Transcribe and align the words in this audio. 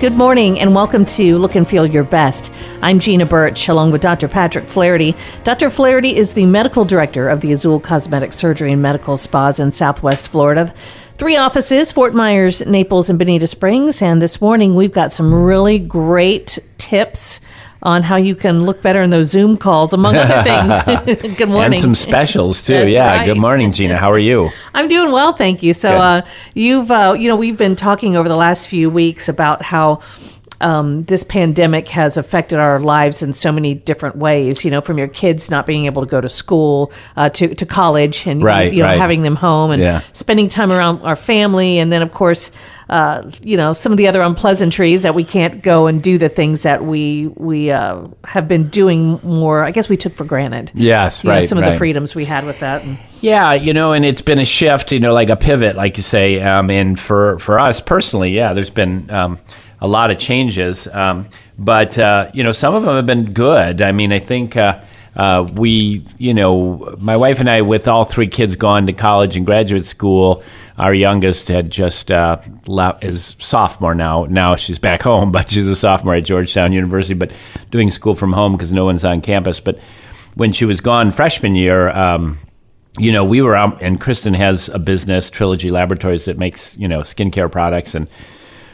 Good 0.00 0.14
morning 0.14 0.58
and 0.58 0.74
welcome 0.74 1.04
to 1.04 1.36
Look 1.36 1.56
and 1.56 1.68
Feel 1.68 1.84
Your 1.84 2.04
Best. 2.04 2.50
I'm 2.80 3.00
Gina 3.00 3.26
Birch 3.26 3.68
along 3.68 3.90
with 3.90 4.00
Dr. 4.00 4.28
Patrick 4.28 4.64
Flaherty. 4.64 5.14
Dr. 5.44 5.68
Flaherty 5.68 6.16
is 6.16 6.32
the 6.32 6.46
medical 6.46 6.86
director 6.86 7.28
of 7.28 7.42
the 7.42 7.52
Azul 7.52 7.78
Cosmetic 7.80 8.32
Surgery 8.32 8.72
and 8.72 8.80
Medical 8.80 9.18
Spas 9.18 9.60
in 9.60 9.72
Southwest 9.72 10.28
Florida. 10.28 10.72
Three 11.18 11.36
offices 11.36 11.92
Fort 11.92 12.14
Myers, 12.14 12.64
Naples, 12.64 13.10
and 13.10 13.18
Bonita 13.18 13.46
Springs. 13.46 14.00
And 14.00 14.22
this 14.22 14.40
morning 14.40 14.74
we've 14.74 14.90
got 14.90 15.12
some 15.12 15.34
really 15.34 15.78
great 15.78 16.58
tips 16.90 17.40
on 17.82 18.02
how 18.02 18.16
you 18.16 18.34
can 18.34 18.64
look 18.64 18.82
better 18.82 19.00
in 19.02 19.08
those 19.10 19.30
Zoom 19.30 19.56
calls, 19.56 19.92
among 19.94 20.14
other 20.16 20.42
things. 21.06 21.36
Good 21.38 21.48
morning. 21.48 21.72
And 21.74 21.80
some 21.80 21.94
specials 21.94 22.60
too. 22.60 22.74
That's 22.74 22.94
yeah. 22.94 23.06
right. 23.18 23.24
Good 23.24 23.38
morning, 23.38 23.72
Gina. 23.72 23.96
How 23.96 24.10
are 24.10 24.18
you? 24.18 24.50
I'm 24.74 24.88
doing 24.88 25.12
well, 25.12 25.32
thank 25.32 25.62
you. 25.62 25.72
So, 25.72 25.88
uh, 25.96 26.22
you've, 26.54 26.90
uh, 26.90 27.16
you 27.18 27.28
know, 27.28 27.36
we've 27.36 27.56
been 27.56 27.76
talking 27.76 28.16
over 28.16 28.28
the 28.28 28.36
last 28.36 28.68
few 28.68 28.90
weeks 28.90 29.28
about 29.30 29.62
how 29.62 30.00
um, 30.60 31.04
this 31.04 31.24
pandemic 31.24 31.88
has 31.88 32.18
affected 32.18 32.58
our 32.58 32.80
lives 32.80 33.22
in 33.22 33.32
so 33.32 33.50
many 33.50 33.72
different 33.74 34.16
ways. 34.16 34.62
You 34.62 34.70
know, 34.70 34.82
from 34.82 34.98
your 34.98 35.08
kids 35.08 35.50
not 35.50 35.64
being 35.64 35.86
able 35.86 36.04
to 36.04 36.10
go 36.10 36.20
to 36.20 36.28
school 36.28 36.92
uh, 37.16 37.30
to 37.30 37.54
to 37.54 37.64
college, 37.64 38.26
and 38.26 38.42
Right, 38.42 38.70
you 38.70 38.80
know, 38.80 38.88
right. 38.88 38.98
having 38.98 39.22
them 39.22 39.36
home 39.36 39.70
and 39.70 39.80
Yeah. 39.80 40.02
spending 40.12 40.48
time 40.48 40.70
around 40.70 41.00
our 41.00 41.16
family, 41.16 41.78
and 41.78 41.90
then 41.90 42.02
of 42.02 42.12
course. 42.12 42.50
Uh, 42.90 43.30
you 43.40 43.56
know 43.56 43.72
some 43.72 43.92
of 43.92 43.98
the 43.98 44.08
other 44.08 44.20
unpleasantries 44.20 45.04
that 45.04 45.14
we 45.14 45.22
can't 45.22 45.62
go 45.62 45.86
and 45.86 46.02
do 46.02 46.18
the 46.18 46.28
things 46.28 46.64
that 46.64 46.82
we 46.82 47.28
we 47.36 47.70
uh, 47.70 48.04
have 48.24 48.48
been 48.48 48.68
doing 48.68 49.20
more. 49.22 49.62
I 49.62 49.70
guess 49.70 49.88
we 49.88 49.96
took 49.96 50.12
for 50.12 50.24
granted. 50.24 50.72
Yes, 50.74 51.22
You 51.22 51.28
know, 51.28 51.36
right. 51.36 51.44
some 51.44 51.58
of 51.58 51.64
the 51.64 51.78
freedoms 51.78 52.14
we 52.14 52.24
had 52.24 52.44
with 52.44 52.60
that. 52.60 52.82
And, 52.82 52.98
Yeah, 53.20 53.52
you 53.52 53.72
know, 53.72 53.92
and 53.92 54.04
it's 54.04 54.22
been 54.22 54.38
a 54.38 54.44
shift, 54.44 54.92
you 54.92 55.00
know, 55.00 55.12
like 55.12 55.28
a 55.28 55.36
pivot, 55.36 55.76
like 55.76 55.96
you 55.96 56.02
say. 56.02 56.40
Um, 56.40 56.70
and 56.70 56.98
for, 56.98 57.38
for 57.38 57.58
us 57.58 57.80
personally, 57.80 58.30
yeah, 58.32 58.52
there's 58.54 58.70
been 58.70 59.10
um, 59.10 59.38
a 59.80 59.86
lot 59.86 60.10
of 60.10 60.18
changes. 60.18 60.88
Um, 60.88 61.28
but, 61.58 61.98
uh, 61.98 62.30
you 62.34 62.42
know, 62.42 62.52
some 62.52 62.74
of 62.74 62.82
them 62.82 62.96
have 62.96 63.06
been 63.06 63.32
good. 63.32 63.82
I 63.82 63.92
mean, 63.92 64.12
I 64.12 64.18
think 64.18 64.56
uh, 64.56 64.80
uh, 65.14 65.46
we, 65.54 66.04
you 66.18 66.34
know, 66.34 66.96
my 66.98 67.16
wife 67.16 67.40
and 67.40 67.50
I, 67.50 67.62
with 67.62 67.88
all 67.88 68.04
three 68.04 68.28
kids 68.28 68.56
gone 68.56 68.86
to 68.86 68.92
college 68.92 69.36
and 69.36 69.44
graduate 69.44 69.86
school, 69.86 70.42
our 70.80 70.94
youngest 70.94 71.48
had 71.48 71.70
just 71.70 72.10
uh, 72.10 72.38
is 73.02 73.36
sophomore 73.38 73.94
now. 73.94 74.24
Now 74.24 74.56
she's 74.56 74.78
back 74.78 75.02
home, 75.10 75.30
but 75.30 75.50
she's 75.50 75.68
a 75.68 75.76
sophomore 75.76 76.14
at 76.14 76.24
Georgetown 76.24 76.72
University, 76.72 77.14
but 77.14 77.32
doing 77.70 77.90
school 77.90 78.14
from 78.14 78.32
home 78.32 78.52
because 78.52 78.72
no 78.72 78.86
one's 78.86 79.04
on 79.04 79.20
campus. 79.20 79.60
But 79.60 79.78
when 80.34 80.52
she 80.52 80.64
was 80.64 80.80
gone 80.80 81.10
freshman 81.10 81.54
year, 81.54 81.90
um, 81.90 82.38
you 82.98 83.12
know, 83.12 83.24
we 83.24 83.42
were 83.42 83.54
out, 83.54 83.82
and 83.82 84.00
Kristen 84.00 84.32
has 84.32 84.70
a 84.70 84.78
business, 84.78 85.28
Trilogy 85.28 85.70
Laboratories, 85.70 86.24
that 86.24 86.38
makes 86.38 86.78
you 86.78 86.88
know 86.88 87.00
skincare 87.00 87.52
products, 87.52 87.94
and 87.94 88.08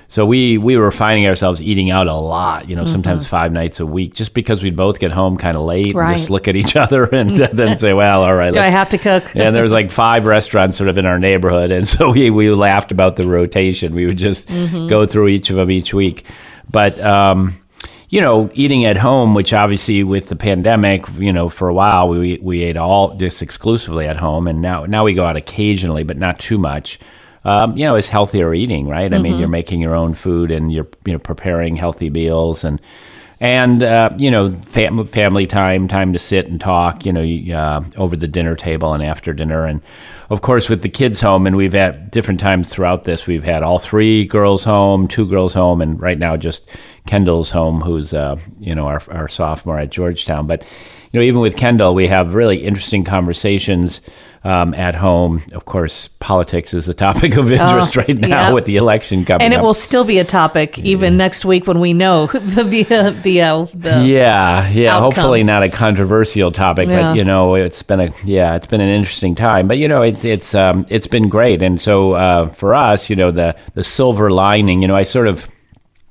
so 0.09 0.25
we 0.25 0.57
we 0.59 0.77
were 0.77 0.91
finding 0.91 1.27
ourselves 1.27 1.61
eating 1.61 1.91
out 1.91 2.07
a 2.07 2.15
lot. 2.15 2.69
You 2.69 2.77
know, 2.77 2.85
sometimes 2.85 3.27
five 3.27 3.53
nights 3.53 3.81
a 3.81 3.87
week, 3.87 4.15
just 4.15 4.35
because 4.35 4.63
we'd 4.63 4.77
both 4.77 4.99
get 4.99 5.13
home 5.13 5.37
kind 5.37 5.57
of 5.57 5.65
late 5.65 5.95
and 5.95 6.17
just 6.17 6.31
look 6.31 6.47
at 6.49 6.55
each 6.57 6.77
other 6.77 7.05
and 7.13 7.31
then 7.53 7.77
say, 7.79 7.93
"Well, 7.93 8.23
all 8.23 8.35
right." 8.35 8.53
do 8.53 8.61
I 8.61 8.65
let's- 8.65 8.73
have 8.73 8.89
to 8.91 8.99
cook? 8.99 9.25
and 9.37 9.55
there 9.55 9.63
was 9.63 9.73
like 9.73 9.91
five 9.91 10.27
restaurants 10.27 10.77
sort 10.77 10.89
of 10.89 10.99
in 10.99 11.07
our 11.07 11.19
neighborhood, 11.19 11.71
and 11.71 11.87
so 11.87 12.11
we 12.11 12.31
we 12.31 12.51
laughed 12.51 12.93
about 12.93 13.17
the 13.17 13.27
rotation. 13.27 13.95
We 13.95 14.07
would 14.07 14.19
just 14.19 14.49
go 14.49 15.07
through 15.07 15.29
each 15.29 15.51
of 15.51 15.57
them 15.57 15.71
each 15.71 15.93
week, 15.93 16.25
but. 16.71 16.99
um 17.01 17.61
you 18.09 18.21
know, 18.21 18.49
eating 18.55 18.85
at 18.85 18.97
home, 18.97 19.35
which 19.35 19.53
obviously 19.53 20.05
with 20.05 20.29
the 20.29 20.37
pandemic, 20.37 21.03
you 21.19 21.33
know, 21.33 21.49
for 21.49 21.67
a 21.69 21.75
while 21.75 22.09
we 22.09 22.39
we 22.41 22.63
ate 22.63 22.77
all 22.77 23.17
just 23.17 23.43
exclusively 23.43 24.07
at 24.07 24.17
home, 24.17 24.47
and 24.47 24.63
now 24.63 24.85
now 24.87 25.03
we 25.03 25.13
go 25.13 25.25
out 25.27 25.37
occasionally, 25.37 26.05
but 26.05 26.17
not 26.17 26.39
too 26.39 26.57
much. 26.57 27.01
Um, 27.47 27.77
you 27.77 27.85
know, 27.85 27.95
is 27.95 28.09
healthier 28.09 28.53
eating, 28.53 28.89
right? 28.89 29.15
I 29.15 29.19
mean, 29.19 29.39
you're 29.39 29.47
making 29.49 29.81
your 29.81 29.95
own 29.95 30.15
food 30.15 30.51
and 30.51 30.73
you're 30.73 30.89
you 31.05 31.13
know 31.13 31.21
preparing 31.21 31.77
healthy 31.77 32.11
meals 32.11 32.65
and 32.65 32.81
and 33.39 33.83
uh, 33.83 34.11
you 34.19 34.31
know 34.31 34.55
fam- 34.55 35.07
family 35.07 35.47
time 35.47 35.89
time 35.89 36.13
to 36.13 36.19
sit 36.19 36.47
and 36.47 36.61
talk 36.61 37.05
you 37.05 37.13
know 37.13 37.57
uh, 37.57 37.85
over 37.97 38.17
the 38.17 38.27
dinner 38.27 38.57
table 38.57 38.95
and 38.95 39.03
after 39.03 39.33
dinner. 39.33 39.65
And 39.67 39.81
of 40.31 40.41
course 40.41 40.69
with 40.69 40.83
the 40.83 40.89
kids 40.89 41.21
home 41.21 41.47
and 41.47 41.57
we've 41.57 41.75
had 41.75 42.11
different 42.11 42.41
times 42.41 42.69
throughout 42.71 43.05
this 43.05 43.27
we've 43.27 43.45
had 43.45 43.63
all 43.63 43.79
three 43.79 44.25
girls 44.25 44.65
home 44.65 45.07
two 45.07 45.29
girls 45.29 45.55
home 45.55 45.81
and 45.81 46.01
right 46.01 46.19
now 46.19 46.37
just 46.37 46.69
kendall's 47.07 47.51
home 47.51 47.81
who's 47.81 48.13
uh, 48.13 48.37
you 48.59 48.75
know 48.75 48.87
our, 48.87 49.03
our 49.11 49.29
sophomore 49.29 49.79
at 49.79 49.91
georgetown. 49.91 50.47
But 50.47 50.63
you 51.13 51.21
know 51.21 51.25
even 51.25 51.41
with 51.43 51.57
kendall 51.57 51.95
we 51.95 52.07
have 52.07 52.35
really 52.35 52.65
interesting 52.65 53.05
conversations 53.05 54.01
um, 54.47 54.73
at 54.75 54.95
home 54.95 55.43
of 55.53 55.65
course 55.65 56.09
politics 56.21 56.73
is 56.73 56.89
a 56.89 56.95
topic 56.95 57.37
of 57.37 57.51
interest 57.61 57.97
right 57.97 58.17
now 58.17 58.29
yeah. 58.49 58.53
with 58.53 58.65
the 58.65 58.77
election 58.77 59.25
coming 59.25 59.45
and 59.45 59.53
it 59.53 59.57
up. 59.59 59.65
will 59.65 59.75
still 59.75 60.05
be 60.05 60.19
a 60.19 60.25
topic 60.25 60.79
even 60.79 61.17
next 61.17 61.45
week 61.45 61.67
when 61.67 61.81
we 61.81 61.93
know 61.93 62.27
the 62.33 62.63
the 62.63 63.11
the, 63.23 63.43
uh, 63.43 63.67
the 63.75 64.05
yeah 64.07 64.69
yeah 64.69 64.95
outcome. 64.95 65.03
hopefully 65.03 65.43
not 65.43 65.63
a 65.63 65.69
controversial 65.69 66.53
topic 66.53 66.87
Yeah. 66.89 67.11
but 67.11 67.17
you 67.17 67.25
know 67.25 67.55
it's 67.57 67.83
been 67.83 68.01
a 68.01 68.11
yeah 68.25 68.55
it's 68.55 68.67
been 68.69 68.81
an 68.81 68.89
interesting 68.89 69.35
time 69.35 69.67
but 69.67 69.79
you 69.79 69.89
know 69.89 70.03
it's 70.03 70.25
it's 70.25 70.55
um 70.55 70.87
it's 70.91 71.09
been 71.09 71.29
great 71.29 71.61
and 71.63 71.81
so 71.81 72.13
uh 72.13 72.47
for 72.49 72.75
us 72.75 73.11
you 73.11 73.17
know 73.17 73.31
the 73.33 73.57
the 73.75 73.83
silver 73.83 74.31
lining 74.31 74.81
you 74.83 74.89
know 74.89 74.97
i 74.97 75.03
sort 75.03 75.27
of 75.27 75.49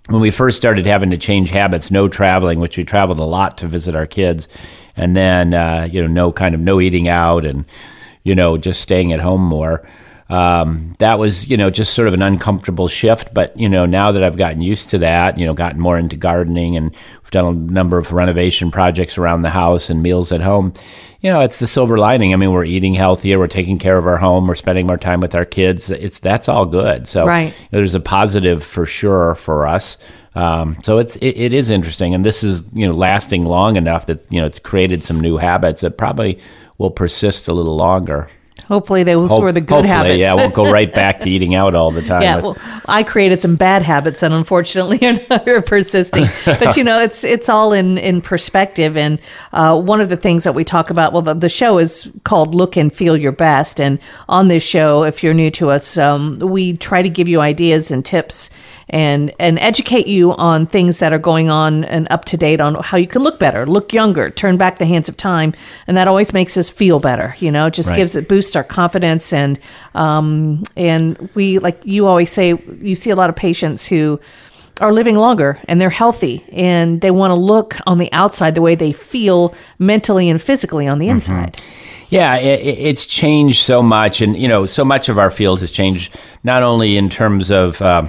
when 0.10 0.22
we 0.22 0.30
first 0.30 0.58
started 0.58 0.86
having 0.86 1.10
to 1.10 1.18
change 1.18 1.50
habits, 1.50 1.90
no 1.90 2.08
traveling, 2.08 2.60
which 2.60 2.78
we 2.78 2.84
traveled 2.84 3.18
a 3.18 3.24
lot 3.24 3.58
to 3.58 3.68
visit 3.68 3.96
our 3.96 4.06
kids, 4.06 4.48
and 4.96 5.16
then 5.16 5.56
uh, 5.56 5.88
you 5.92 6.00
know 6.00 6.08
no 6.08 6.32
kind 6.32 6.54
of 6.54 6.62
no 6.62 6.80
eating 6.80 7.08
out 7.08 7.44
and 7.44 7.66
you 8.26 8.36
know 8.36 8.58
just 8.58 8.82
staying 8.82 9.14
at 9.14 9.22
home 9.22 9.42
more. 9.42 9.88
Um, 10.28 10.96
that 10.98 11.20
was 11.20 11.52
you 11.52 11.56
know 11.56 11.70
just 11.70 11.94
sort 11.94 12.08
of 12.08 12.16
an 12.16 12.24
uncomfortable 12.24 12.88
shift, 12.88 13.32
but 13.34 13.58
you 13.60 13.70
know 13.70 13.86
now 13.86 14.12
that 14.12 14.24
I've 14.24 14.38
gotten 14.38 14.60
used 14.60 14.90
to 14.90 14.98
that, 14.98 15.38
you 15.38 15.46
know, 15.46 15.54
gotten 15.54 15.80
more 15.80 16.00
into 16.00 16.18
gardening 16.18 16.76
and 16.76 16.90
we've 17.22 17.30
done 17.32 17.46
a 17.46 17.54
number 17.72 18.00
of 18.00 18.12
renovation 18.12 18.72
projects 18.72 19.20
around 19.20 19.44
the 19.44 19.52
house 19.52 19.92
and 19.92 20.02
meals 20.02 20.32
at 20.32 20.42
home. 20.42 20.74
You 21.22 21.32
know, 21.32 21.42
it's 21.42 21.60
the 21.60 21.68
silver 21.68 21.98
lining. 21.98 22.34
I 22.34 22.38
mean, 22.38 22.52
we're 22.52 22.66
eating 22.66 22.96
healthier, 22.96 23.38
we're 23.38 23.48
taking 23.48 23.78
care 23.78 23.98
of 24.00 24.08
our 24.08 24.18
home, 24.18 24.48
we're 24.48 24.56
spending 24.56 24.88
more 24.88 24.98
time 24.98 25.20
with 25.20 25.36
our 25.36 25.46
kids. 25.46 25.92
It's 25.92 26.20
that's 26.20 26.50
all 26.50 26.66
good. 26.66 27.08
So 27.08 27.26
Right. 27.28 27.54
there's 27.70 27.94
a 27.94 28.00
positive 28.00 28.64
for 28.64 28.88
sure 28.88 29.36
for 29.36 29.68
us. 29.68 29.98
Um, 30.34 30.76
so 30.84 30.98
it's 30.98 31.16
it, 31.18 31.38
it 31.38 31.54
is 31.54 31.70
interesting, 31.70 32.14
and 32.16 32.26
this 32.26 32.44
is 32.44 32.68
you 32.74 32.88
know 32.88 32.94
lasting 32.94 33.46
long 33.46 33.76
enough 33.76 34.08
that 34.08 34.26
you 34.32 34.42
know 34.42 34.48
it's 34.48 34.60
created 34.60 35.02
some 35.04 35.20
new 35.20 35.38
habits 35.38 35.82
that 35.82 35.98
probably 36.00 36.40
will 36.78 36.92
persist 36.92 37.48
a 37.48 37.54
little 37.54 37.76
longer. 37.76 38.28
hopefully 38.68 39.04
those 39.04 39.30
Hope- 39.30 39.44
were 39.44 39.52
the 39.52 39.62
good 39.62 39.86
hopefully, 39.86 39.90
habits. 39.90 40.20
yeah, 40.20 40.34
we'll 40.34 40.50
go 40.50 40.72
right 40.80 40.92
back 40.92 41.20
to 41.20 41.30
eating 41.30 41.54
out 41.54 41.76
all 41.76 41.92
the 41.92 42.02
time. 42.02 42.22
yeah, 42.24 42.38
well, 42.38 42.58
I 42.88 43.04
created 43.04 43.40
some 43.40 43.56
bad 43.58 43.84
habits 43.84 44.24
and 44.24 44.34
unfortunately 44.34 45.00
are 45.30 45.62
persisting. 45.62 46.26
But 46.46 46.76
you 46.76 46.84
know, 46.84 47.00
it's 47.00 47.24
it's 47.24 47.48
all 47.48 47.74
in 47.74 47.98
in 48.00 48.22
perspective. 48.22 48.98
And 48.98 49.20
uh, 49.54 49.80
one 49.80 50.02
of 50.02 50.10
the 50.10 50.18
things 50.18 50.44
that 50.46 50.56
we 50.56 50.64
talk 50.64 50.90
about, 50.90 51.14
well, 51.14 51.22
the, 51.22 51.36
the 51.36 51.50
show 51.50 51.78
is 51.78 52.10
called 52.24 52.56
"Look 52.56 52.76
and 52.76 52.92
Feel 52.92 53.16
Your 53.18 53.32
Best," 53.34 53.80
and 53.80 54.00
on 54.28 54.48
this 54.48 54.64
show, 54.64 55.04
if 55.04 55.22
you're 55.22 55.36
new 55.36 55.52
to 55.52 55.70
us, 55.70 55.98
um, 55.98 56.40
we 56.40 56.76
try 56.76 57.02
to 57.04 57.10
give 57.10 57.28
you 57.28 57.42
ideas 57.42 57.92
and 57.92 58.04
tips 58.04 58.50
and 58.90 59.34
and 59.40 59.58
educate 59.60 60.08
you 60.08 60.34
on 60.34 60.68
things 60.68 61.00
that 61.00 61.12
are 61.12 61.18
going 61.20 61.50
on 61.50 61.84
and 61.86 62.08
up 62.12 62.26
to 62.26 62.38
date 62.38 62.62
on 62.62 62.76
how 62.76 62.98
you 62.98 63.08
can 63.08 63.24
look 63.24 63.40
better, 63.40 63.66
look 63.66 63.94
younger, 63.94 64.30
turn 64.30 64.58
back 64.58 64.78
the 64.78 64.86
hands 64.86 65.10
of 65.10 65.18
time, 65.18 65.54
and 65.88 65.98
that 65.98 66.08
always 66.08 66.34
makes 66.34 66.56
us 66.58 66.70
feel 66.70 67.00
better. 67.00 67.36
You 67.40 67.52
know, 67.52 67.66
it 67.68 67.74
just 67.74 67.90
Right. 67.90 67.96
gives 67.98 68.16
it 68.16 68.28
boosts 68.30 68.56
our 68.56 68.64
confidence 68.64 69.34
and 69.34 69.60
um 69.96 70.64
and 70.76 71.30
we 71.36 71.60
like 71.60 71.80
you 71.84 72.06
always 72.08 72.30
say 72.32 72.54
you 72.80 72.96
see 72.96 73.10
a 73.10 73.16
lot 73.16 73.30
of 73.30 73.36
patients 73.36 73.88
who 73.88 74.20
are 74.82 74.92
living 74.94 75.16
longer 75.16 75.58
and 75.70 75.80
they're 75.80 75.90
healthy 75.90 76.46
and 76.52 77.00
they 77.02 77.10
want 77.10 77.32
to 77.32 77.36
look 77.36 77.78
on 77.88 77.98
the 77.98 78.12
outside 78.12 78.56
the 78.56 78.62
way 78.62 78.76
they 78.76 78.92
feel 78.92 79.54
mentally 79.80 80.30
and 80.30 80.42
physically 80.42 80.86
on 80.86 81.00
the 81.00 81.08
inside. 81.08 81.58
Yeah, 82.10 82.36
it, 82.36 82.60
it- 82.60 82.80
it's 82.80 83.06
changed 83.06 83.64
so 83.64 83.82
much, 83.82 84.22
and 84.22 84.38
you 84.38 84.48
know, 84.48 84.66
so 84.66 84.86
much 84.86 85.10
of 85.10 85.18
our 85.18 85.32
field 85.32 85.62
has 85.62 85.72
changed. 85.72 86.16
Not 86.44 86.62
only 86.62 86.98
in 86.98 87.10
terms 87.10 87.50
of 87.52 87.82
uh, 87.82 88.08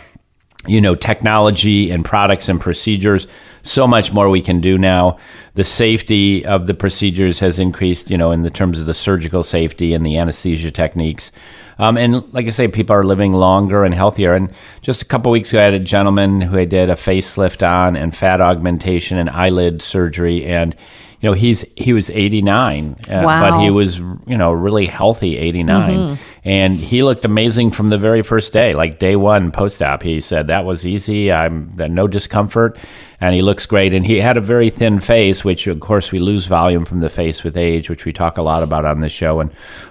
you 0.66 0.80
know 0.80 0.94
technology 0.94 1.90
and 1.90 2.04
products 2.04 2.48
and 2.48 2.60
procedures, 2.60 3.26
so 3.62 3.86
much 3.86 4.12
more 4.12 4.28
we 4.28 4.42
can 4.42 4.60
do 4.60 4.78
now. 4.78 5.18
The 5.54 5.64
safety 5.64 6.44
of 6.44 6.66
the 6.66 6.74
procedures 6.74 7.38
has 7.40 7.58
increased. 7.58 8.10
You 8.10 8.18
know, 8.18 8.30
in 8.30 8.42
the 8.42 8.50
terms 8.50 8.78
of 8.78 8.86
the 8.86 8.94
surgical 8.94 9.42
safety 9.42 9.94
and 9.94 10.04
the 10.04 10.18
anesthesia 10.18 10.70
techniques. 10.70 11.32
Um, 11.78 11.98
and 11.98 12.32
like 12.32 12.46
I 12.46 12.50
say, 12.50 12.68
people 12.68 12.96
are 12.96 13.04
living 13.04 13.32
longer 13.32 13.84
and 13.84 13.94
healthier. 13.94 14.34
And 14.34 14.50
just 14.80 15.02
a 15.02 15.04
couple 15.04 15.30
weeks 15.30 15.50
ago, 15.50 15.60
I 15.60 15.64
had 15.64 15.74
a 15.74 15.78
gentleman 15.78 16.40
who 16.40 16.58
I 16.58 16.64
did 16.64 16.88
a 16.88 16.94
facelift 16.94 17.66
on 17.66 17.96
and 17.96 18.16
fat 18.16 18.40
augmentation 18.40 19.18
and 19.18 19.28
eyelid 19.28 19.82
surgery, 19.82 20.44
and 20.46 20.74
you 21.20 21.28
know 21.28 21.32
he's 21.32 21.64
he 21.76 21.92
was 21.92 22.10
89, 22.10 22.96
uh, 23.08 23.22
but 23.22 23.60
he 23.60 23.70
was 23.70 23.98
you 23.98 24.36
know 24.36 24.52
really 24.52 24.86
healthy 24.86 25.36
89, 25.38 26.18
and 26.44 26.74
he 26.74 27.02
looked 27.02 27.24
amazing 27.24 27.70
from 27.70 27.88
the 27.88 27.98
very 27.98 28.22
first 28.22 28.52
day, 28.52 28.72
like 28.72 28.98
day 28.98 29.16
one 29.16 29.50
post 29.50 29.82
op. 29.82 30.02
He 30.02 30.20
said 30.20 30.48
that 30.48 30.64
was 30.64 30.84
easy. 30.84 31.32
I'm 31.32 31.70
no 31.76 32.06
discomfort, 32.06 32.78
and 33.20 33.34
he 33.34 33.42
looks 33.42 33.66
great. 33.66 33.94
And 33.94 34.04
he 34.04 34.20
had 34.20 34.36
a 34.36 34.42
very 34.42 34.70
thin 34.70 35.00
face, 35.00 35.44
which 35.44 35.66
of 35.66 35.80
course 35.80 36.12
we 36.12 36.18
lose 36.18 36.46
volume 36.46 36.84
from 36.84 37.00
the 37.00 37.08
face 37.08 37.42
with 37.42 37.56
age, 37.56 37.88
which 37.88 38.04
we 38.04 38.12
talk 38.12 38.36
a 38.36 38.42
lot 38.42 38.62
about 38.62 38.84
on 38.84 39.00
this 39.00 39.12
show. 39.12 39.40
And 39.40 39.50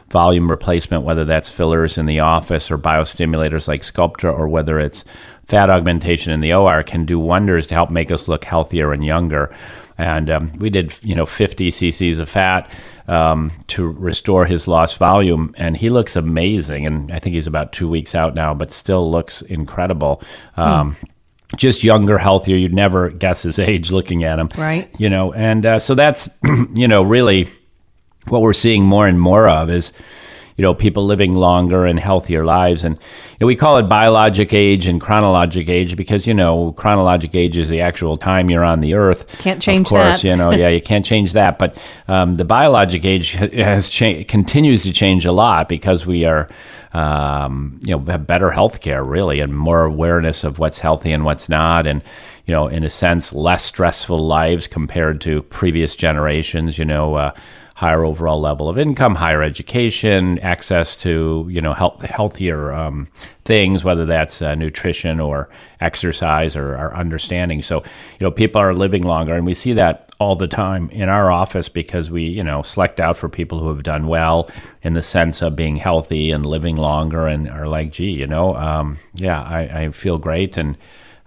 volume 0.10 0.50
replacement, 0.50 1.04
whether 1.04 1.25
that's 1.25 1.50
fillers 1.50 1.98
in 1.98 2.06
the 2.06 2.19
office 2.19 2.69
or 2.69 2.77
biostimulators 2.77 3.68
like 3.68 3.81
Sculptra, 3.81 4.31
or 4.31 4.48
whether 4.48 4.80
it's 4.80 5.04
fat 5.45 5.69
augmentation 5.69 6.31
in 6.31 6.39
the 6.39 6.54
OR, 6.54 6.83
can 6.83 7.06
do 7.06 7.19
wonders 7.19 7.68
to 7.68 7.74
help 7.75 7.89
make 7.89 8.12
us 8.12 8.27
look 8.27 8.45
healthier 8.45 8.94
and 8.94 9.04
younger. 9.04 9.54
And 9.97 10.30
um, 10.30 10.51
we 10.59 10.69
did, 10.69 10.97
you 11.03 11.15
know, 11.15 11.25
50 11.25 11.69
cc's 11.69 12.19
of 12.19 12.30
fat 12.30 12.69
um, 13.07 13.51
to 13.68 13.88
restore 13.88 14.45
his 14.45 14.68
lost 14.68 14.97
volume, 14.97 15.53
and 15.57 15.77
he 15.77 15.89
looks 15.89 16.15
amazing. 16.15 16.86
And 16.86 17.12
I 17.12 17.19
think 17.19 17.36
he's 17.36 17.47
about 17.47 17.71
two 17.71 17.88
weeks 17.88 18.13
out 18.13 18.36
now, 18.36 18.53
but 18.53 18.71
still 18.71 19.09
looks 19.09 19.42
incredible. 19.42 20.21
Um, 20.57 20.94
hmm 20.94 21.06
just 21.56 21.83
younger, 21.83 22.18
healthier. 22.18 22.57
You'd 22.57 22.74
never 22.74 23.09
guess 23.09 23.44
his 23.44 23.59
age 23.59 23.92
looking 23.92 24.24
at 24.24 24.39
him, 24.39 24.50
right? 24.57 24.89
You 25.00 25.09
know, 25.09 25.31
and 25.33 25.65
uh, 25.65 25.80
so 25.80 25.95
that's 25.95 26.30
you 26.74 26.88
know 26.88 27.03
really 27.03 27.48
what 28.27 28.41
we're 28.41 28.53
seeing 28.53 28.83
more 28.83 29.07
and 29.07 29.19
more 29.19 29.48
of 29.48 29.69
is 29.69 29.94
you 30.57 30.62
know 30.62 30.74
people 30.74 31.06
living 31.06 31.34
longer 31.34 31.86
and 31.86 32.00
healthier 32.00 32.46
lives. 32.46 32.84
And 32.84 32.96
you 32.96 33.38
know, 33.42 33.48
we 33.48 33.56
call 33.56 33.78
it 33.78 33.84
biologic 33.84 34.54
age 34.54 34.88
and 34.88 35.02
chronologic 35.02 35.69
age 35.69 35.96
because 35.98 36.25
you 36.25 36.34
know 36.34 36.72
chronologic 36.74 37.36
age 37.36 37.57
is 37.57 37.69
the 37.69 37.81
actual 37.81 38.18
time 38.18 38.50
you're 38.50 38.63
on 38.63 38.80
the 38.80 38.94
earth. 38.94 39.28
Can't 39.40 39.62
change 39.62 39.81
of 39.81 39.88
course 39.88 40.22
that. 40.22 40.28
you 40.28 40.36
know 40.36 40.52
yeah 40.54 40.69
you 40.69 40.81
can't 40.81 41.06
change 41.06 41.34
that. 41.34 41.60
But 41.60 41.78
um, 42.07 42.36
the 42.36 42.46
biologic 42.46 43.06
age 43.06 43.31
has 43.34 43.90
cha- 43.90 44.24
continues 44.28 44.84
to 44.84 44.92
change 44.92 45.25
a 45.25 45.31
lot 45.31 45.68
because 45.68 46.06
we 46.06 46.25
are 46.25 46.48
um, 46.94 47.80
you 47.84 47.96
know 47.96 48.04
have 48.06 48.25
better 48.25 48.51
health 48.51 48.80
care 48.80 49.04
really 49.04 49.42
and 49.42 49.58
more 49.58 49.84
awareness 49.84 50.44
of 50.44 50.60
what's 50.60 50.80
healthy 50.80 51.12
and 51.12 51.25
what's 51.25 51.50
not. 51.50 51.86
And 51.86 52.01
you 52.46 52.54
know 52.54 52.68
in 52.68 52.84
a 52.84 52.90
sense 52.90 53.34
less 53.34 53.63
stressful 53.63 54.25
lives 54.25 54.68
compared 54.68 55.19
to 55.22 55.42
previous 55.44 55.96
generations 55.96 56.78
you 56.78 56.86
know 56.86 57.16
uh, 57.16 57.31
higher 57.75 58.06
overall 58.06 58.39
level 58.39 58.69
of 58.69 58.77
income, 58.77 59.16
higher 59.16 59.44
education, 59.44 60.39
access 60.39 60.95
to 60.95 61.45
you 61.50 61.62
know 61.62 61.74
health, 61.74 62.01
healthier 62.01 62.74
um, 62.74 63.06
things, 63.44 63.83
whether 63.83 64.06
that's 64.06 64.42
uh, 64.42 64.56
nutrition 64.56 65.19
or 65.19 65.50
exercise 65.81 66.56
or 66.56 66.75
our 66.75 66.95
understanding. 66.95 67.62
So 67.62 67.80
you 68.19 68.24
know 68.25 68.31
people 68.31 68.62
are 68.62 68.74
living 68.74 69.04
longer, 69.04 69.36
and 69.36 69.45
we 69.45 69.54
see 69.54 69.74
that 69.74 70.12
all 70.19 70.38
the 70.38 70.48
time 70.48 70.89
in 70.92 71.10
our 71.10 71.30
office 71.30 71.68
because 71.68 72.10
we 72.10 72.24
you 72.24 72.44
know 72.44 72.62
select 72.62 73.01
out 73.01 73.18
for 73.18 73.27
people 73.27 73.60
who 73.60 73.68
have 73.68 73.83
done 73.83 74.07
well 74.07 74.50
in 74.81 74.94
the 74.94 75.04
sense 75.04 75.42
of 75.42 75.57
being 75.57 75.75
healthy 75.75 76.31
and 76.31 76.45
living 76.45 76.77
longer, 76.77 77.27
and 77.27 77.50
are 77.50 77.68
like, 77.68 77.92
gee, 77.92 78.12
you 78.12 78.27
know, 78.27 78.56
um, 78.56 78.98
yeah, 79.13 79.42
I, 79.42 79.83
I 79.83 79.89
feel 79.92 80.18
great 80.18 80.56
and 80.56 80.77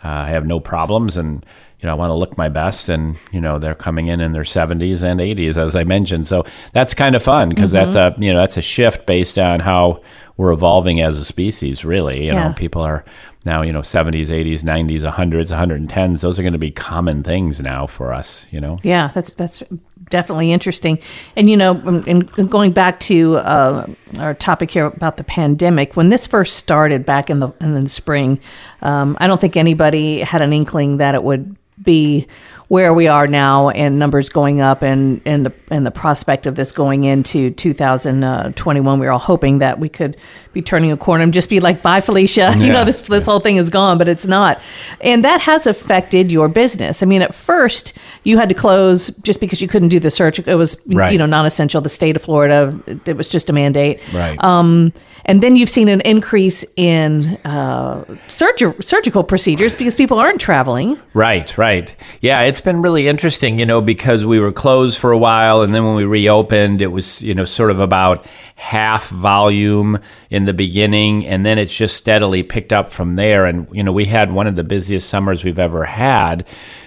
uh, 0.02 0.08
I 0.08 0.28
have 0.28 0.46
no 0.46 0.60
problems 0.60 1.18
and 1.18 1.44
you 1.80 1.86
know, 1.86 1.92
I 1.92 1.94
want 1.94 2.10
to 2.10 2.14
look 2.14 2.36
my 2.36 2.48
best, 2.48 2.88
and 2.88 3.16
you 3.30 3.40
know, 3.40 3.58
they're 3.58 3.74
coming 3.74 4.08
in 4.08 4.20
in 4.20 4.32
their 4.32 4.42
70s 4.42 5.04
and 5.04 5.20
80s, 5.20 5.56
as 5.56 5.76
I 5.76 5.84
mentioned. 5.84 6.26
So 6.26 6.44
that's 6.72 6.92
kind 6.92 7.14
of 7.14 7.22
fun 7.22 7.48
because 7.48 7.72
mm-hmm. 7.72 7.92
that's 7.92 8.18
a 8.18 8.20
you 8.20 8.32
know 8.32 8.40
that's 8.40 8.56
a 8.56 8.62
shift 8.62 9.06
based 9.06 9.38
on 9.38 9.60
how 9.60 10.02
we're 10.36 10.52
evolving 10.52 11.00
as 11.00 11.18
a 11.18 11.24
species. 11.24 11.84
Really, 11.84 12.22
you 12.26 12.32
yeah. 12.32 12.48
know, 12.48 12.54
people 12.54 12.82
are 12.82 13.04
now 13.44 13.62
you 13.62 13.72
know 13.72 13.80
70s, 13.80 14.26
80s, 14.26 14.62
90s, 14.62 15.08
100s, 15.08 15.88
110s. 15.88 16.20
Those 16.20 16.40
are 16.40 16.42
going 16.42 16.52
to 16.52 16.58
be 16.58 16.72
common 16.72 17.22
things 17.22 17.60
now 17.60 17.86
for 17.86 18.12
us. 18.12 18.46
You 18.50 18.60
know. 18.60 18.78
Yeah, 18.82 19.12
that's 19.14 19.30
that's 19.30 19.62
definitely 20.10 20.50
interesting. 20.50 20.98
And 21.36 21.48
you 21.48 21.56
know, 21.56 21.76
and 22.08 22.28
going 22.50 22.72
back 22.72 22.98
to 23.00 23.36
uh, 23.36 23.86
our 24.18 24.34
topic 24.34 24.72
here 24.72 24.86
about 24.86 25.16
the 25.16 25.24
pandemic, 25.24 25.96
when 25.96 26.08
this 26.08 26.26
first 26.26 26.56
started 26.56 27.06
back 27.06 27.30
in 27.30 27.38
the 27.38 27.50
in 27.60 27.74
the 27.74 27.88
spring, 27.88 28.40
um, 28.82 29.16
I 29.20 29.28
don't 29.28 29.40
think 29.40 29.56
anybody 29.56 30.20
had 30.20 30.42
an 30.42 30.52
inkling 30.52 30.96
that 30.96 31.14
it 31.14 31.22
would 31.22 31.56
be 31.82 32.26
where 32.68 32.92
we 32.92 33.08
are 33.08 33.26
now 33.26 33.70
and 33.70 33.98
numbers 33.98 34.28
going 34.28 34.60
up 34.60 34.82
and, 34.82 35.22
and 35.24 35.46
the 35.46 35.54
and 35.70 35.86
the 35.86 35.90
prospect 35.90 36.46
of 36.46 36.54
this 36.54 36.70
going 36.70 37.04
into 37.04 37.50
2021 37.50 39.00
we 39.00 39.06
were 39.06 39.12
all 39.12 39.18
hoping 39.18 39.58
that 39.58 39.78
we 39.78 39.88
could 39.88 40.18
be 40.52 40.60
turning 40.60 40.92
a 40.92 40.96
corner 40.96 41.24
and 41.24 41.32
just 41.32 41.48
be 41.48 41.60
like 41.60 41.82
bye 41.82 42.00
Felicia. 42.00 42.40
Yeah. 42.40 42.54
you 42.58 42.72
know 42.72 42.84
this 42.84 43.00
this 43.02 43.24
whole 43.24 43.40
thing 43.40 43.56
is 43.56 43.70
gone 43.70 43.96
but 43.96 44.06
it's 44.06 44.26
not. 44.26 44.60
And 45.00 45.24
that 45.24 45.40
has 45.40 45.66
affected 45.66 46.30
your 46.30 46.48
business. 46.48 47.02
I 47.02 47.06
mean 47.06 47.22
at 47.22 47.34
first 47.34 47.96
you 48.22 48.36
had 48.36 48.50
to 48.50 48.54
close 48.54 49.08
just 49.22 49.40
because 49.40 49.62
you 49.62 49.68
couldn't 49.68 49.88
do 49.88 49.98
the 49.98 50.10
search. 50.10 50.38
It 50.38 50.54
was 50.54 50.76
right. 50.88 51.10
you 51.10 51.18
know 51.18 51.26
non-essential. 51.26 51.80
The 51.80 51.88
state 51.88 52.16
of 52.16 52.22
Florida 52.22 52.78
it 53.06 53.16
was 53.16 53.30
just 53.30 53.48
a 53.48 53.54
mandate. 53.54 54.00
Right. 54.12 54.42
Um, 54.44 54.92
and 55.28 55.42
then 55.42 55.56
you've 55.56 55.68
seen 55.68 55.88
an 55.88 56.00
increase 56.00 56.64
in 56.74 57.36
uh, 57.44 58.02
surg- 58.28 58.82
surgical 58.82 59.22
procedures 59.22 59.74
because 59.74 59.94
people 59.94 60.18
aren't 60.18 60.40
traveling. 60.40 60.98
Right, 61.12 61.56
right. 61.58 61.94
Yeah, 62.22 62.40
it's 62.42 62.62
been 62.62 62.80
really 62.80 63.08
interesting, 63.08 63.58
you 63.58 63.66
know, 63.66 63.82
because 63.82 64.24
we 64.24 64.40
were 64.40 64.52
closed 64.52 64.98
for 64.98 65.12
a 65.12 65.18
while, 65.18 65.60
and 65.60 65.74
then 65.74 65.84
when 65.84 65.96
we 65.96 66.04
reopened, 66.04 66.80
it 66.80 66.86
was, 66.86 67.22
you 67.22 67.34
know, 67.34 67.44
sort 67.44 67.70
of 67.70 67.78
about 67.78 68.24
half 68.56 69.10
volume 69.10 69.98
in 70.30 70.46
the 70.46 70.54
beginning, 70.54 71.26
and 71.26 71.44
then 71.44 71.58
it's 71.58 71.76
just 71.76 71.96
steadily 71.96 72.42
picked 72.42 72.72
up 72.72 72.90
from 72.90 73.14
there. 73.14 73.44
And, 73.44 73.68
you 73.70 73.82
know, 73.82 73.92
we 73.92 74.06
had 74.06 74.32
one 74.32 74.46
of 74.46 74.56
the 74.56 74.64
busiest 74.64 75.10
summers 75.10 75.44
we've 75.44 75.58
ever 75.58 75.84
had. 75.84 76.46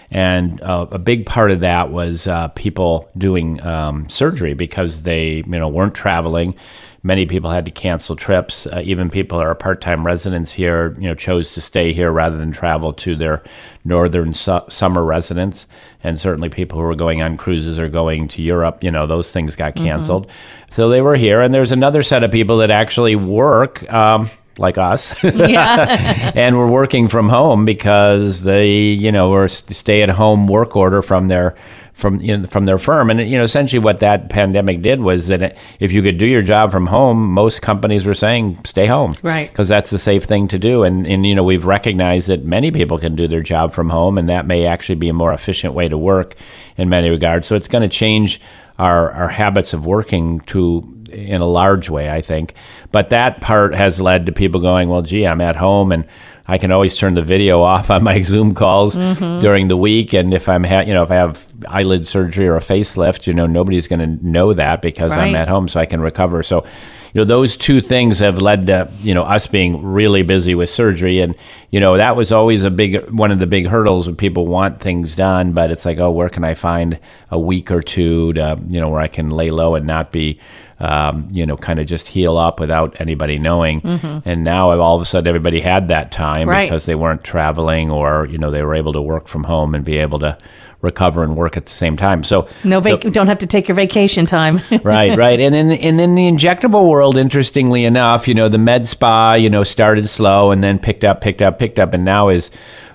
And 0.10 0.62
uh, 0.62 0.88
a 0.92 1.00
big 1.00 1.26
part 1.26 1.52
of 1.52 1.62
that 1.62 1.90
was 1.90 2.28
uh, 2.28 2.50
people 2.50 3.10
doing 3.18 3.62
um, 3.62 4.10
surgery 4.10 4.54
because 4.54 5.04
they, 5.04 5.36
you 5.36 5.44
know, 5.46 5.70
weren't 5.70 5.96
traveling 5.96 6.56
many 7.04 7.26
people 7.26 7.50
had 7.50 7.66
to 7.66 7.72
cancel 7.72 8.16
trips. 8.16 8.68
Uh, 8.68 8.82
even 8.84 9.10
people 9.10 9.40
who 9.40 9.44
are 9.44 9.56
part-time 9.56 10.06
residents 10.06 10.52
here, 10.52 10.96
you 11.00 11.08
know, 11.08 11.16
chose 11.16 11.54
to 11.54 11.62
stay 11.62 11.94
here 11.94 12.12
rather 12.12 12.38
than 12.38 12.52
travel 12.52 12.94
to 12.94 13.16
their 13.16 13.44
northern 13.84 14.34
su- 14.34 14.62
summer 14.70 15.04
residence. 15.04 15.66
And 16.04 16.20
certainly, 16.20 16.50
people 16.50 16.80
who 16.80 16.86
were 16.86 16.96
going 16.96 17.22
on 17.22 17.38
cruises 17.38 17.80
or 17.80 17.88
going 17.88 18.28
to 18.30 18.42
Europe, 18.42 18.84
you 18.84 18.92
know, 18.92 19.08
those 19.08 19.32
things 19.32 19.56
got 19.56 19.76
mm-hmm. 19.76 19.86
canceled. 19.86 20.28
Mm-hmm. 20.28 20.72
So 20.72 20.90
they 20.90 21.02
were 21.02 21.16
here. 21.16 21.42
And 21.42 21.54
there's 21.54 21.72
another 21.72 22.04
set 22.04 22.24
of 22.24 22.32
people 22.32 22.58
that 22.58 22.72
actually 22.72 23.16
work. 23.16 23.92
Um, 23.92 24.30
like 24.58 24.78
us, 24.78 25.22
yeah. 25.24 26.32
and 26.36 26.58
we're 26.58 26.68
working 26.68 27.08
from 27.08 27.30
home 27.30 27.64
because 27.64 28.44
they, 28.44 28.70
you 28.92 29.12
know, 29.12 29.30
were 29.30 29.48
stay 29.48 30.04
at 30.04 30.10
home 30.10 30.46
work 30.46 30.76
order 30.76 31.02
from 31.02 31.30
their 31.30 31.56
from 31.94 32.20
you 32.22 32.38
know, 32.38 32.48
from 32.48 32.66
their 32.66 32.78
firm. 32.78 33.10
And 33.10 33.20
you 33.22 33.38
know, 33.38 33.44
essentially, 33.44 33.80
what 33.80 34.00
that 34.00 34.30
pandemic 34.30 34.82
did 34.82 35.02
was 35.02 35.28
that 35.28 35.58
if 35.80 35.92
you 35.92 36.02
could 36.02 36.18
do 36.18 36.26
your 36.26 36.42
job 36.42 36.72
from 36.72 36.88
home, 36.88 37.32
most 37.32 37.62
companies 37.62 38.06
were 38.06 38.14
saying 38.14 38.60
stay 38.66 38.86
home, 38.86 39.16
right? 39.24 39.50
Because 39.50 39.68
that's 39.68 39.90
the 39.90 40.00
safe 40.00 40.24
thing 40.24 40.48
to 40.50 40.60
do. 40.60 40.84
And 40.84 41.06
and 41.06 41.26
you 41.26 41.36
know, 41.36 41.44
we've 41.44 41.66
recognized 41.66 42.30
that 42.30 42.44
many 42.44 42.72
people 42.72 42.98
can 42.98 43.16
do 43.16 43.28
their 43.28 43.42
job 43.42 43.72
from 43.72 43.90
home, 43.90 44.18
and 44.18 44.30
that 44.30 44.48
may 44.48 44.66
actually 44.66 44.96
be 44.96 45.10
a 45.10 45.14
more 45.14 45.34
efficient 45.34 45.74
way 45.74 45.88
to 45.88 45.98
work 45.98 46.36
in 46.78 46.90
many 46.90 47.10
regards. 47.10 47.48
So 47.48 47.56
it's 47.56 47.68
going 47.68 47.88
to 47.88 47.96
change 47.96 48.42
our 48.80 49.12
our 49.12 49.30
habits 49.30 49.74
of 49.74 49.86
working 49.86 50.40
to 50.42 50.98
in 51.12 51.42
a 51.42 51.46
large 51.46 51.90
way, 51.90 52.10
I 52.10 52.22
think. 52.22 52.54
But 52.92 53.10
that 53.10 53.42
part 53.42 53.76
has 53.76 54.02
led 54.02 54.26
to 54.26 54.32
people 54.32 54.62
going, 54.62 54.90
well, 54.90 55.02
gee, 55.02 55.28
I'm 55.28 55.42
at 55.42 55.56
home 55.56 55.92
and 55.92 56.06
I 56.52 56.58
can 56.58 56.70
always 56.74 56.98
turn 56.98 57.14
the 57.14 57.22
video 57.22 57.62
off 57.62 57.90
on 57.90 58.04
my 58.04 58.22
Zoom 58.24 58.54
calls 58.54 58.98
mm-hmm. 58.98 59.40
during 59.40 59.70
the 59.70 59.78
week. 59.78 60.14
And 60.14 60.34
if 60.34 60.50
I'm, 60.50 60.66
ha- 60.66 60.82
you 60.82 60.94
know, 60.94 61.02
if 61.02 61.10
I 61.10 61.16
have 61.16 61.48
eyelid 61.66 62.06
surgery 62.06 62.46
or 62.46 62.58
a 62.58 62.60
facelift, 62.60 63.26
you 63.26 63.34
know, 63.34 63.48
nobody's 63.48 63.88
going 63.88 64.00
to 64.00 64.28
know 64.28 64.52
that 64.52 64.82
because 64.82 65.16
right. 65.16 65.30
I'm 65.30 65.36
at 65.36 65.48
home, 65.48 65.70
so 65.70 65.80
I 65.80 65.86
can 65.86 66.02
recover. 66.02 66.44
So, 66.44 66.66
you 67.14 67.22
know, 67.22 67.26
those 67.26 67.56
two 67.56 67.80
things 67.80 68.20
have 68.20 68.42
led 68.42 68.68
to 68.68 68.90
you 69.00 69.14
know 69.14 69.24
us 69.24 69.48
being 69.48 69.84
really 69.84 70.24
busy 70.24 70.56
with 70.56 70.70
surgery, 70.70 71.20
and 71.20 71.36
you 71.70 71.80
know 71.82 71.98
that 71.98 72.16
was 72.16 72.32
always 72.32 72.64
a 72.64 72.72
big 72.72 73.10
one 73.10 73.32
of 73.32 73.40
the 73.40 73.48
big 73.48 73.68
hurdles 73.68 74.08
when 74.08 74.16
people 74.16 74.48
want 74.48 74.80
things 74.80 75.14
done, 75.14 75.52
but 75.52 75.72
it's 75.72 75.86
like, 75.86 76.00
oh, 76.00 76.12
where 76.12 76.30
can 76.30 76.46
I 76.46 76.54
find 76.54 77.00
a 77.30 77.38
week 77.38 77.70
or 77.70 77.82
two 77.82 78.32
to 78.34 78.58
you 78.70 78.80
know 78.80 78.88
where 78.88 79.02
I 79.02 79.08
can 79.08 79.30
lay 79.30 79.52
low 79.52 79.76
and 79.76 79.86
not 79.86 80.14
be 80.14 80.40
um, 80.82 81.28
you 81.32 81.46
know, 81.46 81.56
kind 81.56 81.80
of 81.80 81.86
just 81.86 82.08
heal 82.08 82.38
up 82.38 82.60
without 82.60 83.00
anybody 83.00 83.38
knowing. 83.38 83.82
Mm-hmm. 83.82 84.28
And 84.28 84.44
now 84.44 84.72
all 84.80 84.96
of 84.96 85.02
a 85.02 85.06
sudden 85.06 85.28
everybody 85.28 85.62
had 85.62 85.90
that 85.90 86.12
time 86.12 86.50
right. 86.50 86.66
because 86.66 86.88
they 86.88 86.96
weren't 86.96 87.24
traveling 87.24 87.92
or, 87.92 88.28
you 88.30 88.40
know, 88.40 88.50
they 88.50 88.64
were 88.64 88.74
able 88.74 88.92
to 88.94 89.02
work 89.02 89.28
from 89.28 89.44
home 89.44 89.76
and 89.76 89.86
be 89.86 89.98
able 89.98 90.18
to 90.20 90.36
recover 90.82 91.24
and 91.24 91.38
work 91.38 91.56
at 91.56 91.68
the 91.68 91.72
same 91.72 91.96
time. 91.98 92.24
So 92.24 92.48
no, 92.64 92.80
vac- 92.80 93.02
don't 93.02 93.28
have 93.28 93.38
to 93.40 93.48
take 93.48 93.68
your 93.68 93.76
vacation 93.76 94.26
time. 94.26 94.60
right, 94.84 95.16
right. 95.16 95.40
And 95.40 95.54
in 95.54 95.70
and 95.70 96.02
in 96.02 96.16
the 96.16 96.28
injectable 96.28 96.90
world, 96.90 97.16
interestingly 97.16 97.86
enough, 97.86 98.28
you 98.28 98.34
know, 98.34 98.50
the 98.50 98.58
med 98.58 98.88
spa, 98.88 99.34
you 99.36 99.52
know, 99.52 99.64
started 99.64 100.10
slow 100.10 100.50
and 100.50 100.64
then 100.64 100.80
picked 100.80 101.04
up, 101.04 101.22
picked 101.22 101.44
up, 101.44 101.60
picked 101.60 101.78
up, 101.78 101.94
and 101.94 102.04
now 102.04 102.30
is 102.30 102.50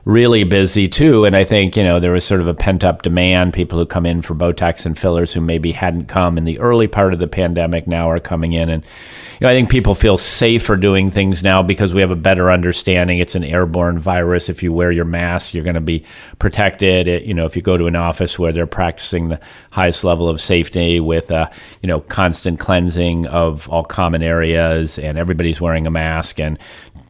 really 0.06 0.44
busy 0.44 0.88
too. 0.88 1.25
And 1.25 1.34
I 1.34 1.42
think, 1.42 1.76
you 1.76 1.82
know, 1.82 1.98
there 1.98 2.12
was 2.12 2.25
sort 2.25 2.40
of 2.40 2.46
a 2.46 2.54
pent 2.54 2.84
up 2.84 3.02
demand. 3.02 3.52
People 3.52 3.76
who 3.76 3.84
come 3.84 4.06
in 4.06 4.22
for 4.22 4.36
Botox 4.36 4.86
and 4.86 4.96
fillers 4.96 5.32
who 5.32 5.40
maybe 5.40 5.72
hadn't 5.72 6.06
come 6.06 6.38
in 6.38 6.44
the 6.44 6.60
early 6.60 6.86
part 6.86 7.12
of 7.12 7.18
the 7.18 7.26
pandemic 7.26 7.88
now 7.88 8.08
are 8.08 8.20
coming 8.20 8.52
in. 8.52 8.68
And, 8.68 8.84
you 8.84 9.44
know, 9.44 9.50
I 9.50 9.52
think 9.52 9.68
people 9.68 9.96
feel 9.96 10.16
safer 10.16 10.76
doing 10.76 11.10
things 11.10 11.42
now 11.42 11.60
because 11.60 11.92
we 11.92 12.00
have 12.02 12.12
a 12.12 12.16
better 12.16 12.52
understanding. 12.52 13.18
It's 13.18 13.34
an 13.34 13.42
airborne 13.42 13.98
virus. 13.98 14.48
If 14.48 14.62
you 14.62 14.72
wear 14.72 14.92
your 14.92 15.04
mask, 15.04 15.52
you're 15.52 15.64
going 15.64 15.75
to 15.75 15.80
be 15.80 16.04
protected. 16.38 17.08
It, 17.08 17.25
you 17.25 17.34
know, 17.34 17.44
if 17.44 17.56
you 17.56 17.60
go 17.60 17.76
to 17.76 17.88
an 17.88 17.96
office 17.96 18.38
where 18.38 18.52
they're 18.52 18.64
practicing 18.64 19.28
the 19.28 19.40
highest 19.72 20.04
level 20.04 20.28
of 20.28 20.40
safety 20.40 21.00
with, 21.00 21.32
uh, 21.32 21.50
you 21.82 21.88
know, 21.88 22.00
constant 22.00 22.60
cleansing 22.60 23.26
of 23.26 23.68
all 23.68 23.84
common 23.84 24.22
areas 24.22 25.00
and 25.00 25.18
everybody's 25.18 25.60
wearing 25.60 25.84
a 25.88 25.90
mask 25.90 26.38
and 26.38 26.60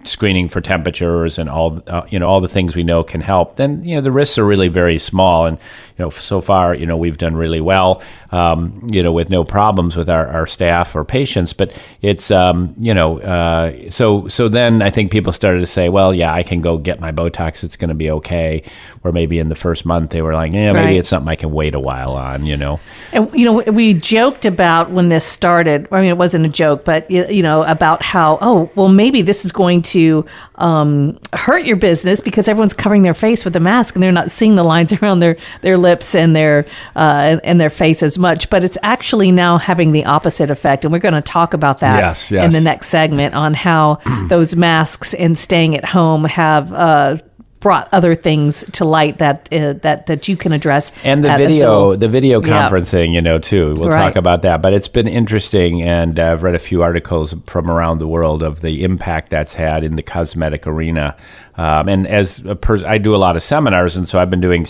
screening 0.07 0.49
for 0.49 0.61
temperatures 0.61 1.39
and 1.39 1.49
all 1.49 1.83
uh, 1.87 2.07
you 2.09 2.19
know 2.19 2.27
all 2.27 2.41
the 2.41 2.49
things 2.49 2.75
we 2.75 2.83
know 2.83 3.03
can 3.03 3.21
help, 3.21 3.57
then 3.57 3.83
you 3.85 3.95
know 3.95 4.01
the 4.01 4.13
risks 4.13 4.39
are 4.39 4.45
really 4.45 4.69
very 4.69 4.99
small. 4.99 5.47
And 5.47 5.59
you 5.99 6.05
know 6.05 6.11
so 6.11 6.41
far 6.41 6.75
you 6.75 6.87
know 6.87 6.97
we've 6.97 7.19
done 7.19 7.37
really 7.37 7.61
well. 7.61 8.03
Um, 8.33 8.87
you 8.91 9.03
know 9.03 9.13
with 9.13 9.31
no 9.31 9.45
problems 9.45 9.97
with 9.97 10.11
our, 10.11 10.27
our 10.29 10.47
staff 10.47 10.95
or 10.95 11.05
patients. 11.05 11.53
But 11.53 11.73
it's 12.03 12.31
um, 12.31 12.75
you 12.79 12.93
know 12.95 13.21
uh, 13.21 13.91
so 13.91 14.29
so 14.29 14.49
then 14.49 14.83
I 14.83 14.91
think 14.91 15.11
people 15.11 15.33
started 15.33 15.61
to 15.61 15.67
say, 15.67 15.89
well, 15.89 16.13
yeah, 16.15 16.33
I 16.33 16.43
can 16.43 16.61
go 16.61 16.77
get 16.79 17.01
my 17.01 17.13
Botox. 17.13 17.65
It's 17.65 17.77
going 17.77 17.89
to 17.89 17.95
be 17.95 18.11
okay. 18.11 18.63
Or 19.05 19.13
maybe 19.13 19.39
in 19.39 19.49
the 19.49 19.55
first 19.55 19.87
month 19.87 20.11
they 20.11 20.23
were 20.23 20.35
like, 20.35 20.53
yeah, 20.53 20.73
maybe 20.73 20.87
Right. 20.87 20.97
it's 20.97 21.09
something 21.09 21.29
I 21.29 21.37
can 21.37 21.53
wait 21.53 21.75
a 21.75 21.81
while 21.81 22.13
on. 22.13 22.45
You 22.47 22.57
know. 22.57 22.81
And 23.13 23.33
you 23.33 23.45
know, 23.45 23.73
we 23.73 23.95
joked 23.95 24.45
about 24.45 24.91
when 24.91 25.09
this 25.09 25.25
started. 25.25 25.89
I 25.93 26.01
mean, 26.01 26.11
it 26.11 26.19
wasn't 26.19 26.45
a 26.47 26.49
joke, 26.49 26.85
but 26.85 27.11
you 27.11 27.25
you 27.29 27.43
know 27.43 27.63
about 27.63 28.03
how 28.03 28.39
oh 28.41 28.71
well 28.75 28.89
maybe 28.89 29.23
this 29.23 29.45
is 29.45 29.53
going 29.53 29.83
to 29.83 30.25
um, 30.57 31.19
hurt 31.33 31.65
your 31.65 31.77
business 31.77 32.21
because 32.21 32.49
everyone's 32.49 32.75
covering 32.75 33.03
their 33.03 33.15
face 33.15 33.45
with 33.45 33.55
a 33.57 33.61
mask 33.61 33.95
and 33.95 34.03
they're 34.03 34.13
not 34.13 34.31
seeing 34.31 34.55
the 34.57 34.65
lines 34.65 34.93
around 35.03 35.21
their 35.21 35.37
their 35.63 35.79
lips 35.87 36.15
and 36.15 36.35
their 36.35 36.67
uh, 36.95 37.39
and 37.45 37.61
their 37.61 37.71
face 37.71 38.03
as 38.03 38.19
much. 38.19 38.51
But 38.51 38.65
it's 38.65 38.79
actually 38.83 39.31
now 39.33 39.59
having 39.59 39.93
the 39.93 40.05
opposite 40.05 40.51
effect, 40.51 40.85
and 40.85 40.93
we're 40.93 40.99
going 41.09 41.15
to 41.15 41.33
talk 41.39 41.55
about 41.55 41.81
that 41.81 41.99
Yes, 41.99 42.31
in 42.33 42.51
the 42.51 42.61
next 42.61 42.89
segment 42.89 43.35
on 43.35 43.55
how 43.55 44.01
those 44.29 44.57
masks 44.57 45.15
and 45.15 45.37
staying 45.39 45.77
at 45.77 45.85
home 45.85 46.25
have. 46.25 46.73
Uh, 46.73 47.19
Brought 47.59 47.89
other 47.91 48.15
things 48.15 48.65
to 48.73 48.85
light 48.85 49.19
that 49.19 49.49
uh, 49.53 49.73
that 49.83 50.07
that 50.07 50.29
you 50.29 50.37
can 50.37 50.53
address 50.53 50.93
and 51.03 51.25
the 51.25 51.31
video 51.37 51.49
Azul. 51.91 51.97
the 51.97 52.07
video 52.07 52.41
Yeah. 52.41 52.69
conferencing 52.69 53.13
you 53.13 53.23
know 53.23 53.39
too 53.39 53.75
we'll 53.77 53.89
Right. 53.89 54.03
talk 54.09 54.15
about 54.17 54.43
that 54.43 54.61
but 54.63 54.73
it's 54.75 54.87
been 54.89 55.09
interesting 55.09 55.83
and 55.83 56.21
i've 56.21 56.43
read 56.45 56.55
a 56.55 56.59
few 56.61 56.83
articles 56.83 57.35
from 57.47 57.69
around 57.71 57.99
the 57.99 58.07
world 58.07 58.43
of 58.43 58.61
the 58.61 58.85
impact 58.85 59.31
that's 59.31 59.55
had 59.55 59.83
in 59.85 59.97
the 59.97 60.03
cosmetic 60.03 60.67
arena 60.67 61.17
um, 61.57 61.89
and 61.89 62.07
as 62.07 62.41
a 62.45 62.55
pers- 62.55 62.85
i 62.85 62.99
do 62.99 63.17
a 63.17 63.19
lot 63.19 63.37
of 63.37 63.43
seminars 63.43 63.97
and 63.97 64.07
so 64.09 64.19
i've 64.21 64.31
been 64.31 64.41
doing 64.43 64.65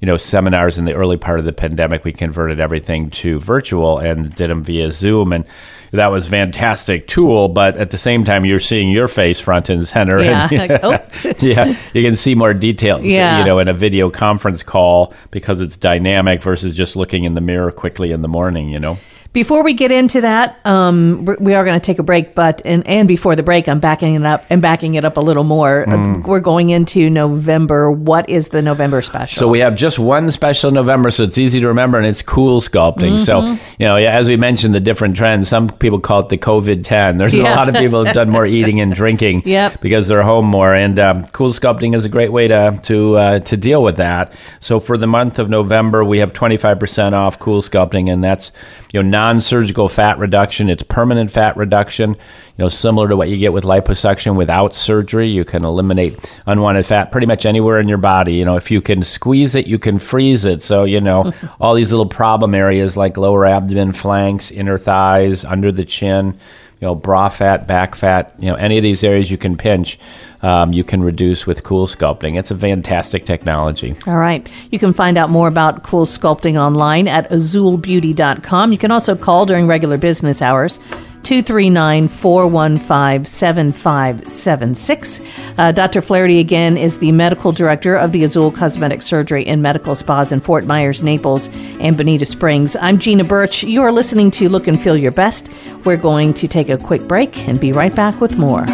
you 0.00 0.06
know 0.06 0.16
seminars 0.16 0.78
in 0.78 0.86
the 0.86 0.94
early 0.94 1.18
part 1.18 1.38
of 1.38 1.44
the 1.44 1.52
pandemic 1.52 2.04
we 2.04 2.12
converted 2.12 2.58
everything 2.58 3.10
to 3.10 3.38
virtual 3.38 3.98
and 3.98 4.34
did 4.34 4.50
them 4.50 4.62
via 4.64 4.90
zoom 4.90 5.32
and 5.32 5.44
that 5.92 6.08
was 6.08 6.26
a 6.26 6.30
fantastic 6.30 7.06
tool 7.06 7.48
but 7.48 7.76
at 7.76 7.90
the 7.90 7.98
same 7.98 8.24
time 8.24 8.44
you're 8.44 8.60
seeing 8.60 8.88
your 8.88 9.08
face 9.08 9.40
front 9.40 9.68
and 9.70 9.86
center 9.86 10.22
Yeah, 10.22 10.48
and, 10.50 10.58
like, 10.70 10.80
oh. 10.82 10.98
yeah 11.46 11.76
you 11.94 12.02
can 12.02 12.16
see 12.16 12.34
more 12.34 12.54
details 12.54 13.02
Yeah. 13.02 13.38
you 13.40 13.44
know 13.44 13.58
in 13.58 13.68
a 13.68 13.74
video 13.74 14.10
conference 14.10 14.62
call 14.62 15.12
because 15.30 15.60
it's 15.60 15.76
dynamic 15.76 16.42
versus 16.42 16.76
just 16.76 16.96
looking 16.96 17.24
in 17.24 17.34
the 17.34 17.40
mirror 17.40 17.70
quickly 17.72 18.12
in 18.12 18.22
the 18.22 18.28
morning, 18.28 18.68
you 18.68 18.78
know? 18.80 18.98
Before 19.32 19.62
we 19.62 19.74
get 19.74 19.92
into 19.92 20.22
that, 20.22 20.58
um, 20.64 21.24
we're- 21.24 21.36
going 21.64 21.78
to 21.78 21.84
take 21.84 22.00
a 22.00 22.02
break. 22.02 22.34
But 22.34 22.62
and 22.64 22.84
and 22.86 23.06
before 23.06 23.36
the 23.36 23.42
break, 23.44 23.68
I'm 23.68 23.78
backing 23.78 24.14
it 24.16 24.24
up 24.24 24.42
and 24.50 24.60
backing 24.60 24.94
it 24.94 25.04
up 25.04 25.16
a 25.16 25.20
little 25.20 25.44
more. 25.44 25.84
Mm. 25.86 26.26
We're 26.26 26.40
going 26.40 26.70
into 26.70 27.08
November. 27.10 27.92
What 27.92 28.28
is 28.28 28.48
the 28.48 28.60
November 28.62 29.02
special? 29.02 29.38
So 29.38 29.46
we 29.46 29.60
have 29.60 29.76
just 29.76 29.98
one 30.00 30.30
special 30.30 30.70
November, 30.72 31.10
so 31.12 31.22
it's 31.24 31.38
easy 31.38 31.60
to 31.60 31.68
remember, 31.68 31.98
and 31.98 32.06
it's 32.06 32.22
cool 32.22 32.60
sculpting. 32.60 33.20
So, 33.20 33.40
Mm-hmm. 33.42 33.72
you 33.78 33.86
know, 33.86 33.96
yeah, 33.96 34.16
as 34.16 34.28
we 34.28 34.36
mentioned, 34.36 34.74
the 34.74 34.80
different 34.80 35.16
trends, 35.16 35.48
some 35.48 35.68
people 35.68 36.00
call 36.00 36.20
it 36.20 36.28
the 36.30 36.38
COVID 36.38 36.82
10. 36.82 37.18
There's 37.18 37.32
Yeah. 37.34 37.54
a 37.54 37.56
lot 37.56 37.68
of 37.68 37.74
people 37.76 38.04
who've 38.04 38.14
done 38.14 38.30
more 38.30 38.46
eating 38.56 38.80
and 38.80 38.92
drinking 38.92 39.42
Yep. 39.44 39.80
because 39.80 40.08
they're 40.08 40.22
home 40.22 40.46
more. 40.46 40.74
And 40.74 40.98
um, 40.98 41.24
cool 41.26 41.50
sculpting 41.50 41.94
is 41.94 42.04
a 42.04 42.08
great 42.08 42.32
way 42.32 42.48
to, 42.48 42.78
to, 42.84 43.16
uh, 43.16 43.38
to 43.40 43.56
deal 43.56 43.82
with 43.82 43.96
that. 43.98 44.32
So 44.60 44.80
for 44.80 44.96
the 44.96 45.06
month 45.06 45.38
of 45.38 45.48
November, 45.50 46.04
we 46.04 46.18
have 46.18 46.32
25% 46.32 47.12
off 47.12 47.38
cool 47.38 47.60
sculpting, 47.62 48.10
and 48.10 48.24
that's, 48.24 48.50
you 48.92 49.02
know, 49.02 49.08
non 49.20 49.38
surgical 49.38 49.86
fat 49.86 50.18
reduction. 50.18 50.70
It's 50.70 50.82
permanent 50.82 51.30
fat 51.30 51.54
reduction, 51.58 52.10
you 52.12 52.16
know, 52.56 52.70
similar 52.70 53.06
to 53.08 53.16
what 53.18 53.28
you 53.28 53.36
get 53.36 53.52
with 53.52 53.64
liposuction 53.64 54.34
without 54.34 54.74
surgery. 54.74 55.28
You 55.28 55.44
can 55.44 55.62
eliminate 55.62 56.38
unwanted 56.46 56.86
fat 56.86 57.12
pretty 57.12 57.26
much 57.26 57.44
anywhere 57.44 57.78
in 57.78 57.86
your 57.86 57.98
body. 57.98 58.32
You 58.36 58.46
know, 58.46 58.56
if 58.56 58.70
you 58.70 58.80
can 58.80 59.04
squeeze 59.04 59.54
it, 59.54 59.66
you 59.66 59.78
can 59.78 59.98
freeze 59.98 60.46
it. 60.46 60.62
So, 60.62 60.84
you 60.84 61.02
know, 61.02 61.34
all 61.60 61.74
these 61.74 61.92
little 61.92 62.08
problem 62.08 62.54
areas 62.54 62.96
like 62.96 63.18
lower 63.18 63.44
abdomen, 63.44 63.92
flanks, 63.92 64.50
inner 64.50 64.78
thighs, 64.78 65.44
under 65.44 65.70
the 65.70 65.84
chin, 65.84 66.38
you 66.80 66.86
know, 66.86 66.94
bra 66.94 67.28
fat, 67.28 67.66
back 67.66 67.94
fat, 67.94 68.34
you 68.38 68.48
know, 68.48 68.54
any 68.54 68.78
of 68.78 68.82
these 68.82 69.04
areas 69.04 69.30
you 69.30 69.36
can 69.36 69.54
pinch, 69.56 69.98
um, 70.40 70.72
you 70.72 70.82
can 70.82 71.02
reduce 71.02 71.46
with 71.46 71.62
cool 71.62 71.86
sculpting. 71.86 72.38
It's 72.38 72.50
a 72.50 72.56
fantastic 72.56 73.26
technology. 73.26 73.94
All 74.06 74.16
right. 74.16 74.48
You 74.70 74.78
can 74.78 74.94
find 74.94 75.18
out 75.18 75.28
more 75.28 75.46
about 75.46 75.82
cool 75.82 76.06
sculpting 76.06 76.58
online 76.58 77.06
at 77.06 77.28
azulbeauty.com. 77.30 78.72
You 78.72 78.78
can 78.78 78.90
also 78.90 79.14
call 79.14 79.44
during 79.44 79.66
regular 79.66 79.98
business 79.98 80.40
hours. 80.40 80.80
239 81.22 82.08
415 82.08 83.24
7576. 83.24 85.20
Uh, 85.58 85.72
Dr. 85.72 86.02
Flaherty, 86.02 86.38
again, 86.38 86.76
is 86.76 86.98
the 86.98 87.12
medical 87.12 87.52
director 87.52 87.96
of 87.96 88.12
the 88.12 88.24
Azul 88.24 88.50
Cosmetic 88.50 89.02
Surgery 89.02 89.46
and 89.46 89.62
Medical 89.62 89.94
Spas 89.94 90.32
in 90.32 90.40
Fort 90.40 90.64
Myers, 90.64 91.02
Naples, 91.02 91.48
and 91.80 91.96
Bonita 91.96 92.24
Springs. 92.24 92.76
I'm 92.76 92.98
Gina 92.98 93.24
Birch. 93.24 93.62
You 93.62 93.82
are 93.82 93.92
listening 93.92 94.30
to 94.32 94.48
Look 94.48 94.66
and 94.66 94.80
Feel 94.80 94.96
Your 94.96 95.12
Best. 95.12 95.50
We're 95.84 95.96
going 95.96 96.34
to 96.34 96.48
take 96.48 96.68
a 96.68 96.78
quick 96.78 97.06
break 97.06 97.48
and 97.48 97.60
be 97.60 97.72
right 97.72 97.94
back 97.94 98.20
with 98.20 98.38
more. 98.38 98.62
A 98.62 98.66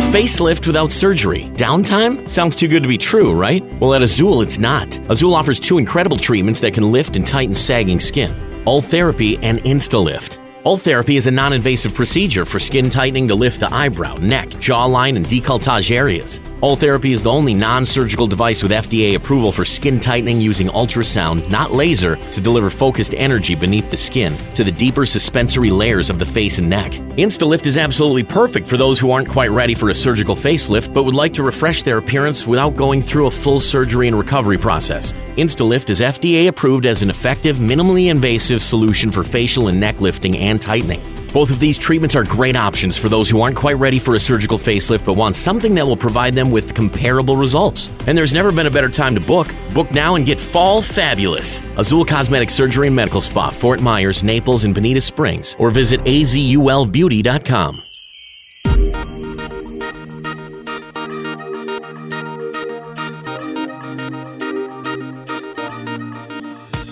facelift 0.00 0.66
without 0.66 0.90
surgery. 0.90 1.44
Downtime? 1.54 2.28
Sounds 2.28 2.56
too 2.56 2.66
good 2.66 2.82
to 2.82 2.88
be 2.88 2.98
true, 2.98 3.32
right? 3.32 3.62
Well, 3.80 3.94
at 3.94 4.02
Azul, 4.02 4.42
it's 4.42 4.58
not. 4.58 4.98
Azul 5.08 5.34
offers 5.34 5.60
two 5.60 5.78
incredible 5.78 6.16
treatments 6.16 6.60
that 6.60 6.74
can 6.74 6.90
lift 6.90 7.14
and 7.14 7.26
tighten 7.26 7.54
sagging 7.54 8.00
skin 8.00 8.34
Ultherapy 8.66 9.38
and 9.42 9.58
InstaLift. 9.64 10.43
Ultherapy 10.64 11.18
is 11.18 11.26
a 11.26 11.30
non 11.30 11.52
invasive 11.52 11.92
procedure 11.92 12.46
for 12.46 12.58
skin 12.58 12.88
tightening 12.88 13.28
to 13.28 13.34
lift 13.34 13.60
the 13.60 13.72
eyebrow, 13.72 14.14
neck, 14.14 14.48
jawline, 14.48 15.14
and 15.14 15.26
decolletage 15.26 15.94
areas. 15.94 16.40
Ultherapy 16.62 17.10
is 17.10 17.22
the 17.22 17.30
only 17.30 17.52
non 17.52 17.84
surgical 17.84 18.26
device 18.26 18.62
with 18.62 18.72
FDA 18.72 19.14
approval 19.14 19.52
for 19.52 19.66
skin 19.66 20.00
tightening 20.00 20.40
using 20.40 20.68
ultrasound, 20.68 21.46
not 21.50 21.72
laser, 21.72 22.16
to 22.16 22.40
deliver 22.40 22.70
focused 22.70 23.12
energy 23.14 23.54
beneath 23.54 23.90
the 23.90 23.96
skin 23.98 24.38
to 24.54 24.64
the 24.64 24.72
deeper 24.72 25.04
suspensory 25.04 25.70
layers 25.70 26.08
of 26.08 26.18
the 26.18 26.24
face 26.24 26.58
and 26.58 26.70
neck. 26.70 26.92
InstaLift 27.18 27.66
is 27.66 27.76
absolutely 27.76 28.22
perfect 28.22 28.66
for 28.66 28.78
those 28.78 28.98
who 28.98 29.10
aren't 29.10 29.28
quite 29.28 29.50
ready 29.50 29.74
for 29.74 29.90
a 29.90 29.94
surgical 29.94 30.34
facelift 30.34 30.94
but 30.94 31.02
would 31.02 31.12
like 31.12 31.34
to 31.34 31.42
refresh 31.42 31.82
their 31.82 31.98
appearance 31.98 32.46
without 32.46 32.74
going 32.74 33.02
through 33.02 33.26
a 33.26 33.30
full 33.30 33.60
surgery 33.60 34.08
and 34.08 34.16
recovery 34.16 34.56
process. 34.56 35.12
InstaLift 35.36 35.90
is 35.90 36.00
FDA 36.00 36.48
approved 36.48 36.86
as 36.86 37.02
an 37.02 37.10
effective, 37.10 37.58
minimally 37.58 38.10
invasive 38.10 38.62
solution 38.62 39.10
for 39.10 39.22
facial 39.22 39.68
and 39.68 39.78
neck 39.78 40.00
lifting 40.00 40.38
and 40.38 40.53
tightening. 40.58 41.02
Both 41.32 41.50
of 41.50 41.58
these 41.58 41.78
treatments 41.78 42.14
are 42.14 42.24
great 42.24 42.54
options 42.54 42.96
for 42.96 43.08
those 43.08 43.28
who 43.28 43.40
aren't 43.40 43.56
quite 43.56 43.76
ready 43.76 43.98
for 43.98 44.14
a 44.14 44.20
surgical 44.20 44.58
facelift 44.58 45.04
but 45.04 45.14
want 45.14 45.34
something 45.34 45.74
that 45.74 45.86
will 45.86 45.96
provide 45.96 46.34
them 46.34 46.50
with 46.50 46.74
comparable 46.74 47.36
results. 47.36 47.90
And 48.06 48.16
there's 48.16 48.32
never 48.32 48.52
been 48.52 48.66
a 48.66 48.70
better 48.70 48.88
time 48.88 49.14
to 49.14 49.20
book. 49.20 49.48
Book 49.72 49.90
now 49.90 50.14
and 50.14 50.24
get 50.24 50.38
fall 50.38 50.80
fabulous. 50.82 51.62
Azul 51.76 52.04
Cosmetic 52.04 52.50
Surgery 52.50 52.86
and 52.86 52.96
Medical 52.96 53.20
Spa, 53.20 53.50
Fort 53.50 53.80
Myers, 53.80 54.22
Naples, 54.22 54.64
and 54.64 54.74
Bonita 54.74 55.00
Springs, 55.00 55.56
or 55.58 55.70
visit 55.70 56.00
azulbeauty.com. 56.02 57.93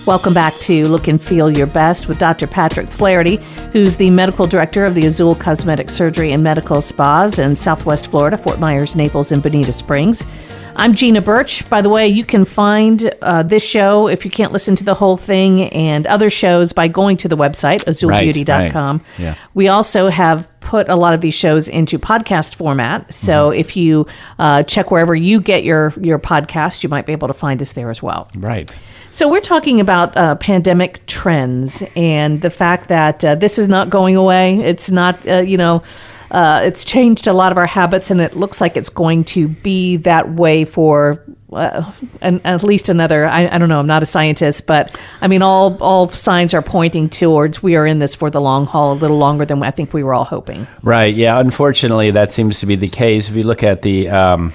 Welcome 0.05 0.35
back 0.35 0.53
to 0.55 0.87
Look 0.89 1.07
and 1.07 1.23
Feel 1.23 1.49
Your 1.49 1.69
Best 1.69 2.09
with 2.09 2.19
Dr. 2.19 2.49
Patrick 2.49 2.89
Flaherty, 2.89 3.37
who's 3.73 3.97
the 3.97 4.11
medical 4.11 4.49
director 4.49 4.85
of 4.85 4.97
the 4.97 5.07
Azul 5.07 5.37
Cosmetic 5.37 5.91
Surgery 5.91 6.33
and 6.33 6.43
Medical 6.43 6.81
Spas 6.81 7.39
in 7.39 7.55
Southwest 7.55 8.09
Florida, 8.09 8.37
Fort 8.37 8.59
Myers, 8.59 8.97
Naples, 8.97 9.31
and 9.31 9.41
Bonita 9.41 9.73
Springs. 9.73 10.27
I'm 10.75 10.95
Gina 10.95 11.21
Birch. 11.23 11.69
By 11.71 11.83
the 11.83 11.89
way, 11.89 12.09
you 12.09 12.25
can 12.25 12.45
find 12.45 13.15
uh, 13.23 13.45
this 13.45 13.63
show 13.63 14.09
if 14.09 14.25
you 14.25 14.31
can't 14.31 14.53
listen 14.53 14.75
to 14.77 14.85
the 14.85 14.95
whole 14.95 15.17
thing 15.17 15.65
and 15.73 16.05
other 16.09 16.31
shows 16.31 16.73
by 16.73 16.89
going 16.89 17.17
to 17.19 17.29
the 17.29 17.37
website, 17.37 17.85
azulbeauty.com. 17.85 18.97
right. 18.99 19.07
Yeah. 19.19 19.35
We 19.55 19.69
also 19.69 20.09
have 20.09 20.49
put 20.61 20.89
a 20.89 20.97
lot 20.97 21.15
of 21.15 21.21
these 21.21 21.35
shows 21.35 21.69
into 21.69 21.99
podcast 21.99 22.57
format. 22.57 23.13
So 23.15 23.51
Mm-hmm. 23.51 23.61
if 23.61 23.77
you 23.77 24.07
uh, 24.41 24.63
check 24.65 24.91
wherever 24.91 25.15
you 25.15 25.41
get 25.41 25.63
your, 25.63 25.93
your 26.01 26.19
podcast, 26.19 26.83
you 26.83 26.89
might 26.89 27.07
be 27.07 27.13
able 27.13 27.29
to 27.29 27.35
find 27.35 27.63
us 27.63 27.75
there 27.75 27.91
as 27.91 28.03
well. 28.03 28.29
Right. 28.35 28.77
So 29.13 29.29
we're 29.29 29.41
talking 29.41 29.79
about 29.79 30.17
uh, 30.17 30.37
pandemic 30.37 31.05
trends 31.05 31.83
and 31.95 32.41
the 32.41 32.49
fact 32.49 32.89
that 32.89 33.23
uh, 33.23 33.35
this 33.35 33.59
is 33.59 33.69
not 33.69 33.91
going 33.91 34.17
away. 34.17 34.59
It's 34.61 34.91
not, 34.91 35.29
uh, 35.29 35.41
you 35.41 35.59
know, 35.59 35.83
uh, 36.31 36.63
it's 36.65 36.83
changed 36.83 37.27
a 37.27 37.35
lot 37.35 37.53
of 37.53 37.59
our 37.59 37.67
habits, 37.67 38.11
and 38.11 38.23
it 38.23 38.37
looks 38.37 38.59
like 38.59 38.75
it's 38.75 38.89
going 38.89 39.25
to 39.25 39.49
be 39.49 39.99
that 39.99 40.33
way 40.33 40.65
for. 40.65 41.23
Uh, 41.53 41.93
and 42.23 42.41
at 42.47 42.63
least 42.63 42.89
another. 42.89 43.27
I, 43.27 43.47
I 43.47 43.59
don't 43.59 43.69
know. 43.69 43.79
I'm 43.79 43.87
not 43.87 44.03
a 44.03 44.07
scientist, 44.07 44.67
but 44.67 44.99
I 45.21 45.29
mean, 45.29 45.43
all 45.43 45.77
all 45.83 46.09
signs 46.09 46.55
are 46.55 46.63
pointing 46.63 47.11
towards 47.11 47.63
we 47.63 47.77
are 47.77 47.87
in 47.87 47.99
this 47.99 48.15
for 48.15 48.31
the 48.31 48.41
long 48.41 48.65
haul, 48.65 48.95
a 48.95 48.95
little 48.95 49.19
longer 49.19 49.45
than 49.45 49.63
I 49.63 49.71
think 49.71 49.93
we 49.93 50.03
were 50.03 50.15
all 50.15 50.25
hoping. 50.25 50.67
Right. 50.83 51.15
Yeah. 51.15 51.39
Unfortunately, 51.39 52.11
that 52.13 52.31
seems 52.31 52.61
to 52.61 52.67
be 52.67 52.77
the 52.77 52.89
case. 52.89 53.29
If 53.29 53.37
you 53.37 53.43
look 53.43 53.63
at 53.63 53.83
the 53.83 54.09
um, 54.09 54.55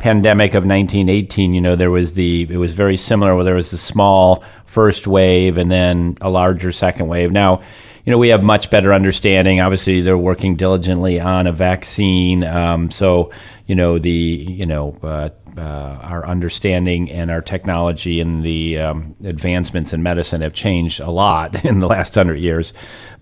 pandemic 0.00 0.50
of 0.50 0.64
1918, 0.64 1.52
you 1.52 1.60
know, 1.60 1.76
there 1.76 1.90
was 1.90 2.14
the 2.14 2.46
it 2.50 2.56
was 2.56 2.72
very 2.72 2.96
similar. 2.96 3.34
Where 3.34 3.44
there 3.44 3.54
was 3.54 3.72
a 3.72 3.78
small 3.78 4.42
first 4.66 5.06
wave 5.06 5.58
and 5.58 5.70
then 5.70 6.16
a 6.20 6.30
larger 6.30 6.72
second 6.72 7.08
wave. 7.08 7.30
Now, 7.30 7.62
you 8.04 8.10
know, 8.10 8.18
we 8.18 8.28
have 8.28 8.42
much 8.42 8.70
better 8.70 8.92
understanding. 8.92 9.60
Obviously, 9.60 10.00
they're 10.00 10.16
working 10.16 10.56
diligently 10.56 11.20
on 11.20 11.46
a 11.46 11.52
vaccine. 11.52 12.44
Um, 12.44 12.90
so, 12.90 13.30
you 13.66 13.74
know, 13.74 13.98
the, 13.98 14.10
you 14.10 14.66
know, 14.66 14.96
uh, 15.02 15.28
uh, 15.56 15.98
our 16.02 16.26
understanding 16.26 17.10
and 17.10 17.30
our 17.30 17.42
technology 17.42 18.20
and 18.20 18.42
the 18.44 18.78
um, 18.78 19.14
advancements 19.24 19.92
in 19.92 20.02
medicine 20.02 20.40
have 20.40 20.54
changed 20.54 21.00
a 21.00 21.10
lot 21.10 21.64
in 21.64 21.80
the 21.80 21.86
last 21.86 22.14
hundred 22.14 22.36
years. 22.36 22.72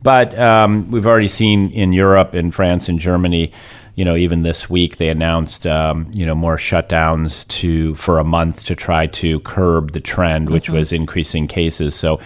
But 0.03 0.39
um, 0.39 0.91
we've 0.91 1.07
already 1.07 1.29
seen 1.29 1.71
in 1.71 1.93
Europe, 1.93 2.35
in 2.35 2.51
France, 2.51 2.89
in 2.89 2.99
Germany, 2.99 3.53
you 3.99 4.05
know, 4.05 4.15
even 4.15 4.43
this 4.43 4.71
week 4.71 4.99
they 4.99 5.09
announced, 5.09 5.67
um, 5.67 6.09
you 6.15 6.25
know, 6.25 6.37
more 6.37 6.57
shutdowns 6.57 7.47
to 7.49 7.97
for 7.97 8.21
a 8.21 8.25
month 8.25 8.63
to 8.67 8.77
try 8.77 9.09
to 9.09 9.41
curb 9.41 9.91
the 9.91 9.99
trend, 9.99 10.51
which 10.51 10.67
mm-hmm. 10.67 10.77
was 10.77 10.93
increasing 10.93 11.49
cases. 11.49 11.97
So, 11.97 12.21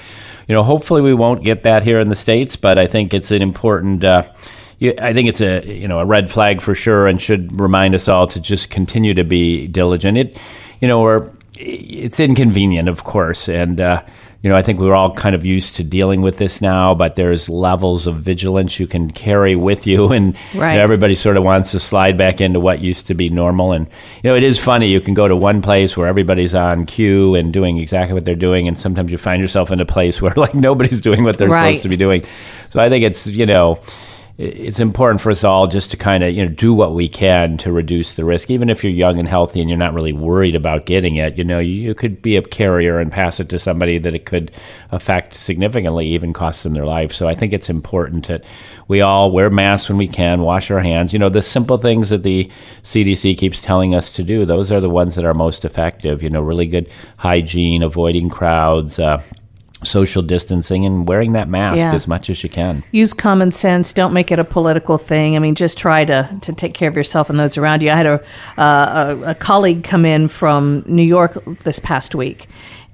you 0.49 0.55
know, 0.55 0.63
hopefully 0.63 1.01
we 1.01 1.15
won't 1.15 1.43
get 1.43 1.63
that 1.63 1.83
here 1.83 1.99
in 1.99 2.11
the 2.11 2.15
states, 2.15 2.57
but 2.57 2.79
I 2.79 2.87
think 2.87 3.15
it's 3.15 3.31
an 3.31 3.41
important. 3.41 4.05
Uh, 4.05 4.31
I 4.83 5.15
think 5.15 5.31
it's 5.31 5.41
a 5.41 5.65
you 5.65 5.89
know 5.89 5.99
a 6.01 6.05
red 6.05 6.31
flag 6.31 6.61
for 6.61 6.75
sure, 6.75 7.07
and 7.07 7.19
should 7.19 7.59
remind 7.59 7.95
us 7.95 8.07
all 8.07 8.27
to 8.27 8.39
just 8.39 8.69
continue 8.69 9.15
to 9.15 9.25
be 9.25 9.67
diligent. 9.67 10.19
It, 10.19 10.39
you 10.83 10.89
know, 10.89 11.01
or 11.01 11.33
it's 11.57 12.21
inconvenient, 12.21 12.91
of 12.91 13.05
course, 13.05 13.49
and 13.49 13.81
uh, 13.81 14.03
you 14.43 14.51
know 14.51 14.57
I 14.57 14.63
think 14.63 14.81
we're 14.81 14.95
all 14.95 15.13
kind 15.15 15.35
of 15.35 15.45
used 15.45 15.77
to 15.77 15.85
dealing 15.85 16.21
with 16.21 16.39
this 16.39 16.61
now. 16.61 16.95
But 16.95 17.17
there's 17.17 17.49
levels 17.49 18.07
of 18.07 18.17
vigilance 18.17 18.79
you 18.79 18.87
can 18.87 19.11
carry 19.11 19.57
with 19.57 19.87
you, 19.87 20.13
and 20.13 20.35
right. 20.55 20.73
you 20.73 20.79
know, 20.79 20.83
everybody 20.83 21.15
sort 21.15 21.37
of 21.37 21.45
wants 21.45 21.71
to 21.73 21.81
slide 21.81 22.19
back 22.19 22.41
into 22.41 22.61
what 22.61 22.81
used 22.81 23.07
to 23.07 23.15
be 23.15 23.29
normal. 23.29 23.73
And 23.73 23.87
you 24.23 24.31
know, 24.31 24.37
it 24.37 24.43
is 24.43 24.59
funny. 24.59 24.89
You 24.89 25.01
can 25.01 25.15
go 25.15 25.29
to 25.29 25.37
one 25.37 25.63
place 25.63 25.97
where 25.97 26.07
everybody's 26.07 26.55
on 26.55 26.87
cue 26.87 27.35
and 27.35 27.53
doing 27.53 27.79
exactly 27.79 28.15
what 28.15 28.25
they're 28.25 28.35
doing, 28.35 28.69
and 28.69 28.77
sometimes 28.77 29.11
you 29.11 29.19
find 29.19 29.41
yourself 29.41 29.71
in 29.71 29.81
a 29.81 29.87
place 29.87 30.21
where 30.23 30.35
like 30.37 30.55
nobody's 30.55 31.01
doing 31.01 31.25
what 31.25 31.39
they're 31.39 31.49
right. 31.49 31.71
supposed 31.71 31.83
to 31.85 31.89
be 31.89 31.97
doing. 31.97 32.25
So 32.71 32.81
I 32.81 32.89
think 32.89 33.05
it's 33.05 33.27
you 33.27 33.47
know 33.47 33.81
it's 34.39 34.81
important 34.81 35.21
for 35.21 35.31
us 35.31 35.45
all 35.45 35.67
just 35.67 35.91
to 35.91 35.97
kind 35.97 36.25
of 36.25 36.35
you 36.35 36.45
know 36.45 36.51
do 36.51 36.73
what 36.73 36.95
we 36.95 37.07
can 37.07 37.59
to 37.59 37.71
reduce 37.71 38.17
the 38.17 38.25
risk. 38.25 38.51
Even 38.51 38.71
if 38.71 38.83
you're 38.83 38.93
young 38.93 39.19
and 39.19 39.29
healthy 39.29 39.61
and 39.61 39.69
you're 39.69 39.79
not 39.79 39.93
really 39.93 40.13
worried 40.13 40.55
about 40.57 40.87
getting 40.87 41.17
it 41.17 41.37
you 41.37 41.45
know 41.45 41.59
you, 41.59 41.75
you, 41.75 41.95
could 41.95 42.23
be 42.23 42.37
a 42.37 42.43
carrier 42.43 42.99
and 42.99 43.13
pass 43.13 43.41
it 43.41 43.51
to 43.51 43.59
somebody 43.59 43.99
that 43.99 44.15
it 44.15 44.25
could 44.25 44.51
affect 44.91 45.35
significantly 45.35 46.07
even 46.07 46.33
cost 46.33 46.63
them 46.63 46.73
their 46.73 46.87
life. 46.87 47.13
So 47.13 47.29
i 47.29 47.35
think 47.35 47.53
it's 47.53 47.69
important 47.69 48.29
that 48.29 48.45
we 48.89 49.03
all 49.03 49.31
wear 49.31 49.51
masks 49.51 49.89
when 49.89 49.99
we 49.99 50.09
can 50.09 50.41
wash 50.41 50.71
our 50.71 50.81
hands. 50.81 51.13
You 51.13 51.19
know 51.19 51.29
the 51.29 51.43
simple 51.43 51.77
things 51.77 52.09
that 52.09 52.23
the 52.23 52.51
cdc 52.83 53.37
keeps 53.37 53.61
telling 53.61 53.95
us 53.95 54.09
to 54.17 54.23
do 54.23 54.47
those 54.47 54.73
are 54.73 54.81
the 54.81 54.91
ones 54.91 55.15
that 55.17 55.27
are 55.27 55.35
most 55.35 55.65
effective. 55.65 56.23
You 56.23 56.31
know 56.31 56.41
really 56.41 56.67
good 56.67 56.91
hygiene 57.19 57.83
avoiding 57.83 58.31
crowds 58.31 58.99
uh, 58.99 59.23
social 59.85 60.23
distancing 60.23 60.85
and 60.85 61.09
wearing 61.09 61.33
that 61.33 61.49
mask 61.49 61.79
yeah. 61.79 61.95
as 61.95 62.07
much 62.09 62.31
as 62.31 62.43
you 62.43 62.51
can. 62.51 62.83
Use 62.93 63.13
common 63.13 63.53
sense. 63.53 63.93
Don't 63.93 64.13
make 64.13 64.31
it 64.31 64.39
a 64.39 64.45
political 64.45 64.99
thing. 64.99 65.37
I 65.37 65.39
mean, 65.39 65.55
just 65.55 65.79
try 65.79 66.05
to, 66.05 66.29
to 66.41 66.53
take 66.53 66.75
care 66.75 66.89
of 66.89 66.97
yourself 66.97 67.31
and 67.31 67.39
those 67.39 67.59
around 67.59 67.83
you. 67.83 67.91
I 67.91 67.97
had 67.97 68.07
a, 68.07 68.25
uh, 68.59 69.17
a, 69.25 69.31
a 69.31 69.35
colleague 69.35 69.85
come 69.85 70.05
in 70.05 70.29
from 70.29 70.85
New 70.87 71.03
York 71.03 71.35
this 71.45 71.79
past 71.79 72.15
week, 72.15 72.47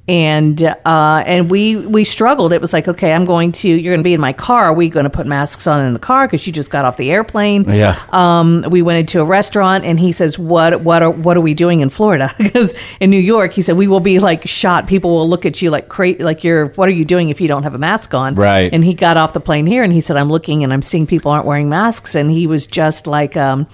and 0.09 0.63
uh, 0.63 1.23
and 1.27 1.51
we 1.51 1.77
we 1.77 2.03
struggled. 2.03 2.55
It 2.55 2.63
was 2.63 2.73
like, 2.73 2.89
okay, 2.89 3.13
I'm 3.13 3.27
going 3.27 3.53
to. 3.53 3.69
You're 3.69 3.93
going 3.93 4.01
to 4.01 4.05
be 4.05 4.15
in 4.15 4.21
my 4.21 4.33
car. 4.33 4.65
Are 4.65 4.73
we 4.73 4.89
going 4.89 5.05
to 5.05 5.11
put 5.11 5.27
masks 5.27 5.67
on 5.67 5.85
in 5.85 5.93
the 5.93 5.99
car 5.99 6.27
because 6.27 6.47
you 6.47 6.53
just 6.53 6.71
got 6.71 6.87
off 6.87 6.97
the 6.97 7.11
airplane? 7.11 7.65
Yeah. 7.69 8.01
Um, 8.09 8.65
we 8.71 8.81
went 8.81 9.01
into 9.01 9.21
a 9.21 9.25
restaurant, 9.25 9.85
and 9.85 10.01
he 10.01 10.13
says, 10.13 10.39
"What 10.39 10.81
what 10.81 11.03
are 11.03 11.11
what 11.11 11.37
are 11.37 11.43
we 11.43 11.53
doing 11.53 11.81
in 11.81 11.91
Florida? 11.91 12.35
because 12.39 12.75
in 13.01 13.11
New 13.11 13.21
York, 13.21 13.53
he 13.53 13.61
said 13.61 13.77
we 13.77 13.87
will 13.87 14.01
be 14.01 14.19
like 14.19 14.49
shot. 14.49 14.87
People 14.87 15.11
will 15.11 15.29
look 15.29 15.45
at 15.45 15.61
you 15.61 15.71
like 15.71 15.89
crazy, 15.89 16.23
like 16.23 16.43
you're. 16.43 16.69
What 16.71 16.89
are 16.89 16.93
you 16.93 17.05
doing 17.05 17.29
if 17.29 17.39
you 17.39 17.47
don't 17.47 17.65
have 17.65 17.75
a 17.75 17.79
mask 17.79 18.15
on? 18.15 18.35
Right. 18.35 18.73
And 18.73 18.83
he 18.83 18.95
got 18.95 19.19
off 19.19 19.35
the 19.35 19.41
plane 19.41 19.67
here, 19.67 19.83
and 19.83 19.93
he 19.93 20.01
said, 20.01 20.17
I'm 20.17 20.31
looking, 20.31 20.65
and 20.65 20.73
I'm 20.73 20.83
seeing 20.83 21.07
people 21.07 21.31
aren't 21.31 21.47
wearing 21.47 21.69
masks, 21.69 22.15
and 22.15 22.31
he 22.31 22.47
was 22.47 22.67
just 22.67 23.07
like. 23.07 23.37
Um, 23.37 23.67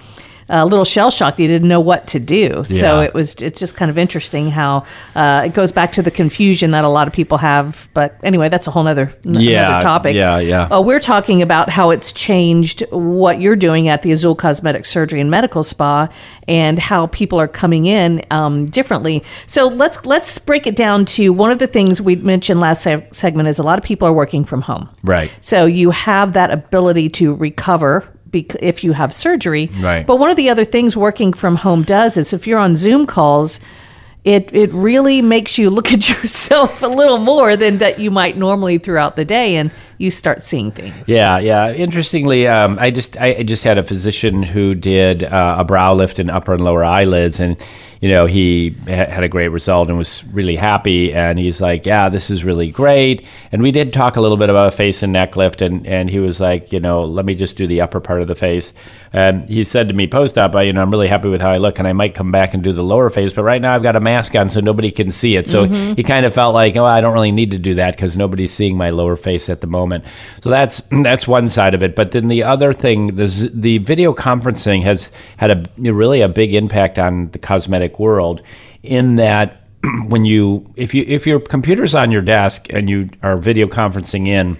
a 0.47 0.65
little 0.65 0.85
shell 0.85 1.09
shocked. 1.09 1.37
He 1.37 1.47
didn't 1.47 1.67
know 1.67 1.79
what 1.79 2.07
to 2.07 2.19
do. 2.19 2.63
Yeah. 2.67 2.79
So 2.79 2.99
it 3.01 3.13
was 3.13 3.35
it's 3.35 3.59
just 3.59 3.75
kind 3.75 3.89
of 3.89 3.97
interesting 3.97 4.51
how 4.51 4.85
uh, 5.15 5.43
it 5.45 5.53
goes 5.53 5.71
back 5.71 5.93
to 5.93 6.01
the 6.01 6.11
confusion 6.11 6.71
that 6.71 6.83
a 6.83 6.89
lot 6.89 7.07
of 7.07 7.13
people 7.13 7.37
have. 7.39 7.89
But 7.93 8.17
anyway, 8.23 8.49
that's 8.49 8.67
a 8.67 8.71
whole 8.71 8.87
other 8.87 9.11
yeah, 9.23 9.79
topic. 9.79 10.15
Yeah, 10.15 10.39
yeah. 10.39 10.63
Uh, 10.65 10.81
we're 10.81 10.99
talking 10.99 11.41
about 11.41 11.69
how 11.69 11.89
it's 11.89 12.13
changed 12.13 12.83
what 12.91 13.41
you're 13.41 13.55
doing 13.55 13.87
at 13.87 14.03
the 14.03 14.11
Azul 14.11 14.35
Cosmetic 14.35 14.85
Surgery 14.85 15.19
and 15.19 15.31
Medical 15.31 15.63
Spa, 15.63 16.09
and 16.47 16.77
how 16.77 17.07
people 17.07 17.39
are 17.39 17.47
coming 17.47 17.85
in 17.85 18.23
um, 18.29 18.65
differently. 18.65 19.23
So 19.47 19.67
let's 19.67 20.05
let's 20.05 20.37
break 20.37 20.67
it 20.67 20.75
down 20.75 21.05
to 21.05 21.33
one 21.33 21.51
of 21.51 21.57
the 21.59 21.67
things 21.67 22.01
we 22.01 22.15
mentioned 22.17 22.59
last 22.59 22.83
se- 22.83 23.07
segment 23.11 23.49
is 23.49 23.57
a 23.57 23.63
lot 23.63 23.79
of 23.79 23.83
people 23.83 24.07
are 24.07 24.13
working 24.13 24.45
from 24.45 24.61
home. 24.61 24.89
Right. 25.03 25.35
So 25.41 25.65
you 25.65 25.89
have 25.91 26.33
that 26.33 26.51
ability 26.51 27.09
to 27.09 27.33
recover 27.33 28.14
if 28.35 28.83
you 28.83 28.93
have 28.93 29.13
surgery. 29.13 29.69
Right. 29.79 30.05
But 30.05 30.17
one 30.17 30.29
of 30.29 30.35
the 30.35 30.49
other 30.49 30.65
things 30.65 30.95
working 30.97 31.33
from 31.33 31.57
home 31.57 31.83
does 31.83 32.17
is 32.17 32.33
if 32.33 32.47
you're 32.47 32.59
on 32.59 32.75
Zoom 32.75 33.05
calls, 33.05 33.59
it 34.23 34.53
it 34.53 34.71
really 34.73 35.21
makes 35.21 35.57
you 35.57 35.69
look 35.69 35.91
at 35.93 36.09
yourself 36.23 36.81
a 36.81 36.87
little 36.87 37.19
more 37.19 37.55
than 37.55 37.77
that 37.77 37.99
you 37.99 38.11
might 38.11 38.37
normally 38.37 38.77
throughout 38.77 39.15
the 39.15 39.25
day, 39.25 39.55
and 39.55 39.71
you 39.97 40.11
start 40.11 40.41
seeing 40.41 40.71
things. 40.71 41.07
Yeah, 41.07 41.39
yeah. 41.39 41.71
Interestingly, 41.71 42.47
um, 42.47 42.77
I 42.79 42.91
just 42.91 43.17
I 43.17 43.43
just 43.43 43.63
had 43.63 43.77
a 43.77 43.83
physician 43.83 44.43
who 44.43 44.75
did 44.75 45.23
uh, 45.23 45.57
a 45.59 45.63
brow 45.63 45.93
lift 45.93 46.19
in 46.19 46.29
upper 46.29 46.53
and 46.53 46.63
lower 46.63 46.83
eyelids, 46.83 47.39
and 47.39 47.57
you 48.01 48.11
know, 48.11 48.27
he 48.27 48.75
had 48.85 49.23
a 49.23 49.27
great 49.27 49.47
result 49.47 49.89
and 49.89 49.97
was 49.97 50.23
really 50.25 50.55
happy. 50.55 51.11
And 51.11 51.39
he's 51.39 51.61
like, 51.61 51.87
yeah, 51.87 52.09
this 52.09 52.29
is 52.29 52.43
really 52.43 52.69
great. 52.69 53.25
And 53.51 53.63
we 53.63 53.71
did 53.71 53.93
talk 53.93 54.15
a 54.15 54.21
little 54.21 54.37
bit 54.37 54.49
about 54.49 54.67
a 54.67 54.71
face 54.71 55.01
and 55.01 55.13
neck 55.13 55.35
lift. 55.35 55.61
And, 55.61 55.87
and 55.87 56.09
he 56.09 56.19
was 56.19 56.39
like, 56.39 56.71
you 56.71 56.79
know, 56.79 57.03
let 57.03 57.25
me 57.25 57.35
just 57.35 57.55
do 57.55 57.65
the 57.65 57.81
upper 57.81 57.99
part 57.99 58.21
of 58.21 58.27
the 58.27 58.35
face. 58.35 58.73
And 59.13 59.49
he 59.49 59.63
said 59.63 59.87
to 59.87 59.93
me 59.93 60.05
post 60.05 60.37
op, 60.37 60.53
you 60.55 60.73
know, 60.73 60.81
I'm 60.81 60.91
really 60.91 61.07
happy 61.07 61.29
with 61.29 61.41
how 61.41 61.49
I 61.49 61.57
look 61.57 61.79
and 61.79 61.87
I 61.87 61.93
might 61.93 62.13
come 62.13 62.31
back 62.31 62.53
and 62.53 62.63
do 62.63 62.73
the 62.73 62.83
lower 62.83 63.09
face. 63.09 63.33
But 63.33 63.43
right 63.43 63.61
now 63.61 63.73
I've 63.73 63.83
got 63.83 63.95
a 63.95 64.01
mask 64.01 64.35
on 64.35 64.49
so 64.49 64.59
nobody 64.59 64.91
can 64.91 65.09
see 65.09 65.35
it. 65.35 65.47
So 65.47 65.65
mm-hmm. 65.65 65.95
he 65.95 66.03
kind 66.03 66.27
of 66.27 66.33
felt 66.35 66.53
like, 66.53 66.75
oh, 66.75 66.85
I 66.85 67.01
don't 67.01 67.13
really 67.13 67.31
need 67.31 67.51
to 67.51 67.57
do 67.57 67.73
that 67.73 67.95
because 67.95 68.17
nobody's 68.17 68.53
seeing 68.53 68.77
my 68.77 68.89
lower 68.89 69.15
face 69.15 69.49
at 69.49 69.61
the 69.61 69.67
moment. 69.67 69.84
So 70.41 70.49
that's, 70.49 70.81
that's 71.03 71.27
one 71.27 71.49
side 71.49 71.73
of 71.73 71.83
it. 71.83 71.95
But 71.95 72.11
then 72.11 72.27
the 72.27 72.43
other 72.43 72.73
thing, 72.73 73.15
the, 73.15 73.51
the 73.53 73.77
video 73.79 74.13
conferencing 74.13 74.83
has 74.83 75.09
had 75.37 75.51
a 75.51 75.91
really 75.91 76.21
a 76.21 76.29
big 76.29 76.53
impact 76.53 76.99
on 76.99 77.29
the 77.31 77.39
cosmetic 77.39 77.99
world 77.99 78.41
in 78.83 79.15
that 79.17 79.61
when 80.07 80.25
you 80.25 80.71
if 80.75 80.93
you 80.93 81.03
if 81.07 81.27
your 81.27 81.39
computer's 81.39 81.95
on 81.95 82.11
your 82.11 82.21
desk 82.21 82.67
and 82.69 82.89
you 82.89 83.09
are 83.21 83.37
video 83.37 83.67
conferencing 83.67 84.27
in 84.27 84.57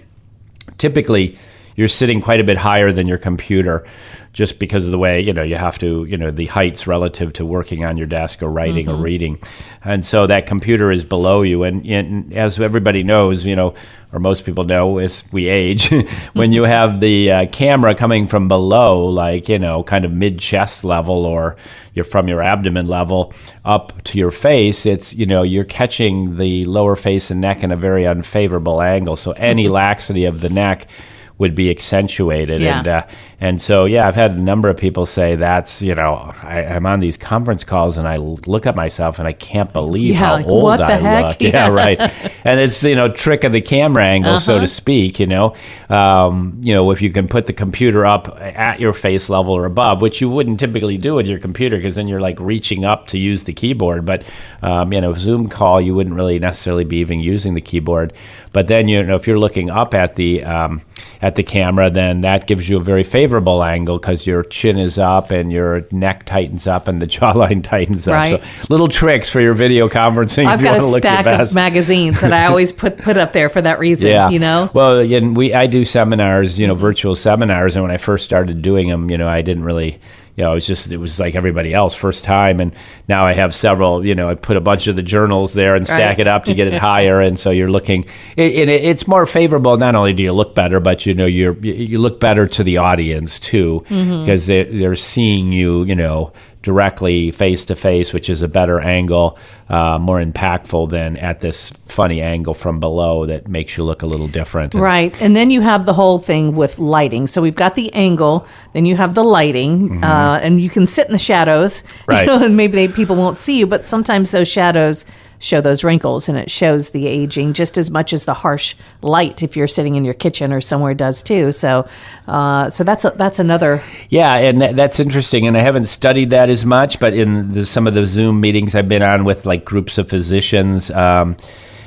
typically 0.78 1.38
you're 1.76 1.88
sitting 1.88 2.22
quite 2.22 2.40
a 2.40 2.44
bit 2.44 2.58
higher 2.58 2.92
than 2.92 3.08
your 3.08 3.18
computer 3.18 3.86
just 4.34 4.60
because 4.60 4.86
of 4.86 4.92
the 4.92 4.98
way 4.98 5.22
you 5.22 5.34
know 5.34 5.44
you 5.44 5.56
have 5.56 5.78
to 5.78 6.06
you 6.06 6.18
know 6.18 6.32
the 6.32 6.46
heights 6.48 6.88
relative 6.88 7.32
to 7.34 7.46
working 7.46 7.86
on 7.86 7.98
your 7.98 8.08
desk 8.08 8.42
or 8.42 8.50
writing 8.50 8.88
mm-hmm. 8.88 9.00
or 9.00 9.04
reading 9.04 9.40
and 9.84 10.06
so 10.06 10.28
that 10.28 10.46
computer 10.46 10.92
is 10.92 11.04
below 11.04 11.42
you 11.42 11.64
and, 11.64 11.86
and 11.86 12.34
as 12.34 12.60
everybody 12.60 13.04
knows 13.04 13.46
you 13.46 13.56
know 13.56 13.74
or 14.16 14.20
most 14.20 14.46
people 14.46 14.64
know 14.64 14.98
as 14.98 15.26
we 15.34 15.48
age, 15.48 15.90
when 16.34 16.54
you 16.54 16.64
have 16.64 17.02
the 17.02 17.30
uh, 17.30 17.46
camera 17.48 17.94
coming 17.94 18.28
from 18.28 18.48
below, 18.48 19.06
like, 19.06 19.50
you 19.50 19.60
know, 19.60 19.84
kind 19.84 20.06
of 20.06 20.12
mid 20.12 20.40
chest 20.40 20.86
level 20.86 21.26
or 21.26 21.58
you're 21.94 22.06
from 22.06 22.30
your 22.30 22.42
abdomen 22.42 22.88
level 22.88 23.34
up 23.66 24.02
to 24.06 24.18
your 24.18 24.32
face, 24.32 24.86
it's, 24.86 25.14
you 25.14 25.26
know, 25.26 25.44
you're 25.44 25.66
catching 25.66 26.38
the 26.38 26.64
lower 26.64 26.96
face 26.96 27.30
and 27.30 27.42
neck 27.42 27.62
in 27.62 27.74
a 27.74 27.76
very 27.76 28.08
unfavorable 28.08 28.82
angle. 28.82 29.18
So 29.18 29.34
any 29.34 29.68
laxity 29.68 30.24
of 30.24 30.40
the 30.40 30.50
neck 30.50 30.88
would 31.38 31.54
be 31.54 31.70
accentuated. 31.70 32.62
Yeah. 32.62 32.78
And 32.78 32.88
uh, 32.88 33.08
and 33.42 33.62
so 33.62 33.86
yeah, 33.86 34.08
I've 34.08 34.16
had 34.16 34.32
a 34.32 34.40
number 34.40 34.70
of 34.70 34.78
people 34.78 35.06
say 35.06 35.36
that's 35.36 35.82
you 35.82 35.94
know 35.94 36.32
I, 36.42 36.62
am 36.62 36.86
on 36.86 37.02
these 37.02 37.18
conference 37.18 37.64
calls 37.64 37.98
and 37.98 38.08
I 38.08 38.16
look 38.16 38.66
at 38.66 38.76
myself 38.76 39.20
and 39.20 39.28
I 39.28 39.34
can't 39.34 39.72
believe 39.74 40.14
yeah, 40.14 40.20
how 40.20 40.34
like, 40.36 40.48
old 40.48 40.82
I 40.82 40.92
heck? 40.92 41.26
look. 41.26 41.42
Yeah. 41.46 41.68
yeah. 41.68 41.70
right. 41.70 42.00
And 42.46 42.60
it's 42.60 42.84
you 42.84 42.96
know 42.96 43.10
trick 43.10 43.44
of 43.44 43.52
the 43.52 43.62
camera 43.62 44.06
angle, 44.06 44.32
uh-huh. 44.32 44.40
so 44.40 44.54
to 44.54 44.58
uh-huh. 44.60 44.68
speak. 44.68 45.20
You 45.20 45.28
know, 45.28 45.56
um, 45.90 46.60
you 46.64 46.74
know 46.74 46.90
if 46.92 47.02
you 47.02 47.10
can 47.10 47.28
put 47.28 47.46
the 47.46 47.54
computer 47.54 48.06
up 48.06 48.38
at 48.40 48.80
your 48.80 48.94
face 48.94 49.30
level 49.30 49.54
or 49.54 49.66
above, 49.66 50.02
which 50.02 50.22
you 50.22 50.30
wouldn't 50.30 50.60
typically 50.60 50.98
do 50.98 51.16
with 51.16 51.28
your 51.28 51.40
computer 51.40 51.76
because 51.78 51.96
then 51.96 52.08
you're 52.08 52.22
like 52.22 52.40
reaching 52.40 52.86
up 52.86 53.08
to 53.08 53.18
use 53.18 53.44
the 53.44 53.54
keyboard. 53.54 54.06
But 54.06 54.24
um, 54.62 54.94
you 54.94 55.02
know, 55.02 55.14
Zoom 55.14 55.50
call 55.50 55.82
you 55.82 55.94
wouldn't 55.94 56.16
really 56.16 56.40
necessarily 56.40 56.86
be 56.86 56.98
even 56.98 57.20
using 57.20 57.54
the 57.54 57.62
keyboard. 57.62 58.14
But 58.54 58.68
then 58.68 58.88
you 58.88 59.04
know 59.04 59.16
if 59.16 59.28
you're 59.28 59.40
looking 59.40 59.70
up 59.70 59.94
at 59.94 60.16
the 60.16 60.44
um, 60.46 60.82
at 61.26 61.34
the 61.34 61.42
camera, 61.42 61.90
then 61.90 62.22
that 62.22 62.46
gives 62.46 62.70
you 62.70 62.78
a 62.78 62.80
very 62.80 63.04
favorable 63.04 63.64
angle 63.64 63.98
because 63.98 64.28
your 64.28 64.44
chin 64.44 64.78
is 64.78 65.00
up 65.00 65.32
and 65.32 65.52
your 65.52 65.88
neck 65.90 66.24
tightens 66.28 66.68
up 66.68 66.88
and 66.88 67.02
the 67.02 67.08
jawline 67.16 67.64
tightens 67.64 68.06
right. 68.06 68.36
up. 68.36 68.44
So 68.44 68.66
little 68.70 68.88
tricks 68.88 69.28
for 69.28 69.42
your 69.42 69.56
video 69.56 69.90
conferencing. 69.90 70.46
I've 70.46 70.62
got 70.62 70.76
a 70.78 70.82
stack 70.82 71.26
of 71.26 71.56
magazines 71.56 72.22
that 72.22 72.32
I 72.32 72.46
always 72.46 72.72
put 72.72 73.00
put 73.00 73.18
up 73.18 73.34
there 73.34 73.50
for 73.50 73.60
that 73.64 73.80
reason. 73.80 74.12
Yeah. 74.12 74.30
You 74.30 74.38
know. 74.38 74.70
Well, 74.76 75.00
and 75.00 75.36
we 75.36 75.52
I 75.52 75.66
do 75.66 75.84
seminars, 75.84 76.60
you 76.60 76.68
know, 76.68 76.76
virtual 76.76 77.16
seminars, 77.16 77.76
and 77.76 77.82
when 77.82 77.92
I 77.92 77.98
first 77.98 78.24
started 78.24 78.62
doing 78.62 78.88
them, 78.88 79.10
you 79.10 79.18
know, 79.18 79.28
I 79.28 79.42
didn't 79.42 79.64
really 79.64 80.00
you 80.36 80.44
know, 80.44 80.52
it 80.52 80.56
was 80.56 80.68
just 80.68 80.92
it 80.92 80.98
was 80.98 81.20
like 81.20 81.36
everybody 81.36 81.74
else, 81.74 81.96
first 81.96 82.26
time, 82.26 82.60
and 82.60 82.74
now 83.08 83.26
I 83.26 83.34
have 83.34 83.56
several. 83.56 84.06
You 84.06 84.16
know, 84.16 84.30
I 84.30 84.36
put 84.36 84.58
a 84.58 84.62
bunch 84.62 84.88
of 84.88 84.98
the 84.98 85.04
journals 85.04 85.54
there 85.54 85.76
and 85.76 85.86
stack 85.86 86.18
Right. 86.18 86.20
it 86.20 86.28
up 86.28 86.46
to 86.46 86.54
get 86.54 86.68
it 86.68 86.74
higher, 86.82 87.22
and 87.22 87.40
so 87.40 87.52
you're 87.52 87.72
looking. 87.72 88.06
It, 88.36 88.54
it, 88.54 88.70
it's 88.70 89.08
more 89.08 89.26
favorable. 89.26 89.78
Not 89.78 89.96
only 89.96 90.14
do 90.14 90.24
you 90.24 90.34
look 90.34 90.54
better, 90.54 90.80
but 90.82 91.06
you 91.06 91.14
know 91.14 91.26
you're 91.26 91.58
you 91.66 92.00
look 92.00 92.20
better 92.20 92.48
to 92.48 92.64
the 92.64 92.78
audience 92.78 93.40
too, 93.40 93.86
mm-hmm. 93.88 94.22
because 94.22 94.48
they, 94.48 94.64
they're 94.64 94.96
seeing 94.96 95.52
you. 95.52 95.84
You 95.86 95.96
know. 95.96 96.34
Directly 96.66 97.30
face 97.30 97.64
to 97.66 97.76
face, 97.76 98.12
which 98.12 98.28
is 98.28 98.42
a 98.42 98.48
better 98.48 98.80
angle, 98.80 99.38
uh, 99.70 100.00
more 100.00 100.20
impactful 100.20 100.90
than 100.90 101.16
at 101.18 101.40
this 101.40 101.72
funny 101.88 102.22
angle 102.24 102.56
from 102.56 102.80
below 102.80 103.28
that 103.28 103.48
makes 103.48 103.78
you 103.78 103.84
look 103.84 104.02
a 104.02 104.08
little 104.08 104.28
different. 104.28 104.74
And- 104.74 104.82
Right. 104.84 105.22
And 105.22 105.36
then 105.36 105.52
you 105.52 105.62
have 105.62 105.86
the 105.86 105.94
whole 105.94 106.18
thing 106.18 106.56
with 106.56 106.80
lighting. 106.80 107.28
So 107.28 107.40
we've 107.40 107.54
got 107.54 107.76
the 107.76 107.94
angle, 107.94 108.48
then 108.74 108.86
you 108.88 108.96
have 108.96 109.14
the 109.14 109.24
lighting, 109.24 110.04
uh, 110.04 110.40
and 110.42 110.60
you 110.60 110.72
can 110.72 110.88
sit 110.88 111.06
in 111.06 111.14
the 111.14 111.20
shadows. 111.20 111.84
Mm-hmm. 111.84 112.02
Right. 112.12 112.28
You 112.28 112.40
know, 112.40 112.46
and 112.46 112.58
maybe 112.58 112.74
they, 112.76 112.88
people 112.88 113.16
won't 113.16 113.38
see 113.38 113.60
you, 113.60 113.68
but 113.68 113.86
sometimes 113.86 114.32
those 114.32 114.48
shadows 114.48 115.06
show 115.46 115.62
those 115.62 115.84
wrinkles 115.84 116.28
and 116.28 116.38
it 116.38 116.50
shows 116.50 116.90
the 116.90 117.06
aging 117.06 117.54
just 117.54 117.78
as 117.78 117.92
much 117.92 118.14
as 118.14 118.26
the 118.26 118.34
harsh 118.34 118.76
light 119.04 119.44
if 119.44 119.56
you're 119.56 119.68
sitting 119.68 119.94
in 119.94 120.04
your 120.04 120.16
kitchen 120.16 120.52
or 120.52 120.60
somewhere 120.60 120.96
does 120.96 121.22
too. 121.22 121.52
So, 121.52 121.88
uh, 122.28 122.72
so 122.72 122.84
that's 122.84 123.06
a, 123.06 123.12
that's 123.12 123.38
another. 123.38 123.84
Yeah, 124.10 124.34
and 124.34 124.60
that, 124.62 124.76
that's 124.76 125.00
interesting. 125.00 125.46
And 125.46 125.56
I 125.56 125.62
haven't 125.62 125.86
studied 125.86 126.32
that 126.32 126.50
as 126.50 126.66
much, 126.66 127.00
but 127.00 127.14
in 127.14 127.54
the, 127.54 127.64
some 127.64 127.86
of 127.86 127.94
the 127.94 128.08
Zoom 128.08 128.42
meetings 128.42 128.74
I've 128.74 128.90
been 128.90 129.04
on 129.04 129.24
with 129.24 129.46
like 129.46 129.64
groups 129.64 130.00
of 130.00 130.10
physicians, 130.10 130.90
um, 130.90 131.38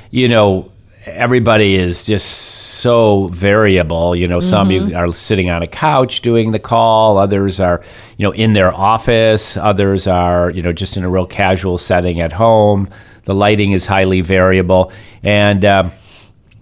you 0.09 0.29
know, 0.29 0.71
everybody 1.05 1.75
is 1.75 2.03
just 2.03 2.27
so 2.27 3.27
variable. 3.27 4.15
You 4.15 4.27
know, 4.27 4.39
some 4.39 4.71
you 4.71 4.95
are 4.95 5.11
sitting 5.11 5.49
on 5.49 5.61
a 5.63 5.67
couch 5.67 6.21
doing 6.21 6.53
the 6.53 6.59
call, 6.59 7.17
others 7.17 7.59
are, 7.59 7.83
you 8.17 8.25
know, 8.25 8.31
in 8.31 8.53
their 8.53 8.73
office, 8.73 9.57
others 9.57 10.07
are, 10.07 10.49
you 10.51 10.61
know, 10.61 10.71
just 10.71 10.95
in 10.95 11.03
a 11.03 11.09
real 11.09 11.25
casual 11.25 11.77
setting 11.77 12.21
at 12.21 12.31
home. 12.31 12.89
The 13.23 13.35
lighting 13.35 13.71
is 13.71 13.85
highly 13.85 14.21
variable. 14.21 14.91
And, 15.23 15.65
um, 15.65 15.91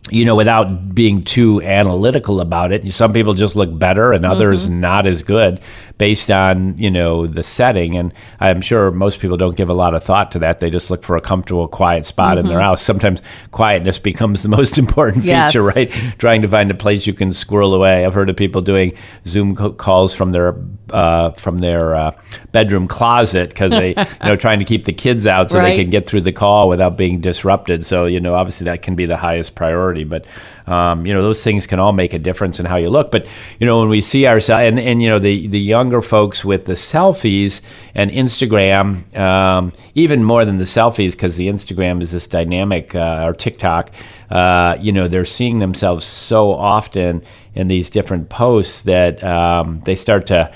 you 0.10 0.24
know, 0.26 0.36
without 0.36 0.94
being 0.96 1.24
too 1.24 1.62
analytical 1.62 2.40
about 2.42 2.72
it, 2.72 2.94
some 2.94 3.14
people 3.14 3.34
just 3.34 3.56
look 3.56 3.78
better 3.78 4.14
and 4.14 4.26
others 4.26 4.68
not 4.68 5.06
as 5.08 5.22
good 5.24 5.60
based 5.98 6.30
on, 6.30 6.78
you 6.78 6.92
know, 6.92 7.26
the 7.28 7.42
setting. 7.44 7.98
And 7.98 8.14
I'm 8.40 8.62
sure 8.62 8.92
most 8.92 9.20
people 9.20 9.36
don't 9.38 9.58
give 9.58 9.70
a 9.70 9.74
lot 9.74 9.96
of 9.96 10.04
thought 10.04 10.32
to 10.32 10.40
that. 10.40 10.60
They 10.60 10.70
just 10.70 10.90
look 10.92 11.04
for 11.04 11.18
a 11.18 11.22
comfortable, 11.22 11.68
quiet 11.68 12.06
spot 12.06 12.38
in 12.38 12.46
their 12.46 12.60
house. 12.62 12.82
Sometimes 12.84 13.22
quietness 13.52 13.98
becomes 14.00 14.44
the 14.44 14.50
most 14.58 14.78
important 14.78 15.26
Yes. 15.26 15.52
feature, 15.52 15.66
right? 15.66 15.90
Trying 16.20 16.42
to 16.44 16.48
find 16.48 16.70
a 16.72 16.76
place 16.76 17.08
you 17.08 17.14
can 17.14 17.34
squirrel 17.34 17.74
away. 17.74 18.06
I've 18.06 18.14
heard 18.14 18.30
of 18.30 18.36
people 18.36 18.62
doing 18.62 18.94
Zoom 19.26 19.56
calls 19.56 20.14
from 20.14 20.32
their 20.32 20.56
uh, 20.92 21.32
from 21.32 21.58
their 21.60 21.96
uh, 21.96 22.12
bedroom 22.54 22.88
closet 22.88 23.50
because 23.50 23.72
they, 23.72 23.90
you 23.90 24.06
know, 24.24 24.36
trying 24.38 24.60
to 24.60 24.66
keep 24.66 24.86
the 24.86 24.94
kids 24.94 25.28
out 25.28 25.52
so 25.52 25.58
Right. 25.58 25.76
they 25.76 25.82
can 25.84 25.90
get 25.90 26.08
through 26.08 26.22
the 26.22 26.32
call 26.32 26.70
without 26.70 26.96
being 26.98 27.20
disrupted. 27.20 27.86
So, 27.86 28.06
you 28.06 28.22
know, 28.22 28.36
obviously 28.36 28.66
that 28.66 28.84
can 28.84 28.96
be 28.96 29.06
the 29.06 29.18
highest 29.18 29.54
priority. 29.56 29.97
But, 30.04 30.26
um, 30.66 31.06
you 31.06 31.14
know, 31.14 31.22
those 31.22 31.44
things 31.44 31.68
can 31.68 31.80
all 31.80 31.94
make 31.94 32.14
a 32.14 32.20
difference 32.20 32.60
in 32.60 32.66
how 32.66 32.78
you 32.78 32.90
look. 32.90 33.12
But, 33.12 33.28
you 33.60 33.66
know, 33.66 33.80
when 33.80 33.90
we 33.90 34.02
see 34.02 34.28
ourselves, 34.28 34.68
and, 34.68 34.80
and, 34.80 35.02
you 35.02 35.10
know, 35.10 35.20
the, 35.20 35.48
the 35.48 35.60
younger 35.60 36.02
folks 36.02 36.44
with 36.46 36.66
the 36.66 36.74
selfies 36.74 37.62
and 37.96 38.12
Instagram, 38.12 39.18
um, 39.18 39.74
even 39.96 40.24
more 40.24 40.46
than 40.46 40.58
the 40.58 40.66
selfies, 40.66 41.12
because 41.12 41.38
the 41.38 41.48
Instagram 41.48 42.02
is 42.02 42.12
this 42.12 42.28
dynamic, 42.28 42.96
uh, 42.96 43.26
or 43.26 43.34
TikTok, 43.34 43.92
uh, 44.30 44.78
you 44.80 44.92
know, 44.92 45.08
they're 45.08 45.26
seeing 45.26 45.60
themselves 45.60 46.06
so 46.06 46.52
often 46.52 47.24
in 47.56 47.68
these 47.68 47.90
different 47.90 48.30
posts 48.30 48.84
that 48.84 49.24
um, 49.24 49.80
they 49.82 49.96
start 49.96 50.28
to 50.28 50.52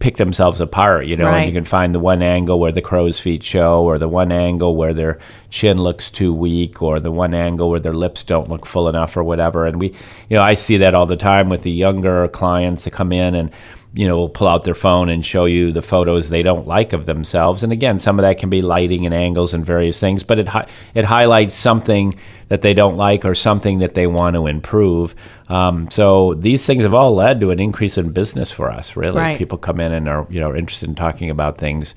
pick 0.00 0.16
themselves 0.16 0.60
apart, 0.60 1.06
you 1.06 1.16
know, 1.16 1.26
Right. 1.26 1.36
and 1.42 1.46
you 1.46 1.52
can 1.52 1.64
find 1.64 1.94
the 1.94 2.00
one 2.00 2.22
angle 2.22 2.58
where 2.58 2.72
the 2.72 2.80
crow's 2.80 3.20
feet 3.20 3.44
show, 3.44 3.82
or 3.84 3.98
the 3.98 4.08
one 4.08 4.32
angle 4.32 4.74
where 4.74 4.92
their 4.94 5.18
chin 5.50 5.78
looks 5.78 6.10
too 6.10 6.32
weak, 6.34 6.82
or 6.82 6.98
the 6.98 7.12
one 7.12 7.34
angle 7.34 7.70
where 7.70 7.80
their 7.80 7.94
lips 7.94 8.22
don't 8.24 8.48
look 8.48 8.66
full 8.66 8.88
enough, 8.88 9.16
or 9.16 9.22
whatever. 9.22 9.66
And 9.66 9.78
we, 9.78 9.88
you 10.28 10.36
know, 10.36 10.42
I 10.42 10.54
see 10.54 10.78
that 10.78 10.94
all 10.94 11.06
the 11.06 11.16
time 11.16 11.48
with 11.50 11.62
the 11.62 11.70
younger 11.70 12.26
clients 12.28 12.84
that 12.84 12.90
come 12.92 13.12
in 13.12 13.34
and, 13.34 13.50
you 13.92 14.06
know, 14.06 14.16
will 14.16 14.28
pull 14.28 14.46
out 14.46 14.62
their 14.64 14.74
phone 14.74 15.08
and 15.08 15.26
show 15.26 15.46
you 15.46 15.72
the 15.72 15.82
photos 15.82 16.28
they 16.30 16.42
don't 16.42 16.66
like 16.66 16.92
of 16.92 17.06
themselves. 17.06 17.62
And 17.64 17.72
again, 17.72 17.98
some 17.98 18.18
of 18.18 18.22
that 18.22 18.38
can 18.38 18.48
be 18.48 18.62
lighting 18.62 19.04
and 19.04 19.12
angles 19.14 19.52
and 19.52 19.66
various 19.66 19.98
things, 19.98 20.22
but 20.22 20.38
it 20.38 20.46
hi- 20.48 20.68
it 20.94 21.04
highlights 21.04 21.54
something 21.54 22.14
that 22.48 22.62
they 22.62 22.72
don't 22.74 22.96
like 22.96 23.24
or 23.24 23.34
something 23.34 23.80
that 23.80 23.94
they 23.94 24.06
want 24.06 24.36
to 24.36 24.46
improve. 24.46 25.14
Um, 25.48 25.90
so 25.90 26.34
these 26.34 26.64
things 26.66 26.82
have 26.84 26.94
all 26.94 27.14
led 27.14 27.40
to 27.40 27.50
an 27.50 27.58
increase 27.58 27.98
in 27.98 28.10
business 28.12 28.52
for 28.52 28.70
us. 28.70 28.96
Really, 28.96 29.18
Right. 29.18 29.36
people 29.36 29.58
come 29.58 29.80
in 29.80 29.92
and 29.92 30.08
are 30.08 30.26
you 30.30 30.40
know 30.40 30.54
interested 30.54 30.88
in 30.88 30.94
talking 30.94 31.30
about 31.30 31.58
things, 31.58 31.94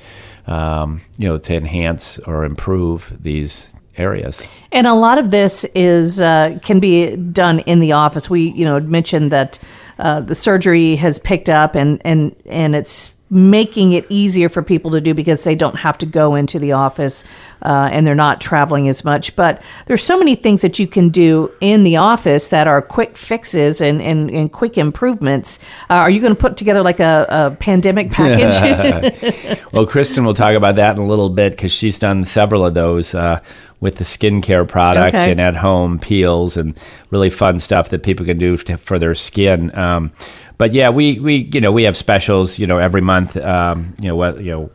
um, 0.48 1.02
you 1.18 1.28
know, 1.28 1.38
to 1.38 1.56
enhance 1.56 2.18
or 2.20 2.44
improve 2.46 3.14
these 3.22 3.70
areas. 3.98 4.46
And 4.72 4.88
a 4.88 4.94
lot 4.94 5.18
of 5.18 5.32
this 5.32 5.66
is 5.76 6.20
uh, 6.20 6.60
can 6.62 6.80
be 6.80 7.16
done 7.16 7.60
in 7.60 7.80
the 7.80 7.92
office. 7.92 8.30
We, 8.30 8.50
you 8.52 8.66
know, 8.66 8.80
mentioned 8.80 9.32
that 9.32 9.60
uh, 10.00 10.22
the 10.22 10.36
surgery 10.36 10.96
has 10.96 11.20
picked 11.20 11.50
up, 11.50 11.76
and 11.76 12.02
and 12.04 12.36
and 12.46 12.76
it's 12.76 13.14
making 13.34 13.94
it 13.94 14.06
easier 14.10 14.48
for 14.48 14.62
people 14.62 14.92
to 14.92 15.02
do 15.02 15.12
because 15.12 15.44
they 15.44 15.56
don't 15.56 15.76
have 15.76 15.98
to 15.98 16.06
go 16.06 16.36
into 16.36 16.60
the 16.60 16.72
office 16.72 17.24
uh, 17.64 17.90
and 17.92 18.06
they're 18.06 18.14
not 18.14 18.40
traveling 18.40 18.88
as 18.88 19.04
much. 19.04 19.36
But 19.36 19.60
there's 19.88 20.04
so 20.04 20.20
many 20.20 20.36
things 20.36 20.62
that 20.62 20.78
you 20.78 20.86
can 20.86 21.10
do 21.10 21.52
in 21.60 21.84
the 21.84 21.98
office 21.98 22.50
that 22.50 22.68
are 22.68 22.80
quick 22.80 23.18
fixes 23.18 23.82
and 23.82 24.02
and, 24.02 24.30
and 24.30 24.52
quick 24.52 24.78
improvements. 24.78 25.58
Uh, 25.90 25.96
are 25.96 26.12
you 26.12 26.22
going 26.22 26.36
to 26.36 26.40
put 26.40 26.58
together 26.58 26.84
like 26.84 27.00
a, 27.00 27.26
a 27.30 27.56
pandemic 27.60 28.12
package? 28.12 29.60
Well, 29.74 29.88
Kristen 29.88 30.24
will 30.24 30.36
talk 30.36 30.56
about 30.56 30.76
that 30.76 30.96
in 30.96 31.02
a 31.02 31.06
little 31.06 31.32
bit 31.32 31.54
because 31.54 31.72
she's 31.72 31.98
done 31.98 32.26
several 32.26 32.64
of 32.64 32.76
those 32.76 33.16
uh, 33.16 33.40
with 33.84 33.98
the 33.98 34.04
skincare 34.06 34.68
products 34.68 35.14
Okay. 35.20 35.32
and 35.32 35.42
at 35.42 35.56
home 35.56 36.00
peels 36.00 36.56
and 36.58 36.76
really 37.12 37.30
fun 37.30 37.60
stuff 37.60 37.90
that 37.90 38.02
people 38.02 38.26
can 38.26 38.38
do 38.38 38.56
to, 38.58 38.78
for 38.78 38.98
their 38.98 39.14
skin. 39.14 39.78
Um, 39.78 40.12
but 40.58 40.74
yeah, 40.74 40.90
we, 40.90 41.20
we 41.20 41.50
you 41.54 41.60
know 41.62 41.72
we 41.72 41.84
have 41.84 41.98
specials 41.98 42.58
you 42.58 42.66
know 42.66 42.78
every 42.80 43.02
month. 43.02 43.36
Um, 43.38 43.94
you 44.02 44.08
know 44.08 44.16
what 44.16 44.42
you 44.44 44.52
know 44.52 44.72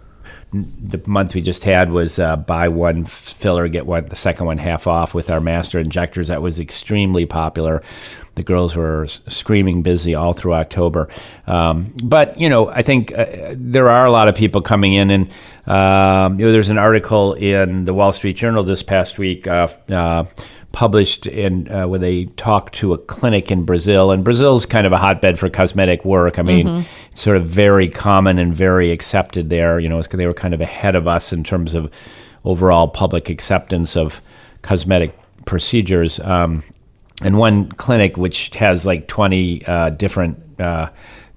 the 0.52 1.00
month 1.06 1.34
we 1.34 1.42
just 1.42 1.64
had 1.64 1.90
was 1.90 2.18
uh, 2.18 2.36
buy 2.36 2.68
one 2.68 3.04
filler 3.04 3.68
get 3.68 3.86
one 3.86 4.06
the 4.06 4.16
second 4.16 4.46
one 4.46 4.58
half 4.58 4.86
off 4.86 5.14
with 5.14 5.30
our 5.30 5.40
master 5.40 5.78
injectors. 5.78 6.28
That 6.28 6.40
was 6.40 6.58
extremely 6.58 7.26
popular. 7.26 7.82
The 8.34 8.42
girls 8.42 8.76
were 8.76 9.06
screaming 9.06 9.82
busy 9.82 10.14
all 10.14 10.32
through 10.32 10.54
october. 10.54 11.08
Um, 11.46 11.92
but 12.02 12.40
you 12.40 12.48
know 12.48 12.68
i 12.68 12.82
think 12.82 13.12
uh, 13.12 13.26
there 13.52 13.90
are 13.90 14.06
a 14.06 14.10
lot 14.10 14.28
of 14.28 14.34
people 14.34 14.62
coming 14.62 14.94
in 14.94 15.10
and 15.10 15.30
um, 15.66 16.38
you 16.40 16.46
know 16.46 16.52
there's 16.52 16.70
an 16.70 16.78
article 16.78 17.34
in 17.34 17.84
the 17.84 17.92
wall 17.92 18.12
street 18.12 18.36
journal 18.36 18.62
this 18.62 18.82
past 18.82 19.18
week 19.18 19.46
uh, 19.46 19.68
uh, 19.90 20.24
published 20.72 21.26
in 21.26 21.70
uh, 21.72 21.86
where 21.86 21.98
they 21.98 22.26
talked 22.36 22.74
to 22.76 22.92
a 22.92 22.98
clinic 22.98 23.50
in 23.50 23.64
Brazil, 23.64 24.10
and 24.10 24.22
Brazil's 24.22 24.66
kind 24.66 24.86
of 24.86 24.92
a 24.92 24.98
hotbed 24.98 25.38
for 25.38 25.48
cosmetic 25.48 26.04
work. 26.04 26.38
I 26.38 26.42
mean, 26.42 26.84
it's 27.10 27.22
sort 27.22 27.36
of 27.36 27.48
very 27.48 27.88
common 27.88 28.38
and 28.38 28.54
very 28.54 28.90
accepted 28.92 29.50
there. 29.50 29.78
You 29.80 29.88
know, 29.88 29.98
it's, 29.98 30.08
they 30.08 30.26
were 30.26 30.34
kind 30.34 30.54
of 30.54 30.60
ahead 30.60 30.94
of 30.94 31.08
us 31.08 31.32
in 31.32 31.42
terms 31.44 31.74
of 31.74 31.90
overall 32.44 32.88
public 32.88 33.30
acceptance 33.30 33.96
of 33.96 34.20
cosmetic 34.62 35.18
procedures. 35.46 36.20
Um, 36.20 36.62
and 37.22 37.36
one 37.38 37.70
clinic 37.72 38.16
which 38.16 38.54
has 38.54 38.86
like 38.86 39.08
20 39.08 39.66
uh, 39.66 39.90
different 39.90 40.38
uh, 40.60 40.88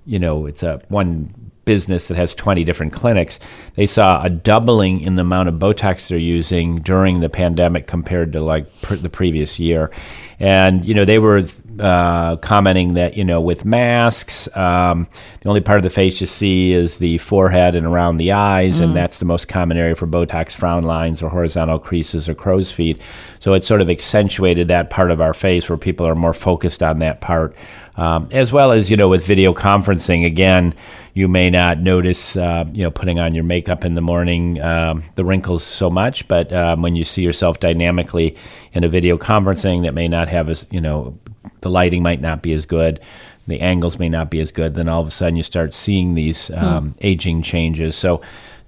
you 0.06 0.20
know 0.20 0.46
it's 0.46 0.64
a 0.64 0.82
one 0.90 1.51
business 1.72 2.10
that 2.10 2.18
has 2.18 2.34
20 2.36 2.66
different 2.66 2.92
clinics 2.92 3.40
they 3.76 3.86
saw 3.86 4.22
a 4.22 4.30
doubling 4.30 5.00
in 5.00 5.16
the 5.16 5.22
amount 5.22 5.48
of 5.48 5.56
botox 5.56 6.08
they're 6.08 6.18
using 6.18 6.82
during 6.82 7.22
the 7.22 7.30
pandemic 7.30 7.88
compared 7.88 8.34
to 8.34 8.42
like 8.42 8.66
pr- 8.82 8.96
the 8.96 9.10
previous 9.10 9.60
year. 9.60 9.92
And 10.40 10.86
you 10.86 10.94
know 10.94 11.06
they 11.06 11.20
were 11.20 11.46
uh, 11.80 12.36
commenting 12.38 12.94
that 12.96 13.16
you 13.16 13.24
know 13.24 13.40
with 13.40 13.66
masks 13.66 14.48
um, 14.56 15.08
the 15.42 15.50
only 15.50 15.62
part 15.62 15.78
of 15.78 15.84
the 15.84 15.90
face 15.90 16.20
you 16.22 16.28
see 16.28 16.72
is 16.72 16.98
the 16.98 17.18
forehead 17.20 17.76
and 17.76 17.86
around 17.86 18.18
the 18.18 18.32
eyes 18.32 18.80
and 18.80 18.96
that's 18.96 19.18
the 19.18 19.26
most 19.26 19.48
common 19.48 19.78
area 19.78 19.96
for 19.96 20.08
botox 20.08 20.54
frown 20.54 20.84
lines 20.84 21.22
or 21.22 21.30
horizontal 21.30 21.80
creases 21.80 22.28
or 22.28 22.36
crow's 22.36 22.72
feet. 22.72 23.02
So 23.40 23.54
it 23.54 23.64
sort 23.64 23.82
of 23.82 23.90
accentuated 23.90 24.68
that 24.68 24.90
part 24.90 25.12
of 25.12 25.22
our 25.22 25.34
face 25.34 25.70
where 25.70 25.78
people 25.78 26.06
are 26.08 26.16
more 26.16 26.34
focused 26.34 26.84
on 26.84 27.00
that 27.00 27.22
part. 27.22 27.56
Um, 27.96 28.30
as 28.32 28.54
well 28.54 28.72
as 28.72 28.90
you 28.90 28.96
know 28.96 29.10
with 29.10 29.26
video 29.26 29.54
conferencing 29.54 30.26
again 30.26 30.74
you 31.14 31.28
may 31.28 31.50
not 31.50 31.80
notice 31.80 32.38
uh, 32.38 32.64
you 32.72 32.84
know 32.84 32.90
putting 32.90 33.20
on 33.20 33.36
your 33.36 33.44
makeup 33.44 33.84
in 33.84 33.96
the 33.96 34.02
morning 34.02 34.62
um, 34.62 35.04
the 35.16 35.26
wrinkles 35.26 35.62
so 35.62 35.90
much 35.90 36.26
but 36.30 36.54
um, 36.54 36.82
when 36.82 36.96
you 36.96 37.04
see 37.04 37.22
yourself 37.22 37.60
dynamically 37.60 38.38
in 38.72 38.86
a 38.86 38.88
video 38.88 39.18
conferencing 39.18 39.84
that 39.84 39.94
may 39.94 40.08
not 40.08 40.30
have 40.30 40.48
as 40.48 40.66
you 40.72 40.80
know 40.80 41.20
the 41.62 41.70
lighting 41.70 42.04
might 42.04 42.22
not 42.22 42.42
be 42.42 42.54
as 42.54 42.66
good 42.66 43.00
the 43.48 43.62
angles 43.62 43.98
may 44.00 44.10
not 44.10 44.30
be 44.30 44.40
as 44.40 44.52
good 44.52 44.76
then 44.76 44.88
all 44.88 45.02
of 45.02 45.08
a 45.08 45.12
sudden 45.12 45.36
you 45.36 45.44
start 45.44 45.74
seeing 45.74 46.14
these 46.14 46.52
um, 46.52 46.96
aging 47.02 47.42
changes. 47.42 47.96
So 47.96 48.22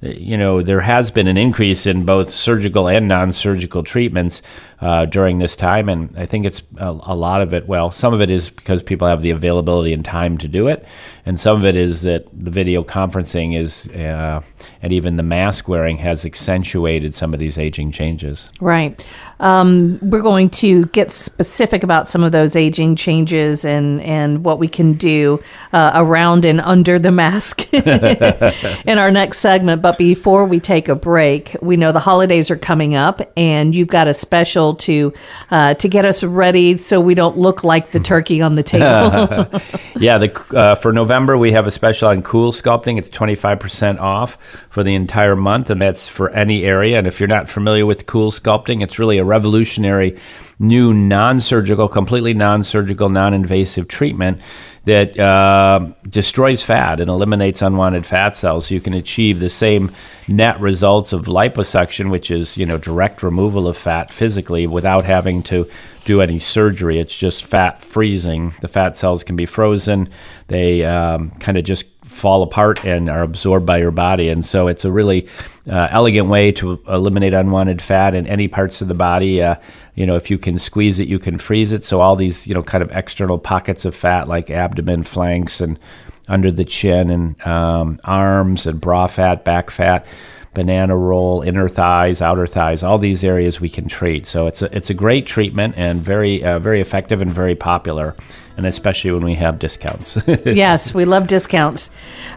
you 0.04 0.38
know, 0.38 0.62
there 0.62 0.82
has 0.82 1.12
been 1.12 1.28
an 1.28 1.38
increase 1.38 1.86
in 1.86 2.06
both 2.06 2.30
surgical 2.30 2.90
and 2.90 3.08
non-surgical 3.08 3.84
treatments 3.84 4.42
uh, 4.84 5.06
during 5.06 5.40
this 5.40 5.56
time, 5.56 5.88
and 5.88 6.14
I 6.18 6.26
think 6.26 6.46
it's 6.46 6.62
a, 6.76 6.90
a, 6.90 7.16
lot 7.16 7.42
of 7.42 7.54
it. 7.54 7.70
Well, 7.70 7.90
some 7.90 8.14
of 8.14 8.20
it 8.20 8.30
is 8.30 8.50
because 8.50 8.84
people 8.84 9.08
have 9.08 9.22
the 9.22 9.30
availability 9.30 9.94
and 9.94 10.04
time 10.04 10.38
to 10.40 10.48
do 10.50 10.68
it, 10.68 10.86
and 11.26 11.40
some 11.40 11.56
of 11.56 11.64
it 11.64 11.78
is 11.78 12.02
that 12.02 12.26
the 12.34 12.52
video 12.52 12.84
conferencing 12.84 13.58
is, 13.58 13.88
uh, 13.88 14.42
and 14.82 14.92
even 14.92 15.16
the 15.16 15.24
mask 15.24 15.70
wearing 15.70 15.96
has 16.00 16.26
accentuated 16.26 17.16
some 17.16 17.34
of 17.34 17.40
these 17.40 17.58
aging 17.58 17.94
changes. 17.94 18.52
Right. 18.60 19.02
Um, 19.40 20.00
we're 20.02 20.22
going 20.22 20.50
to 20.50 20.88
get 20.88 21.12
specific 21.12 21.84
about 21.84 22.10
some 22.10 22.22
of 22.22 22.34
those 22.34 22.58
aging 22.58 22.98
changes 22.98 23.64
and 23.64 24.02
and 24.02 24.44
what 24.44 24.60
we 24.60 24.68
can 24.68 24.94
do 24.94 25.42
uh, 25.72 25.92
around 25.96 26.44
and 26.44 26.60
under 26.60 27.00
the 27.00 27.12
mask 27.12 27.74
in 27.74 28.98
our 28.98 29.12
next 29.12 29.40
segment. 29.40 29.82
But 29.82 29.98
before 29.98 30.44
we 30.44 30.60
take 30.60 30.90
a 30.90 30.96
break, 30.96 31.56
we 31.62 31.78
know 31.78 31.94
the 31.94 32.02
holidays 32.02 32.52
are 32.52 32.58
coming 32.58 32.96
up, 32.96 33.22
and 33.38 33.74
you've 33.74 33.88
got 33.88 34.10
a 34.10 34.14
special 34.14 34.73
to 34.76 35.14
uh, 35.52 35.74
to 35.76 35.88
get 35.88 36.06
us 36.06 36.24
ready 36.24 36.78
so 36.78 37.00
we 37.00 37.14
don't 37.14 37.38
look 37.38 37.64
like 37.64 37.88
the 37.90 38.00
turkey 38.00 38.42
on 38.42 38.56
the 38.56 38.64
table. 38.64 38.84
yeah, 40.00 40.18
the, 40.18 40.56
uh, 40.56 40.76
for 40.76 40.92
November 40.92 41.38
we 41.38 41.52
have 41.52 41.68
a 41.68 41.72
special 41.72 42.10
on 42.10 42.22
cool 42.24 42.52
sculpting. 42.52 42.98
It's 42.98 43.10
twenty 43.10 43.36
five 43.36 43.60
percent 43.60 44.00
off 44.00 44.38
for 44.70 44.84
the 44.84 44.96
entire 44.96 45.36
month, 45.36 45.70
and 45.70 45.82
that's 45.82 46.08
for 46.08 46.30
any 46.32 46.64
area. 46.64 46.98
And 46.98 47.08
if 47.08 47.20
you're 47.20 47.28
not 47.28 47.50
familiar 47.50 47.86
with 47.86 48.06
cool 48.06 48.32
sculpting, 48.32 48.82
it's 48.82 49.00
really 49.00 49.18
a 49.18 49.24
revolutionary 49.24 50.18
new 50.60 50.94
non 50.94 51.40
surgical, 51.40 51.88
completely 51.88 52.34
non 52.34 52.64
surgical, 52.64 53.10
non 53.10 53.34
invasive 53.34 53.88
treatment 53.88 54.40
that 54.86 55.18
uh, 55.18 55.88
destroys 56.10 56.62
fat 56.62 57.00
and 57.00 57.10
eliminates 57.10 57.62
unwanted 57.62 58.06
fat 58.06 58.36
cells. 58.36 58.68
So 58.68 58.76
you 58.76 58.82
can 58.82 58.94
achieve 58.94 59.40
the 59.40 59.50
same 59.50 59.92
net 60.28 60.60
results 60.60 61.14
of 61.14 61.26
liposuction, 61.26 62.12
which 62.12 62.30
is 62.30 62.58
you 62.58 62.66
know 62.66 62.78
direct 62.78 63.24
removal 63.24 63.68
of 63.68 63.78
fat 63.78 64.12
physically 64.12 64.68
without 64.68 65.06
having 65.06 65.44
to 65.44 65.70
do 66.06 66.22
any 66.22 66.40
surgery. 66.40 67.00
It's 67.00 67.18
just 67.18 67.46
fat 67.46 67.82
freezing. 67.82 68.54
The 68.62 68.68
fat 68.68 68.98
cells 68.98 69.24
can 69.24 69.36
be 69.36 69.46
frozen. 69.46 70.10
They 70.48 70.84
um, 70.84 71.32
kind 71.32 71.58
of 71.58 71.64
just 71.64 71.86
fall 72.04 72.44
apart 72.44 72.86
and 72.86 73.10
are 73.10 73.24
absorbed 73.24 73.66
by 73.66 73.78
your 73.78 73.92
body. 73.92 74.30
And 74.30 74.46
so 74.46 74.68
it's 74.68 74.86
a 74.86 74.92
really 74.92 75.28
uh, 75.70 75.88
elegant 75.92 76.28
way 76.28 76.52
to 76.54 76.82
eliminate 76.88 77.34
unwanted 77.34 77.82
fat 77.82 78.14
in 78.14 78.28
any 78.28 78.48
parts 78.48 78.82
of 78.82 78.88
the 78.88 78.94
body. 78.94 79.42
Uh, 79.42 79.56
you 79.96 80.06
know, 80.06 80.16
if 80.16 80.30
you 80.30 80.38
can 80.38 80.58
squeeze 80.58 81.00
it, 81.00 81.08
you 81.08 81.20
can 81.20 81.38
freeze 81.38 81.72
it. 81.72 81.86
So 81.86 82.02
all 82.02 82.16
these, 82.16 82.46
you 82.48 82.54
know, 82.54 82.64
kind 82.64 82.84
of 82.84 82.92
external 82.92 83.38
pockets 83.38 83.86
of 83.86 83.96
fat 83.96 84.28
like 84.28 84.50
abdomen, 84.50 85.04
flanks, 85.04 85.62
and 85.62 85.80
under 86.28 86.52
the 86.52 86.64
chin, 86.64 87.10
and 87.10 87.42
um, 87.46 88.00
arms, 88.06 88.66
and 88.66 88.80
bra 88.80 89.08
fat, 89.08 89.44
back 89.44 89.70
fat 89.70 90.06
banana 90.54 90.96
roll, 90.96 91.42
inner 91.42 91.68
thighs, 91.68 92.22
outer 92.22 92.48
thighs, 92.48 92.84
all 92.84 92.98
these 92.98 93.24
areas 93.24 93.60
we 93.60 93.70
can 93.70 93.88
treat. 93.88 94.26
So 94.28 94.48
it's 94.48 94.62
a, 94.62 94.76
it's 94.76 94.90
a 94.90 94.94
great 94.94 95.26
treatment 95.26 95.76
and 95.78 96.02
very 96.02 96.44
uh, 96.44 96.60
very 96.60 96.82
effective 96.82 97.22
and 97.22 97.32
very 97.34 97.56
popular, 97.56 98.16
and 98.58 98.66
especially 98.66 99.12
when 99.12 99.24
we 99.24 99.36
have 99.36 99.60
discounts. 99.60 100.18
yes, 100.46 100.94
we 100.94 101.06
love 101.06 101.28
discounts. 101.28 101.90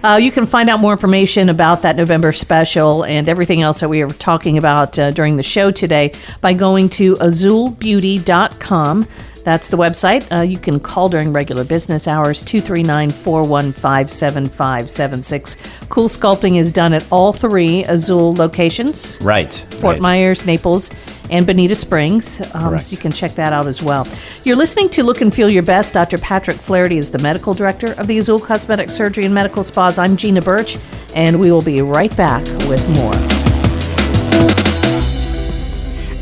Uh, 0.02 0.18
you 0.20 0.30
can 0.30 0.46
find 0.46 0.68
out 0.68 0.80
more 0.80 0.92
information 0.92 1.48
about 1.48 1.82
that 1.82 1.96
November 1.96 2.32
special 2.32 3.04
and 3.04 3.28
everything 3.28 3.62
else 3.62 3.80
that 3.80 3.88
we 3.88 4.02
are 4.02 4.12
talking 4.12 4.58
about 4.58 4.98
uh, 4.98 5.10
during 5.10 5.36
the 5.36 5.42
show 5.42 5.70
today 5.70 6.12
by 6.40 6.54
going 6.54 6.88
to 6.90 7.14
azulbeauty.com. 7.16 9.06
That's 9.46 9.68
the 9.68 9.76
website. 9.76 10.26
Uh, 10.36 10.42
you 10.42 10.58
can 10.58 10.80
call 10.80 11.08
during 11.08 11.32
regular 11.32 11.62
business 11.62 12.08
hours 12.08 12.42
239 12.42 13.12
415 13.12 14.08
7576. 14.08 15.56
Cool 15.88 16.08
Sculpting 16.08 16.56
is 16.56 16.72
done 16.72 16.92
at 16.92 17.06
all 17.12 17.32
three 17.32 17.84
Azul 17.84 18.34
locations. 18.34 19.16
Right. 19.20 19.54
Fort 19.54 19.84
right. 19.84 20.00
Myers, 20.00 20.46
Naples, 20.46 20.90
and 21.30 21.46
Bonita 21.46 21.76
Springs. 21.76 22.42
Um, 22.56 22.76
so 22.80 22.90
you 22.90 22.96
can 22.96 23.12
check 23.12 23.36
that 23.36 23.52
out 23.52 23.68
as 23.68 23.80
well. 23.80 24.08
You're 24.42 24.56
listening 24.56 24.88
to 24.88 25.04
Look 25.04 25.20
and 25.20 25.32
Feel 25.32 25.48
Your 25.48 25.62
Best. 25.62 25.94
Dr. 25.94 26.18
Patrick 26.18 26.56
Flaherty 26.56 26.98
is 26.98 27.12
the 27.12 27.20
medical 27.20 27.54
director 27.54 27.92
of 28.00 28.08
the 28.08 28.18
Azul 28.18 28.40
Cosmetic 28.40 28.90
Surgery 28.90 29.26
and 29.26 29.34
Medical 29.34 29.62
Spas. 29.62 29.96
I'm 29.96 30.16
Gina 30.16 30.42
Birch, 30.42 30.76
and 31.14 31.38
we 31.38 31.52
will 31.52 31.62
be 31.62 31.82
right 31.82 32.14
back 32.16 32.42
with 32.66 32.84
more. 32.96 33.45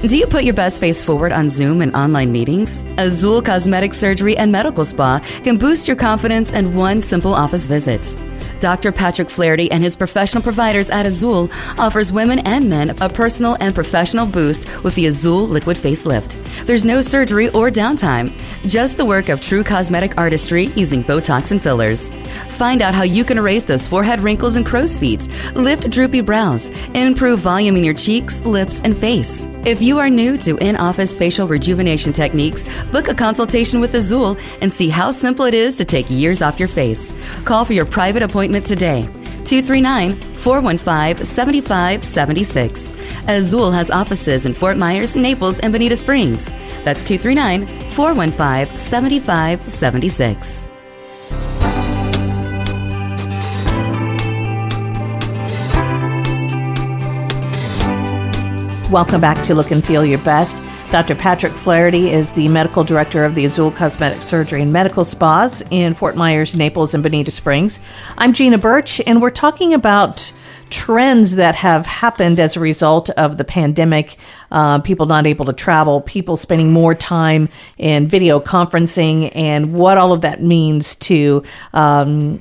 Do 0.06 0.18
you 0.18 0.26
put 0.26 0.44
your 0.44 0.52
best 0.52 0.80
face 0.80 1.02
forward 1.02 1.32
on 1.32 1.48
Zoom 1.48 1.80
and 1.80 1.96
online 1.96 2.30
meetings? 2.30 2.84
Azul 2.98 3.40
Cosmetic 3.40 3.94
Surgery 3.94 4.36
and 4.36 4.52
Medical 4.52 4.84
Spa 4.84 5.18
can 5.44 5.56
boost 5.56 5.88
your 5.88 5.96
confidence 5.96 6.52
in 6.52 6.76
one 6.76 7.00
simple 7.00 7.32
office 7.34 7.66
visit. 7.66 8.14
Dr. 8.64 8.92
Patrick 8.92 9.28
Flaherty 9.28 9.70
and 9.70 9.82
his 9.82 9.94
professional 9.94 10.42
providers 10.42 10.88
at 10.88 11.04
Azul 11.04 11.50
offers 11.76 12.14
women 12.14 12.38
and 12.46 12.66
men 12.66 12.96
a 13.02 13.10
personal 13.10 13.58
and 13.60 13.74
professional 13.74 14.24
boost 14.24 14.82
with 14.82 14.94
the 14.94 15.04
Azul 15.04 15.46
Liquid 15.46 15.76
Facelift. 15.76 16.42
There's 16.64 16.82
no 16.82 17.02
surgery 17.02 17.50
or 17.50 17.68
downtime, 17.68 18.32
just 18.66 18.96
the 18.96 19.04
work 19.04 19.28
of 19.28 19.42
true 19.42 19.64
cosmetic 19.64 20.16
artistry 20.16 20.68
using 20.76 21.04
Botox 21.04 21.50
and 21.50 21.60
fillers. 21.60 22.10
Find 22.54 22.80
out 22.80 22.94
how 22.94 23.02
you 23.02 23.22
can 23.22 23.36
erase 23.36 23.64
those 23.64 23.86
forehead 23.86 24.20
wrinkles 24.20 24.56
and 24.56 24.64
crow's 24.64 24.96
feet, 24.96 25.28
lift 25.54 25.90
droopy 25.90 26.22
brows, 26.22 26.70
improve 26.94 27.40
volume 27.40 27.76
in 27.76 27.84
your 27.84 27.92
cheeks, 27.92 28.46
lips, 28.46 28.80
and 28.80 28.96
face. 28.96 29.46
If 29.66 29.82
you 29.82 29.98
are 29.98 30.10
new 30.10 30.36
to 30.38 30.56
in 30.58 30.76
office 30.76 31.14
facial 31.14 31.48
rejuvenation 31.48 32.12
techniques, 32.12 32.66
book 32.92 33.08
a 33.08 33.14
consultation 33.14 33.80
with 33.80 33.94
Azul 33.94 34.36
and 34.60 34.72
see 34.72 34.88
how 34.88 35.10
simple 35.10 35.46
it 35.46 35.54
is 35.54 35.74
to 35.76 35.84
take 35.84 36.10
years 36.10 36.42
off 36.42 36.58
your 36.58 36.68
face. 36.68 37.14
Call 37.44 37.64
for 37.64 37.72
your 37.72 37.86
private 37.86 38.22
appointment 38.22 38.53
today. 38.60 39.02
239 39.44 40.14
415 40.14 41.24
7576. 41.24 42.92
Azul 43.28 43.70
has 43.70 43.90
offices 43.90 44.46
in 44.46 44.54
Fort 44.54 44.76
Myers, 44.76 45.16
Naples, 45.16 45.58
and 45.60 45.72
Bonita 45.72 45.96
Springs. 45.96 46.50
That's 46.84 47.04
239 47.04 47.66
415 47.88 48.78
7576. 48.78 50.68
Welcome 58.90 59.20
back 59.20 59.42
to 59.44 59.54
Look 59.54 59.72
and 59.72 59.84
Feel 59.84 60.04
Your 60.04 60.20
Best. 60.20 60.62
Dr. 60.90 61.16
Patrick 61.16 61.52
Flaherty 61.52 62.10
is 62.10 62.32
the 62.32 62.46
medical 62.48 62.84
director 62.84 63.24
of 63.24 63.34
the 63.34 63.44
Azul 63.44 63.72
Cosmetic 63.72 64.22
Surgery 64.22 64.62
and 64.62 64.72
Medical 64.72 65.02
Spas 65.02 65.62
in 65.70 65.92
Fort 65.94 66.14
Myers, 66.14 66.54
Naples, 66.54 66.94
and 66.94 67.02
Bonita 67.02 67.32
Springs. 67.32 67.80
I'm 68.16 68.32
Gina 68.32 68.58
Birch, 68.58 69.00
and 69.04 69.20
we're 69.20 69.30
talking 69.30 69.74
about 69.74 70.32
trends 70.70 71.36
that 71.36 71.56
have 71.56 71.86
happened 71.86 72.38
as 72.38 72.56
a 72.56 72.60
result 72.60 73.10
of 73.10 73.38
the 73.38 73.44
pandemic, 73.44 74.16
uh, 74.52 74.78
people 74.80 75.06
not 75.06 75.26
able 75.26 75.44
to 75.46 75.52
travel, 75.52 76.00
people 76.00 76.36
spending 76.36 76.72
more 76.72 76.94
time 76.94 77.48
in 77.76 78.06
video 78.06 78.38
conferencing, 78.38 79.32
and 79.34 79.74
what 79.74 79.98
all 79.98 80.12
of 80.12 80.20
that 80.20 80.42
means 80.42 80.94
to 80.96 81.42
um, 81.72 82.38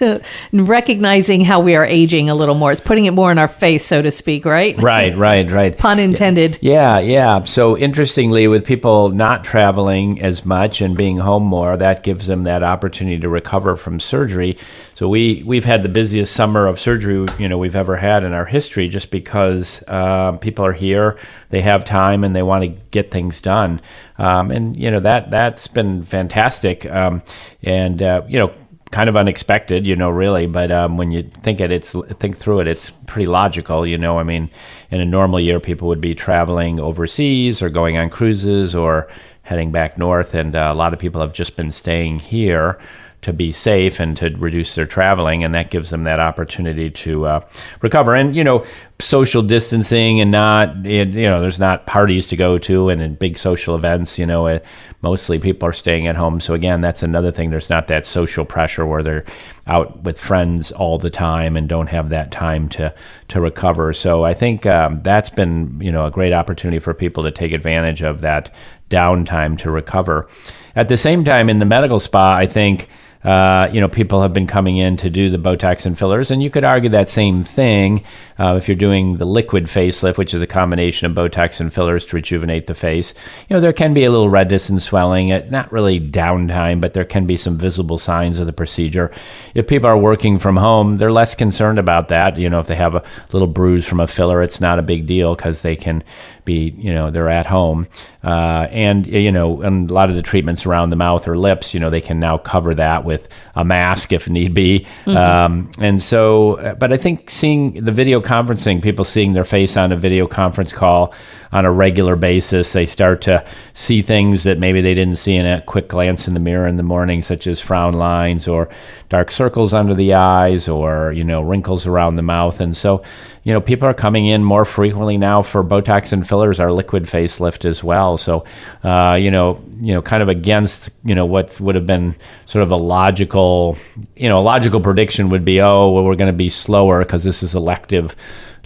recognizing 0.52 1.42
how 1.42 1.60
we 1.60 1.74
are 1.74 1.84
aging 1.84 2.30
a 2.30 2.34
little 2.34 2.54
more. 2.54 2.72
It's 2.72 2.80
putting 2.80 3.04
it 3.06 3.12
more 3.12 3.30
in 3.30 3.38
our 3.38 3.48
face, 3.48 3.84
so 3.84 4.02
to 4.02 4.10
speak, 4.10 4.44
right? 4.44 4.80
Right, 4.80 5.16
right, 5.16 5.50
right. 5.50 5.76
Pun 5.76 5.98
intended. 5.98 6.58
Yeah, 6.60 6.98
yeah. 6.98 7.42
So 7.44 7.76
interestingly, 7.76 8.48
with 8.48 8.64
people 8.64 9.10
not 9.10 9.44
traveling 9.44 10.20
as 10.22 10.44
much 10.44 10.80
and 10.80 10.96
being 10.96 11.18
home 11.18 11.44
more, 11.44 11.76
that 11.76 12.02
gives 12.02 12.26
them 12.26 12.44
that 12.44 12.62
opportunity 12.62 13.18
to 13.20 13.28
recover 13.28 13.76
from 13.76 14.00
surgery. 14.00 14.56
So 14.94 15.08
we 15.08 15.42
we've 15.44 15.64
had 15.64 15.82
the 15.82 15.88
busiest 15.88 16.34
summer 16.34 16.66
of 16.66 16.78
surgery 16.78 17.26
you 17.38 17.48
know 17.48 17.58
we've 17.58 17.76
ever 17.76 17.96
had 17.96 18.24
in 18.24 18.32
our 18.32 18.44
history, 18.44 18.88
just 18.88 19.10
because 19.10 19.82
uh, 19.88 20.32
people 20.38 20.64
are 20.64 20.72
here, 20.72 21.18
they 21.50 21.60
have 21.62 21.84
time, 21.84 22.24
and 22.24 22.36
they 22.36 22.42
want 22.42 22.64
to 22.64 22.68
get 22.90 23.10
things 23.10 23.40
done. 23.40 23.80
Um, 24.18 24.50
and 24.50 24.76
you 24.76 24.90
know 24.90 25.00
that 25.00 25.30
that's 25.30 25.66
been 25.68 26.02
fantastic. 26.02 26.86
Um, 26.86 27.22
and 27.62 28.02
uh, 28.02 28.22
you 28.28 28.38
know 28.38 28.54
kind 28.92 29.08
of 29.08 29.16
unexpected, 29.16 29.86
you 29.86 29.96
know, 29.96 30.10
really. 30.10 30.46
But 30.46 30.70
um, 30.70 30.96
when 30.96 31.10
you 31.10 31.22
think 31.22 31.60
it, 31.60 31.72
it's 31.72 31.96
think 32.20 32.36
through 32.36 32.60
it, 32.60 32.68
it's 32.68 32.90
pretty 32.90 33.26
logical, 33.26 33.84
you 33.86 33.98
know. 33.98 34.18
I 34.18 34.22
mean, 34.22 34.48
in 34.90 35.00
a 35.00 35.04
normal 35.04 35.40
year, 35.40 35.58
people 35.58 35.88
would 35.88 36.00
be 36.00 36.14
traveling 36.14 36.78
overseas 36.78 37.62
or 37.62 37.70
going 37.70 37.96
on 37.96 38.10
cruises 38.10 38.76
or 38.76 39.08
heading 39.42 39.72
back 39.72 39.98
north, 39.98 40.34
and 40.34 40.54
uh, 40.54 40.70
a 40.72 40.76
lot 40.76 40.92
of 40.92 41.00
people 41.00 41.20
have 41.20 41.32
just 41.32 41.56
been 41.56 41.72
staying 41.72 42.20
here 42.20 42.78
to 43.22 43.32
be 43.32 43.52
safe 43.52 44.00
and 44.00 44.16
to 44.16 44.30
reduce 44.30 44.74
their 44.74 44.86
traveling, 44.86 45.42
and 45.42 45.54
that 45.54 45.70
gives 45.70 45.90
them 45.90 46.02
that 46.02 46.20
opportunity 46.20 46.90
to 46.90 47.24
uh, 47.26 47.40
recover. 47.80 48.14
And 48.14 48.36
you 48.36 48.44
know, 48.44 48.64
social 49.00 49.42
distancing 49.42 50.20
and 50.20 50.30
not 50.30 50.84
you 50.84 51.04
know, 51.06 51.40
there's 51.40 51.58
not 51.58 51.86
parties 51.86 52.26
to 52.28 52.36
go 52.36 52.58
to 52.58 52.88
and 52.90 53.00
in 53.00 53.14
big 53.14 53.38
social 53.38 53.74
events. 53.74 54.18
You 54.18 54.26
know, 54.26 54.60
mostly 55.02 55.38
people 55.38 55.68
are 55.68 55.72
staying 55.72 56.06
at 56.06 56.16
home. 56.16 56.40
So 56.40 56.54
again, 56.54 56.80
that's 56.80 57.02
another 57.02 57.30
thing. 57.32 57.50
There's 57.50 57.68
not 57.68 57.88
that 57.88 58.06
social 58.06 58.44
pressure 58.44 58.86
where 58.86 59.02
they're 59.02 59.24
out 59.66 60.02
with 60.02 60.18
friends 60.18 60.72
all 60.72 60.98
the 60.98 61.10
time 61.10 61.56
and 61.56 61.68
don't 61.68 61.88
have 61.88 62.08
that 62.10 62.30
time 62.30 62.68
to 62.70 62.94
to 63.28 63.40
recover. 63.40 63.92
So 63.92 64.24
I 64.24 64.34
think 64.34 64.64
um, 64.66 65.00
that's 65.02 65.30
been 65.30 65.80
you 65.80 65.92
know 65.92 66.06
a 66.06 66.10
great 66.10 66.32
opportunity 66.32 66.78
for 66.78 66.94
people 66.94 67.24
to 67.24 67.30
take 67.30 67.52
advantage 67.52 68.02
of 68.02 68.20
that 68.22 68.54
downtime 68.88 69.58
to 69.58 69.70
recover. 69.70 70.28
At 70.76 70.88
the 70.88 70.96
same 70.96 71.24
time, 71.24 71.50
in 71.50 71.58
the 71.58 71.64
medical 71.64 71.98
spa, 71.98 72.34
I 72.34 72.46
think 72.46 72.88
uh, 73.24 73.70
you 73.72 73.80
know, 73.80 73.88
people 73.88 74.20
have 74.20 74.32
been 74.32 74.46
coming 74.46 74.78
in 74.78 74.96
to 74.96 75.08
do 75.08 75.30
the 75.30 75.38
Botox 75.38 75.86
and 75.86 75.96
fillers, 75.96 76.30
and 76.30 76.42
you 76.42 76.50
could 76.50 76.64
argue 76.64 76.90
that 76.90 77.08
same 77.08 77.44
thing 77.44 78.04
uh, 78.38 78.56
if 78.56 78.66
you're 78.66 78.74
doing 78.74 79.16
the 79.18 79.24
liquid 79.24 79.66
facelift, 79.66 80.18
which 80.18 80.34
is 80.34 80.42
a 80.42 80.46
combination 80.46 81.06
of 81.06 81.16
Botox 81.16 81.60
and 81.60 81.72
fillers 81.72 82.04
to 82.04 82.16
rejuvenate 82.16 82.66
the 82.66 82.74
face. 82.74 83.14
You 83.48 83.54
know, 83.54 83.60
there 83.60 83.72
can 83.72 83.94
be 83.94 84.04
a 84.04 84.10
little 84.10 84.28
redness 84.28 84.68
and 84.68 84.82
swelling, 84.82 85.30
at 85.30 85.50
not 85.50 85.70
really 85.70 86.00
downtime, 86.00 86.80
but 86.80 86.94
there 86.94 87.04
can 87.04 87.24
be 87.24 87.36
some 87.36 87.56
visible 87.56 87.98
signs 87.98 88.38
of 88.38 88.46
the 88.46 88.52
procedure. 88.52 89.12
If 89.54 89.68
people 89.68 89.88
are 89.88 89.98
working 89.98 90.38
from 90.38 90.56
home, 90.56 90.96
they're 90.96 91.12
less 91.12 91.34
concerned 91.34 91.78
about 91.78 92.08
that. 92.08 92.36
You 92.36 92.50
know, 92.50 92.58
if 92.58 92.66
they 92.66 92.74
have 92.74 92.96
a 92.96 93.04
little 93.32 93.48
bruise 93.48 93.86
from 93.86 94.00
a 94.00 94.06
filler, 94.08 94.42
it's 94.42 94.60
not 94.60 94.80
a 94.80 94.82
big 94.82 95.06
deal 95.06 95.36
because 95.36 95.62
they 95.62 95.76
can 95.76 96.02
be, 96.44 96.74
you 96.76 96.92
know, 96.92 97.10
they're 97.10 97.28
at 97.28 97.46
home. 97.46 97.86
Uh, 98.24 98.66
and, 98.70 99.06
you 99.06 99.32
know, 99.32 99.62
and 99.62 99.90
a 99.90 99.94
lot 99.94 100.10
of 100.10 100.16
the 100.16 100.22
treatments 100.22 100.66
around 100.66 100.90
the 100.90 100.96
mouth 100.96 101.26
or 101.26 101.36
lips, 101.36 101.74
you 101.74 101.80
know, 101.80 101.90
they 101.90 102.00
can 102.00 102.20
now 102.20 102.38
cover 102.38 102.74
that 102.74 103.04
with 103.04 103.28
a 103.54 103.64
mask 103.64 104.12
if 104.12 104.28
need 104.28 104.54
be. 104.54 104.86
Mm-hmm. 105.04 105.16
Um, 105.16 105.70
and 105.78 106.02
so, 106.02 106.54
uh, 106.58 106.74
but 106.74 106.92
I 106.92 106.96
think 106.96 107.30
seeing 107.30 107.84
the 107.84 107.92
video 107.92 108.20
conferencing, 108.20 108.82
people 108.82 109.04
seeing 109.04 109.32
their 109.32 109.44
face 109.44 109.76
on 109.76 109.92
a 109.92 109.96
video 109.96 110.26
conference 110.26 110.72
call 110.72 111.14
on 111.52 111.66
a 111.66 111.70
regular 111.70 112.16
basis, 112.16 112.72
they 112.72 112.86
start 112.86 113.20
to 113.22 113.44
see 113.74 114.00
things 114.00 114.44
that 114.44 114.58
maybe 114.58 114.80
they 114.80 114.94
didn't 114.94 115.16
see 115.16 115.36
in 115.36 115.44
a 115.44 115.62
quick 115.62 115.88
glance 115.88 116.26
in 116.26 116.34
the 116.34 116.40
mirror 116.40 116.66
in 116.66 116.76
the 116.76 116.82
morning, 116.82 117.20
such 117.20 117.46
as 117.46 117.60
frown 117.60 117.92
lines 117.92 118.48
or 118.48 118.70
dark 119.10 119.30
circles 119.30 119.74
under 119.74 119.94
the 119.94 120.14
eyes 120.14 120.66
or, 120.66 121.12
you 121.12 121.22
know, 121.22 121.42
wrinkles 121.42 121.86
around 121.86 122.16
the 122.16 122.22
mouth. 122.22 122.60
And 122.60 122.74
so, 122.74 123.02
you 123.44 123.52
know, 123.52 123.60
people 123.60 123.86
are 123.86 123.94
coming 123.94 124.26
in 124.26 124.42
more 124.42 124.64
frequently 124.64 125.18
now 125.18 125.42
for 125.42 125.62
Botox 125.62 126.12
and 126.12 126.26
fillers, 126.26 126.58
our 126.58 126.72
liquid 126.72 127.04
facelift 127.04 127.66
as 127.66 127.84
well. 127.84 128.16
So, 128.16 128.46
uh, 128.82 129.18
you 129.20 129.30
know, 129.30 129.62
you 129.78 129.92
know, 129.92 130.00
kind 130.00 130.22
of 130.22 130.30
against, 130.30 130.88
you 131.04 131.14
know, 131.14 131.26
what 131.26 131.60
would 131.60 131.74
have 131.74 131.86
been 131.86 132.16
sort 132.46 132.62
of 132.62 132.70
a 132.70 132.76
logical, 132.76 133.76
you 134.16 134.28
know, 134.28 134.38
a 134.38 134.40
logical 134.40 134.80
prediction 134.80 135.28
would 135.28 135.44
be, 135.44 135.60
oh, 135.60 135.90
well, 135.90 136.04
we're 136.04 136.16
going 136.16 136.32
to 136.32 136.36
be 136.36 136.48
slower 136.48 137.00
because 137.00 137.24
this 137.24 137.42
is 137.42 137.54
elective 137.54 138.16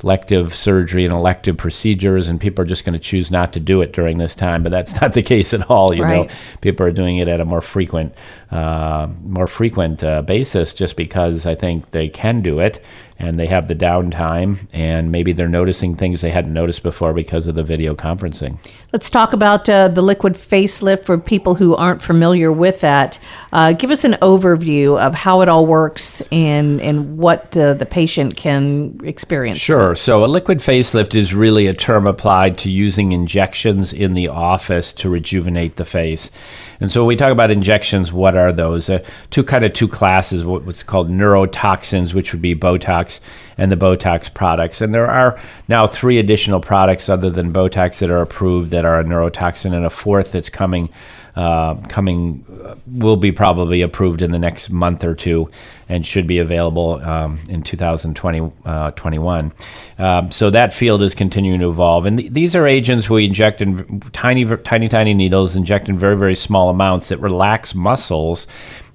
elective 0.03 0.55
surgery 0.55 1.05
and 1.05 1.15
elective 1.15 1.57
procedures, 1.57 2.29
and 2.29 2.41
people 2.41 2.63
are 2.63 2.67
just 2.67 2.85
going 2.85 2.93
to 2.93 2.99
choose 2.99 3.31
not 3.31 3.53
to 3.55 3.61
do 3.61 3.81
it 3.81 3.93
during 3.93 4.19
this 4.19 4.35
time. 4.35 4.63
But 4.63 4.71
that's 4.71 5.01
not 5.01 5.15
the 5.15 5.23
case 5.23 5.55
at 5.55 5.71
all. 5.71 5.95
You 5.95 6.03
right. 6.03 6.29
know, 6.29 6.35
people 6.61 6.87
are 6.87 6.93
doing 6.93 7.19
it 7.19 7.29
at 7.29 7.41
a 7.41 7.45
more 7.45 7.61
frequent, 7.61 8.15
uh, 8.51 9.09
more 9.23 9.47
frequent 9.47 10.03
uh, 10.05 10.23
basis, 10.23 10.75
just 10.75 10.97
because 10.97 11.47
I 11.47 11.55
think 11.55 11.91
they 11.91 12.09
can 12.09 12.43
do 12.43 12.61
it 12.61 12.83
and 13.19 13.39
they 13.39 13.47
have 13.47 13.69
the 13.69 13.75
downtime, 13.75 14.67
and 14.73 15.11
maybe 15.11 15.33
they're 15.33 15.49
noticing 15.49 15.95
things 15.95 16.21
they 16.21 16.31
hadn't 16.31 16.53
noticed 16.53 16.83
before 16.83 17.13
because 17.15 17.47
of 17.47 17.55
the 17.55 17.63
video 17.63 17.95
conferencing. 17.95 18.59
Let's 18.93 19.09
talk 19.09 19.33
about 19.33 19.69
uh, 19.69 19.89
the 19.89 20.03
liquid 20.03 20.35
facelift 20.35 21.05
for 21.05 21.17
people 21.17 21.55
who 21.55 21.75
aren't 21.75 22.03
familiar 22.03 22.53
with 22.53 22.81
that. 22.83 23.19
Uh, 23.53 23.73
give 23.73 23.91
us 23.91 24.05
an 24.05 24.15
overview 24.23 24.99
of 25.01 25.15
how 25.15 25.41
it 25.41 25.49
all 25.49 25.65
works 25.67 26.21
and 26.31 26.81
and 26.81 27.17
what 27.17 27.57
uh, 27.57 27.75
the 27.75 27.87
patient 27.87 28.37
can 28.37 29.01
experience. 29.05 29.59
Sure. 29.59 29.95
So 29.95 30.25
a 30.25 30.27
liquid 30.27 30.59
facelift 30.59 31.15
is 31.15 31.35
really 31.35 31.67
a 31.67 31.75
term 31.75 32.07
applied 32.07 32.59
to 32.59 32.71
using 32.71 33.13
injections 33.13 33.93
in 33.93 34.13
the 34.13 34.29
office 34.29 34.93
to 34.95 35.09
rejuvenate 35.09 35.77
the 35.77 35.85
face. 35.85 36.31
And 36.81 36.93
so 36.93 37.01
when 37.01 37.09
we 37.09 37.17
talk 37.17 37.33
about 37.33 37.51
injections, 37.51 38.13
what 38.13 38.37
are 38.37 38.53
those? 38.53 38.91
Uh, 38.91 39.03
two 39.31 39.43
kind 39.43 39.65
of 39.65 39.73
two 39.73 39.89
classes, 39.89 40.45
what's 40.45 40.83
called 40.83 41.09
neurotoxins, 41.11 42.13
which 42.13 42.33
would 42.33 42.43
be 42.43 42.55
Botox 42.55 43.06
and 43.59 43.73
the 43.73 43.77
Botox 43.77 44.33
products. 44.33 44.81
And 44.81 44.95
there 44.95 45.11
are 45.11 45.39
now 45.69 45.87
three 45.87 46.19
additional 46.19 46.61
products 46.61 47.09
other 47.09 47.31
than 47.31 47.53
Botox 47.53 47.99
that 48.01 48.11
are 48.11 48.23
approved 48.23 48.71
that 48.71 48.85
are 48.85 49.01
a 49.01 49.05
neurotoxin, 49.05 49.75
and 49.75 49.85
a 49.85 49.91
fourth 49.91 50.33
that's 50.33 50.51
coming 50.51 50.91
uh, 51.37 51.75
coming 51.89 52.45
uh, 52.65 52.75
will 52.87 53.17
be 53.17 53.31
probably 53.31 53.83
approved 53.83 54.23
in 54.23 54.31
the 54.33 54.39
next 54.39 54.71
month 54.71 55.05
or 55.05 55.15
two 55.15 55.51
and 55.87 56.07
should 56.07 56.27
be 56.27 56.39
available 56.39 56.95
um, 57.05 57.39
in 57.51 57.63
2021. 57.63 59.53
Uh, 59.99 60.03
um, 60.03 60.33
so 60.33 60.49
that 60.49 60.73
field 60.73 61.03
is 61.03 61.15
continuing 61.15 61.61
to 61.61 61.69
evolve. 61.69 62.07
And 62.07 62.19
th- 62.19 62.33
these 62.33 62.57
are 62.57 62.67
agents 62.67 63.11
we 63.11 63.27
inject 63.27 63.61
in 63.61 64.01
tiny, 64.13 64.47
tiny, 64.47 64.89
tiny 64.89 65.13
needles, 65.13 65.55
inject 65.57 65.91
in 65.91 65.99
very, 65.99 66.17
very 66.17 66.37
small 66.37 66.71
amounts 66.71 67.11
that 67.11 67.19
relax 67.19 67.75
muscles 67.75 68.47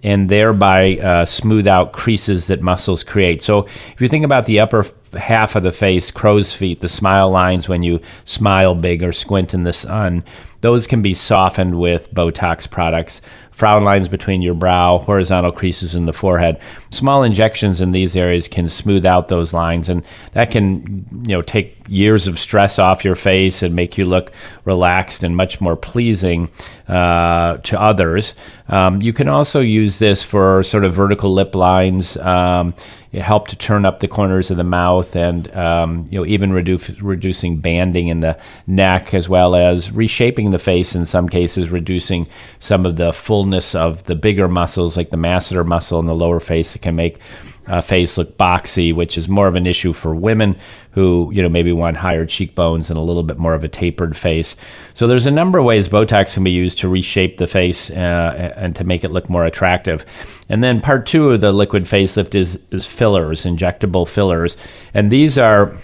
and 0.03 0.29
thereby 0.29 0.97
uh, 0.97 1.25
smooth 1.25 1.67
out 1.67 1.93
creases 1.93 2.47
that 2.47 2.61
muscles 2.61 3.03
create. 3.03 3.43
So 3.43 3.65
if 3.65 3.99
you 3.99 4.07
think 4.07 4.25
about 4.25 4.45
the 4.45 4.59
upper 4.59 4.85
half 5.17 5.55
of 5.55 5.63
the 5.63 5.71
face, 5.71 6.09
crow's 6.11 6.53
feet, 6.53 6.79
the 6.79 6.89
smile 6.89 7.29
lines 7.29 7.67
when 7.67 7.83
you 7.83 7.99
smile 8.25 8.75
big 8.75 9.03
or 9.03 9.11
squint 9.11 9.53
in 9.53 9.63
the 9.63 9.73
sun, 9.73 10.23
those 10.61 10.87
can 10.87 11.01
be 11.01 11.13
softened 11.13 11.79
with 11.79 12.13
Botox 12.13 12.69
products 12.69 13.21
frown 13.61 13.83
lines 13.83 14.07
between 14.07 14.41
your 14.41 14.55
brow, 14.55 14.97
horizontal 14.97 15.51
creases 15.51 15.93
in 15.93 16.07
the 16.07 16.13
forehead. 16.13 16.59
Small 16.91 17.23
injections 17.23 17.79
in 17.79 17.91
these 17.91 18.15
areas 18.15 18.47
can 18.47 18.67
smooth 18.67 19.05
out 19.05 19.29
those 19.29 19.53
lines, 19.53 19.87
and 19.87 20.03
that 20.33 20.51
can 20.51 21.05
you 21.25 21.35
know 21.35 21.41
take 21.41 21.77
years 21.87 22.27
of 22.27 22.37
stress 22.37 22.79
off 22.79 23.05
your 23.05 23.15
face 23.15 23.63
and 23.63 23.75
make 23.75 23.97
you 23.97 24.05
look 24.05 24.31
relaxed 24.65 25.23
and 25.23 25.35
much 25.35 25.61
more 25.61 25.75
pleasing 25.75 26.49
uh, 26.87 27.57
to 27.57 27.79
others. 27.79 28.35
Um, 28.67 29.01
you 29.01 29.13
can 29.13 29.27
also 29.27 29.59
use 29.59 29.99
this 29.99 30.23
for 30.23 30.63
sort 30.63 30.83
of 30.83 30.93
vertical 30.93 31.33
lip 31.33 31.55
lines. 31.55 32.17
Um, 32.17 32.73
help 33.19 33.49
to 33.49 33.57
turn 33.57 33.85
up 33.85 33.99
the 33.99 34.07
corners 34.07 34.49
of 34.51 34.57
the 34.57 34.63
mouth 34.63 35.15
and 35.17 35.53
um, 35.53 36.05
you 36.09 36.17
know 36.17 36.25
even 36.25 36.53
reduce, 36.53 36.89
reducing 37.01 37.57
banding 37.57 38.07
in 38.07 38.21
the 38.21 38.39
neck 38.67 39.13
as 39.13 39.27
well 39.27 39.53
as 39.53 39.91
reshaping 39.91 40.51
the 40.51 40.59
face 40.59 40.95
in 40.95 41.05
some 41.05 41.27
cases 41.27 41.69
reducing 41.69 42.25
some 42.59 42.85
of 42.85 42.95
the 42.95 43.11
fullness 43.11 43.75
of 43.75 44.01
the 44.05 44.15
bigger 44.15 44.47
muscles 44.47 44.95
like 44.95 45.09
the 45.09 45.17
masseter 45.17 45.65
muscle 45.65 45.99
in 45.99 46.05
the 46.05 46.15
lower 46.15 46.39
face 46.39 46.73
can 46.81 46.95
make 46.95 47.19
a 47.67 47.81
face 47.81 48.17
look 48.17 48.37
boxy, 48.37 48.93
which 48.93 49.17
is 49.17 49.29
more 49.29 49.47
of 49.47 49.55
an 49.55 49.67
issue 49.67 49.93
for 49.93 50.15
women 50.15 50.57
who 50.91 51.29
you 51.33 51.41
know 51.41 51.49
maybe 51.49 51.71
want 51.71 51.95
higher 51.95 52.25
cheekbones 52.25 52.89
and 52.89 52.97
a 52.97 53.01
little 53.01 53.23
bit 53.23 53.37
more 53.37 53.53
of 53.53 53.63
a 53.63 53.69
tapered 53.69 54.17
face. 54.17 54.55
So 54.93 55.07
there's 55.07 55.27
a 55.27 55.31
number 55.31 55.59
of 55.59 55.65
ways 55.65 55.87
Botox 55.87 56.33
can 56.33 56.43
be 56.43 56.51
used 56.51 56.79
to 56.79 56.89
reshape 56.89 57.37
the 57.37 57.47
face 57.47 57.89
uh, 57.91 58.53
and 58.57 58.75
to 58.75 58.83
make 58.83 59.03
it 59.03 59.11
look 59.11 59.29
more 59.29 59.45
attractive. 59.45 60.05
And 60.49 60.63
then 60.63 60.81
part 60.81 61.05
two 61.05 61.29
of 61.31 61.41
the 61.41 61.51
liquid 61.51 61.83
facelift 61.83 62.35
is, 62.35 62.59
is 62.71 62.85
fillers, 62.85 63.45
injectable 63.45 64.07
fillers, 64.07 64.57
and 64.93 65.11
these 65.11 65.37
are 65.37 65.75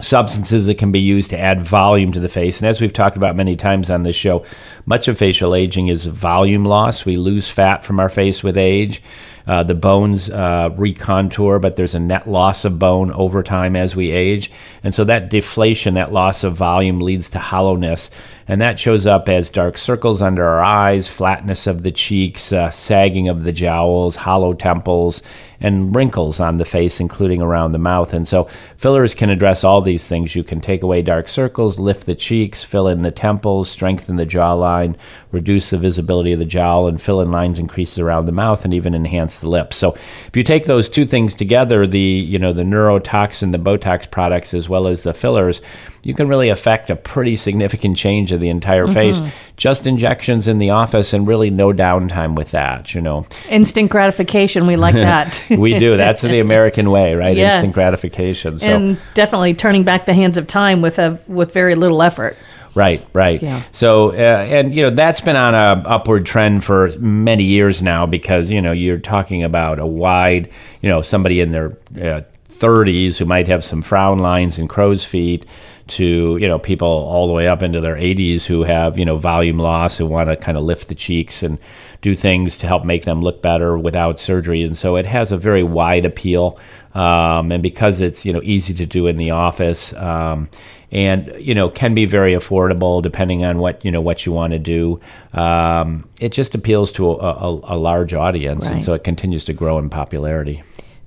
substances 0.00 0.66
that 0.66 0.78
can 0.78 0.90
be 0.90 1.00
used 1.00 1.30
to 1.30 1.38
add 1.38 1.66
volume 1.66 2.12
to 2.12 2.20
the 2.20 2.28
face. 2.28 2.58
And 2.58 2.68
as 2.68 2.80
we've 2.80 2.92
talked 2.92 3.16
about 3.16 3.36
many 3.36 3.56
times 3.56 3.90
on 3.90 4.02
this 4.02 4.16
show, 4.16 4.44
much 4.86 5.06
of 5.06 5.18
facial 5.18 5.54
aging 5.54 5.88
is 5.88 6.06
volume 6.06 6.64
loss. 6.64 7.04
We 7.04 7.16
lose 7.16 7.50
fat 7.50 7.84
from 7.84 8.00
our 8.00 8.08
face 8.08 8.42
with 8.42 8.56
age. 8.56 9.02
Uh, 9.46 9.62
the 9.62 9.74
bones 9.74 10.30
uh, 10.30 10.70
recontour, 10.76 11.58
but 11.58 11.74
there's 11.74 11.96
a 11.96 12.00
net 12.00 12.28
loss 12.28 12.64
of 12.64 12.78
bone 12.78 13.10
over 13.12 13.42
time 13.42 13.74
as 13.74 13.96
we 13.96 14.12
age. 14.12 14.50
And 14.84 14.94
so 14.94 15.04
that 15.04 15.30
deflation, 15.30 15.94
that 15.94 16.12
loss 16.12 16.44
of 16.44 16.56
volume, 16.56 17.00
leads 17.00 17.28
to 17.30 17.40
hollowness. 17.40 18.08
And 18.46 18.60
that 18.60 18.78
shows 18.78 19.06
up 19.06 19.28
as 19.28 19.50
dark 19.50 19.78
circles 19.78 20.22
under 20.22 20.46
our 20.46 20.62
eyes, 20.62 21.08
flatness 21.08 21.66
of 21.66 21.82
the 21.82 21.90
cheeks, 21.90 22.52
uh, 22.52 22.70
sagging 22.70 23.28
of 23.28 23.42
the 23.42 23.52
jowls, 23.52 24.14
hollow 24.14 24.54
temples, 24.54 25.22
and 25.62 25.94
wrinkles 25.94 26.40
on 26.40 26.58
the 26.58 26.64
face, 26.64 27.00
including 27.00 27.40
around 27.40 27.72
the 27.72 27.78
mouth. 27.78 28.12
And 28.12 28.28
so 28.28 28.48
fillers 28.76 29.14
can 29.14 29.30
address 29.30 29.64
all 29.64 29.80
these 29.80 30.06
things. 30.06 30.34
You 30.34 30.44
can 30.44 30.60
take 30.60 30.82
away 30.82 31.00
dark 31.00 31.28
circles, 31.28 31.78
lift 31.78 32.04
the 32.04 32.14
cheeks, 32.14 32.62
fill 32.64 32.88
in 32.88 33.02
the 33.02 33.10
temples, 33.10 33.70
strengthen 33.70 34.16
the 34.16 34.26
jawline, 34.26 34.96
reduce 35.32 35.70
the 35.70 35.78
visibility 35.78 36.32
of 36.32 36.38
the 36.38 36.44
jowl, 36.44 36.86
and 36.86 37.00
fill 37.00 37.20
in 37.20 37.30
lines 37.30 37.58
and 37.58 37.68
creases 37.68 37.98
around 37.98 38.26
the 38.26 38.32
mouth, 38.32 38.64
and 38.64 38.72
even 38.72 38.94
enhance 38.94 39.38
the 39.38 39.48
lips. 39.48 39.76
So 39.76 39.92
if 39.92 40.36
you 40.36 40.42
take 40.42 40.66
those 40.66 40.88
two 40.88 41.06
things 41.06 41.34
together, 41.34 41.86
the 41.86 41.98
you 41.98 42.38
know 42.38 42.52
the 42.52 42.62
neurotoxin, 42.62 43.52
the 43.52 43.58
Botox 43.58 44.10
products, 44.10 44.54
as 44.54 44.68
well 44.68 44.86
as 44.86 45.02
the 45.02 45.14
fillers, 45.14 45.60
you 46.02 46.14
can 46.14 46.28
really 46.28 46.48
affect 46.48 46.90
a 46.90 46.96
pretty 46.96 47.36
significant 47.36 47.96
change 47.96 48.32
of 48.32 48.40
the 48.40 48.48
entire 48.48 48.84
mm-hmm. 48.84 48.94
face. 48.94 49.20
Just 49.56 49.86
injections 49.86 50.48
in 50.48 50.58
the 50.58 50.70
office 50.70 51.12
and 51.12 51.26
really 51.26 51.50
no 51.50 51.72
downtime 51.72 52.34
with 52.34 52.50
that, 52.50 52.94
you 52.94 53.00
know. 53.00 53.24
Instant 53.48 53.90
gratification, 53.90 54.66
we 54.66 54.76
like 54.76 54.94
that. 54.94 55.44
we 55.50 55.78
do. 55.78 55.96
That's 55.96 56.22
the 56.22 56.40
American 56.40 56.90
way, 56.90 57.14
right? 57.14 57.36
Yes. 57.36 57.54
Instant 57.54 57.74
gratification. 57.74 58.58
So. 58.58 58.66
And 58.66 58.98
definitely 59.14 59.54
turning 59.54 59.84
back 59.84 60.04
the 60.04 60.14
hands 60.14 60.36
of 60.36 60.46
time 60.46 60.82
with 60.82 60.98
a 60.98 61.20
with 61.28 61.52
very 61.52 61.74
little 61.76 62.02
effort. 62.02 62.36
Right, 62.74 63.04
right. 63.12 63.42
Yeah. 63.42 63.62
So, 63.72 64.12
uh, 64.12 64.14
and 64.14 64.74
you 64.74 64.82
know, 64.82 64.90
that's 64.90 65.20
been 65.20 65.36
on 65.36 65.54
a 65.54 65.86
upward 65.86 66.24
trend 66.24 66.64
for 66.64 66.88
many 66.98 67.44
years 67.44 67.82
now 67.82 68.06
because 68.06 68.50
you 68.50 68.62
know 68.62 68.72
you're 68.72 68.98
talking 68.98 69.42
about 69.42 69.78
a 69.78 69.86
wide, 69.86 70.50
you 70.80 70.88
know, 70.88 71.02
somebody 71.02 71.40
in 71.40 71.52
their 71.52 71.72
uh, 72.00 72.22
30s 72.50 73.18
who 73.18 73.24
might 73.24 73.48
have 73.48 73.64
some 73.64 73.82
frown 73.82 74.18
lines 74.18 74.56
and 74.56 74.68
crow's 74.68 75.04
feet 75.04 75.44
to 75.88 76.38
you 76.40 76.48
know 76.48 76.58
people 76.58 76.88
all 76.88 77.26
the 77.26 77.32
way 77.32 77.48
up 77.48 77.62
into 77.62 77.80
their 77.80 77.96
80s 77.96 78.44
who 78.44 78.62
have 78.62 78.96
you 78.96 79.04
know 79.04 79.16
volume 79.16 79.58
loss 79.58 79.98
and 79.98 80.08
want 80.08 80.28
to 80.28 80.36
kind 80.36 80.56
of 80.56 80.62
lift 80.62 80.88
the 80.88 80.94
cheeks 80.94 81.42
and 81.42 81.58
do 82.02 82.14
things 82.14 82.58
to 82.58 82.66
help 82.66 82.84
make 82.84 83.04
them 83.04 83.22
look 83.22 83.40
better 83.40 83.78
without 83.78 84.20
surgery. 84.20 84.62
And 84.62 84.76
so 84.76 84.96
it 84.96 85.06
has 85.06 85.32
a 85.32 85.36
very 85.36 85.62
wide 85.62 86.04
appeal. 86.04 86.58
Um, 86.94 87.50
and 87.52 87.62
because 87.62 88.02
it's 88.02 88.26
you 88.26 88.34
know 88.34 88.42
easy 88.42 88.74
to 88.74 88.84
do 88.84 89.06
in 89.06 89.16
the 89.16 89.30
office 89.30 89.94
um, 89.94 90.50
and 90.90 91.34
you 91.38 91.54
know 91.54 91.70
can 91.70 91.94
be 91.94 92.04
very 92.04 92.34
affordable 92.34 93.02
depending 93.02 93.46
on 93.46 93.56
what 93.56 93.82
you 93.82 93.90
know 93.90 94.02
what 94.02 94.26
you 94.26 94.32
want 94.32 94.52
to 94.52 94.58
do 94.58 95.00
um, 95.32 96.06
it 96.20 96.32
just 96.32 96.54
appeals 96.54 96.92
to 96.92 97.08
a, 97.08 97.14
a, 97.14 97.76
a 97.76 97.76
large 97.78 98.12
audience 98.12 98.66
and 98.66 98.84
so 98.84 98.92
it 98.92 99.04
continues 99.04 99.42
to 99.46 99.54
grow 99.54 99.78
in 99.78 99.88
popularity 99.88 100.62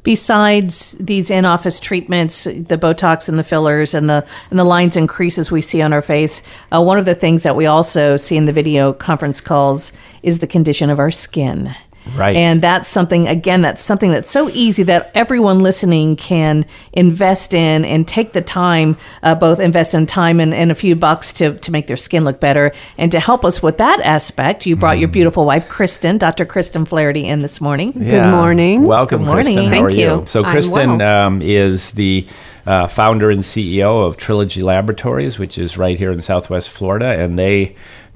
Besides 0.05 0.91
these 0.99 1.31
in-office 1.31 1.79
treatments, 1.79 2.43
the 2.43 2.77
Botox 2.77 3.27
and 3.27 3.39
the 3.39 3.43
fillers 3.43 3.95
and 3.95 4.07
the 4.07 4.23
and 4.51 4.59
the 4.59 4.63
lines 4.63 4.95
and 4.95 5.09
creases 5.09 5.49
we 5.49 5.61
see 5.61 5.81
on 5.81 5.91
our 5.91 6.03
face, 6.03 6.43
uh, 6.71 6.79
one 6.79 6.99
of 6.99 7.05
the 7.05 7.15
things 7.15 7.41
that 7.41 7.55
we 7.55 7.65
also 7.65 8.15
see 8.15 8.37
in 8.37 8.45
the 8.45 8.53
video 8.53 8.93
conference 8.93 9.41
calls 9.41 9.91
is 10.21 10.39
the 10.39 10.47
condition 10.47 10.91
of 10.91 10.99
our 10.99 11.09
skin. 11.09 11.75
Right. 12.13 12.35
And 12.35 12.61
that's 12.61 12.87
something 12.87 13.27
again 13.27 13.61
that's 13.61 13.81
something 13.81 14.11
that's 14.11 14.29
so 14.29 14.49
easy 14.49 14.83
that 14.83 15.11
everyone 15.15 15.59
listening 15.59 16.15
can 16.15 16.65
invest 16.93 17.53
in 17.53 17.83
and 17.85 18.07
take 18.07 18.33
the 18.33 18.41
time, 18.41 18.97
uh, 19.23 19.35
both 19.35 19.59
invest 19.59 19.93
in 19.93 20.05
time 20.05 20.39
and, 20.39 20.53
and 20.53 20.71
a 20.71 20.75
few 20.75 20.95
bucks 20.95 21.33
to, 21.33 21.57
to 21.59 21.71
make 21.71 21.87
their 21.87 21.97
skin 21.97 22.23
look 22.23 22.39
better. 22.39 22.71
And 22.97 23.11
to 23.11 23.19
help 23.19 23.43
us 23.43 23.61
with 23.63 23.77
that 23.79 23.99
aspect, 24.01 24.65
you 24.65 24.75
brought 24.75 24.99
your 24.99 25.09
beautiful 25.09 25.45
wife, 25.45 25.67
Kristen, 25.67 26.17
Dr. 26.17 26.45
Kristen 26.45 26.85
Flaherty, 26.85 27.25
in 27.25 27.41
this 27.41 27.59
morning. 27.59 27.91
Good 27.91 28.29
morning. 28.29 28.83
Welcome, 28.83 29.21
Good 29.21 29.27
morning. 29.27 29.43
Kristen. 29.43 29.65
How 29.65 29.71
Thank 29.71 29.85
are 29.85 29.89
you? 29.89 30.19
you. 30.19 30.25
So, 30.25 30.43
Kristen 30.43 30.99
well. 30.99 31.27
um, 31.27 31.41
is 31.41 31.91
the 31.91 32.27
uh, 32.65 32.87
founder 32.87 33.29
and 33.29 33.41
CEO 33.41 34.05
of 34.07 34.17
Trilogy 34.17 34.63
Laboratories, 34.63 35.37
which 35.37 35.57
is 35.57 35.77
right 35.77 35.97
here 35.97 36.11
in 36.11 36.21
Southwest 36.21 36.69
Florida, 36.69 37.07
and 37.07 37.37
they 37.37 37.75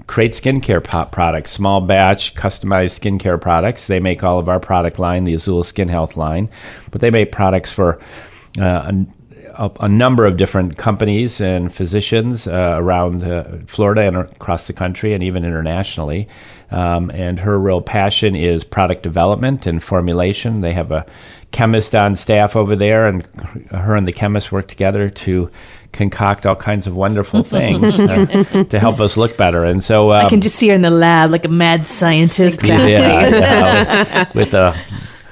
create 0.10 0.32
skincare 0.32 0.84
products, 1.12 1.51
small 1.51 1.82
batch, 1.82 2.34
customized 2.34 2.99
skincare 2.99 3.39
products. 3.39 3.86
They 3.86 3.99
make 3.99 4.24
all 4.24 4.39
of 4.39 4.49
our 4.49 4.60
product 4.60 4.97
line, 4.97 5.24
the 5.24 5.36
Azul 5.36 5.64
Skin 5.64 5.88
Health 5.88 6.18
line, 6.18 6.49
but 6.89 6.99
they 6.99 7.12
make 7.12 7.32
products 7.32 7.72
for 7.72 7.99
uh, 8.60 8.91
a, 9.53 9.72
a 9.82 9.88
number 9.88 10.26
of 10.26 10.36
different 10.36 10.78
companies 10.78 11.39
and 11.39 11.72
physicians 11.72 12.47
uh, 12.47 12.78
around 12.80 13.24
uh, 13.24 13.60
Florida 13.68 14.01
and 14.01 14.18
across 14.18 14.66
the 14.66 14.74
country 14.74 15.14
and 15.14 15.22
even 15.22 15.45
internationally. 15.45 16.28
Um, 16.72 17.12
and 17.12 17.39
her 17.41 17.60
real 17.60 17.82
passion 17.82 18.36
is 18.36 18.64
product 18.64 19.03
development 19.03 19.68
and 19.68 19.82
formulation. 19.82 20.62
They 20.62 20.74
have 20.74 20.91
a 20.91 21.05
chemist 21.51 21.93
on 21.93 22.16
staff 22.16 22.55
over 22.55 22.76
there, 22.76 23.07
and 23.07 23.28
her 23.70 23.95
and 23.95 24.07
the 24.07 24.14
chemist 24.14 24.51
work 24.51 24.68
together 24.68 25.10
to 25.10 25.51
concoct 25.92 26.46
all 26.46 26.56
kinds 26.56 26.88
of 26.88 26.96
wonderful 26.96 27.44
things 27.56 28.00
uh, 28.00 28.64
to 28.70 28.80
help 28.80 29.00
us 29.00 29.18
look 29.18 29.38
better. 29.38 29.66
And 29.66 29.84
so 29.84 30.12
um, 30.12 30.26
I 30.26 30.30
can 30.30 30.42
just 30.42 30.56
see 30.56 30.70
her 30.70 30.76
in 30.76 30.82
the 30.82 30.90
lab 30.90 31.32
like 31.32 31.46
a 31.46 31.50
mad 31.50 31.88
scientist. 31.88 32.64
yeah, 32.64 32.88
yeah, 32.88 34.32
with 34.36 34.54
a 34.54 34.76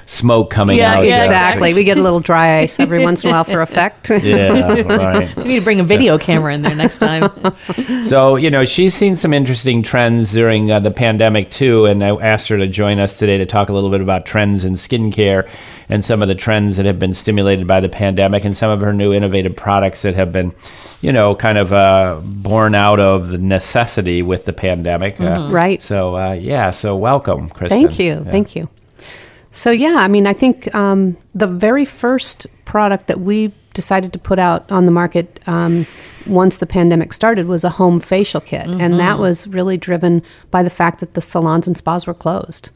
smoke 0.08 0.48
coming 0.48 0.78
Yeah, 0.78 0.96
out. 0.96 1.04
yeah, 1.04 1.22
Exactly. 1.24 1.74
We 1.74 1.84
get 1.84 1.98
a 1.98 2.02
little 2.02 2.20
dry 2.20 2.60
ice 2.60 2.80
every 2.80 3.04
once 3.04 3.22
in 3.24 3.28
a 3.28 3.32
while 3.34 3.44
for 3.44 3.60
effect. 3.60 4.10
Yeah, 4.22 4.80
right. 4.82 5.28
You 5.36 5.44
need 5.44 5.58
to 5.58 5.64
bring 5.64 5.80
a 5.80 5.84
video 5.84 6.16
camera 6.16 6.54
in 6.54 6.62
there 6.62 6.74
next 6.74 6.98
time. 6.98 7.30
So, 8.04 8.36
you 8.36 8.48
know, 8.48 8.64
she's 8.64 8.94
seen 8.94 9.16
some 9.16 9.34
interesting 9.34 9.82
trends 9.82 10.32
during 10.32 10.70
uh, 10.70 10.80
the 10.80 10.90
pandemic 10.90 11.50
too. 11.50 11.84
And 11.84 12.02
I 12.02 12.08
asked 12.16 12.48
her 12.48 12.56
to 12.56 12.66
join 12.66 12.98
us 12.98 13.18
today 13.18 13.36
to 13.38 13.44
talk 13.46 13.68
a 13.68 13.72
little 13.74 13.90
bit 13.90 14.00
about 14.00 14.24
trends 14.24 14.64
in 14.64 14.74
skincare 14.74 15.46
and 15.90 16.02
some 16.04 16.22
of 16.22 16.28
the 16.28 16.34
trends 16.34 16.76
that 16.78 16.86
have 16.86 16.98
been 16.98 17.12
stimulated 17.12 17.66
by 17.66 17.80
the 17.80 17.88
pandemic 17.90 18.44
and 18.46 18.56
some 18.56 18.70
of 18.70 18.80
her 18.80 18.94
new 18.94 19.12
innovative 19.12 19.54
products 19.56 20.02
that 20.02 20.14
have 20.14 20.32
been, 20.32 20.54
you 21.02 21.12
know, 21.12 21.34
kind 21.34 21.58
of 21.58 21.72
uh, 21.72 22.20
born 22.24 22.74
out 22.74 22.98
of 22.98 23.28
the 23.28 23.38
necessity 23.38 24.22
with 24.22 24.46
the 24.46 24.52
pandemic. 24.54 25.20
Uh, 25.20 25.48
Right. 25.50 25.82
So, 25.82 26.16
uh, 26.16 26.32
yeah. 26.32 26.70
So, 26.70 26.96
welcome, 26.96 27.48
Kristen. 27.50 27.82
Thank 27.82 27.98
you. 27.98 28.22
Yeah. 28.24 28.30
Thank 28.30 28.56
you. 28.56 28.68
So, 29.50 29.70
yeah, 29.70 29.96
I 29.96 30.08
mean, 30.08 30.26
I 30.26 30.32
think 30.32 30.72
um, 30.74 31.16
the 31.34 31.46
very 31.46 31.84
first 31.84 32.46
product 32.64 33.06
that 33.06 33.20
we 33.20 33.52
decided 33.74 34.12
to 34.12 34.18
put 34.18 34.38
out 34.38 34.70
on 34.72 34.86
the 34.86 34.92
market 34.92 35.40
um, 35.46 35.84
once 36.28 36.58
the 36.58 36.66
pandemic 36.66 37.12
started 37.12 37.46
was 37.46 37.64
a 37.64 37.70
home 37.70 38.00
facial 38.00 38.40
kit. 38.40 38.66
And 38.66 38.98
that 38.98 39.18
was 39.18 39.46
really 39.48 39.76
driven 39.76 40.22
by 40.50 40.62
the 40.62 40.70
fact 40.70 41.00
that 41.00 41.14
the 41.14 41.20
salons 41.20 41.66
and 41.66 41.76
spas 41.76 42.06
were 42.06 42.14
closed. 42.14 42.70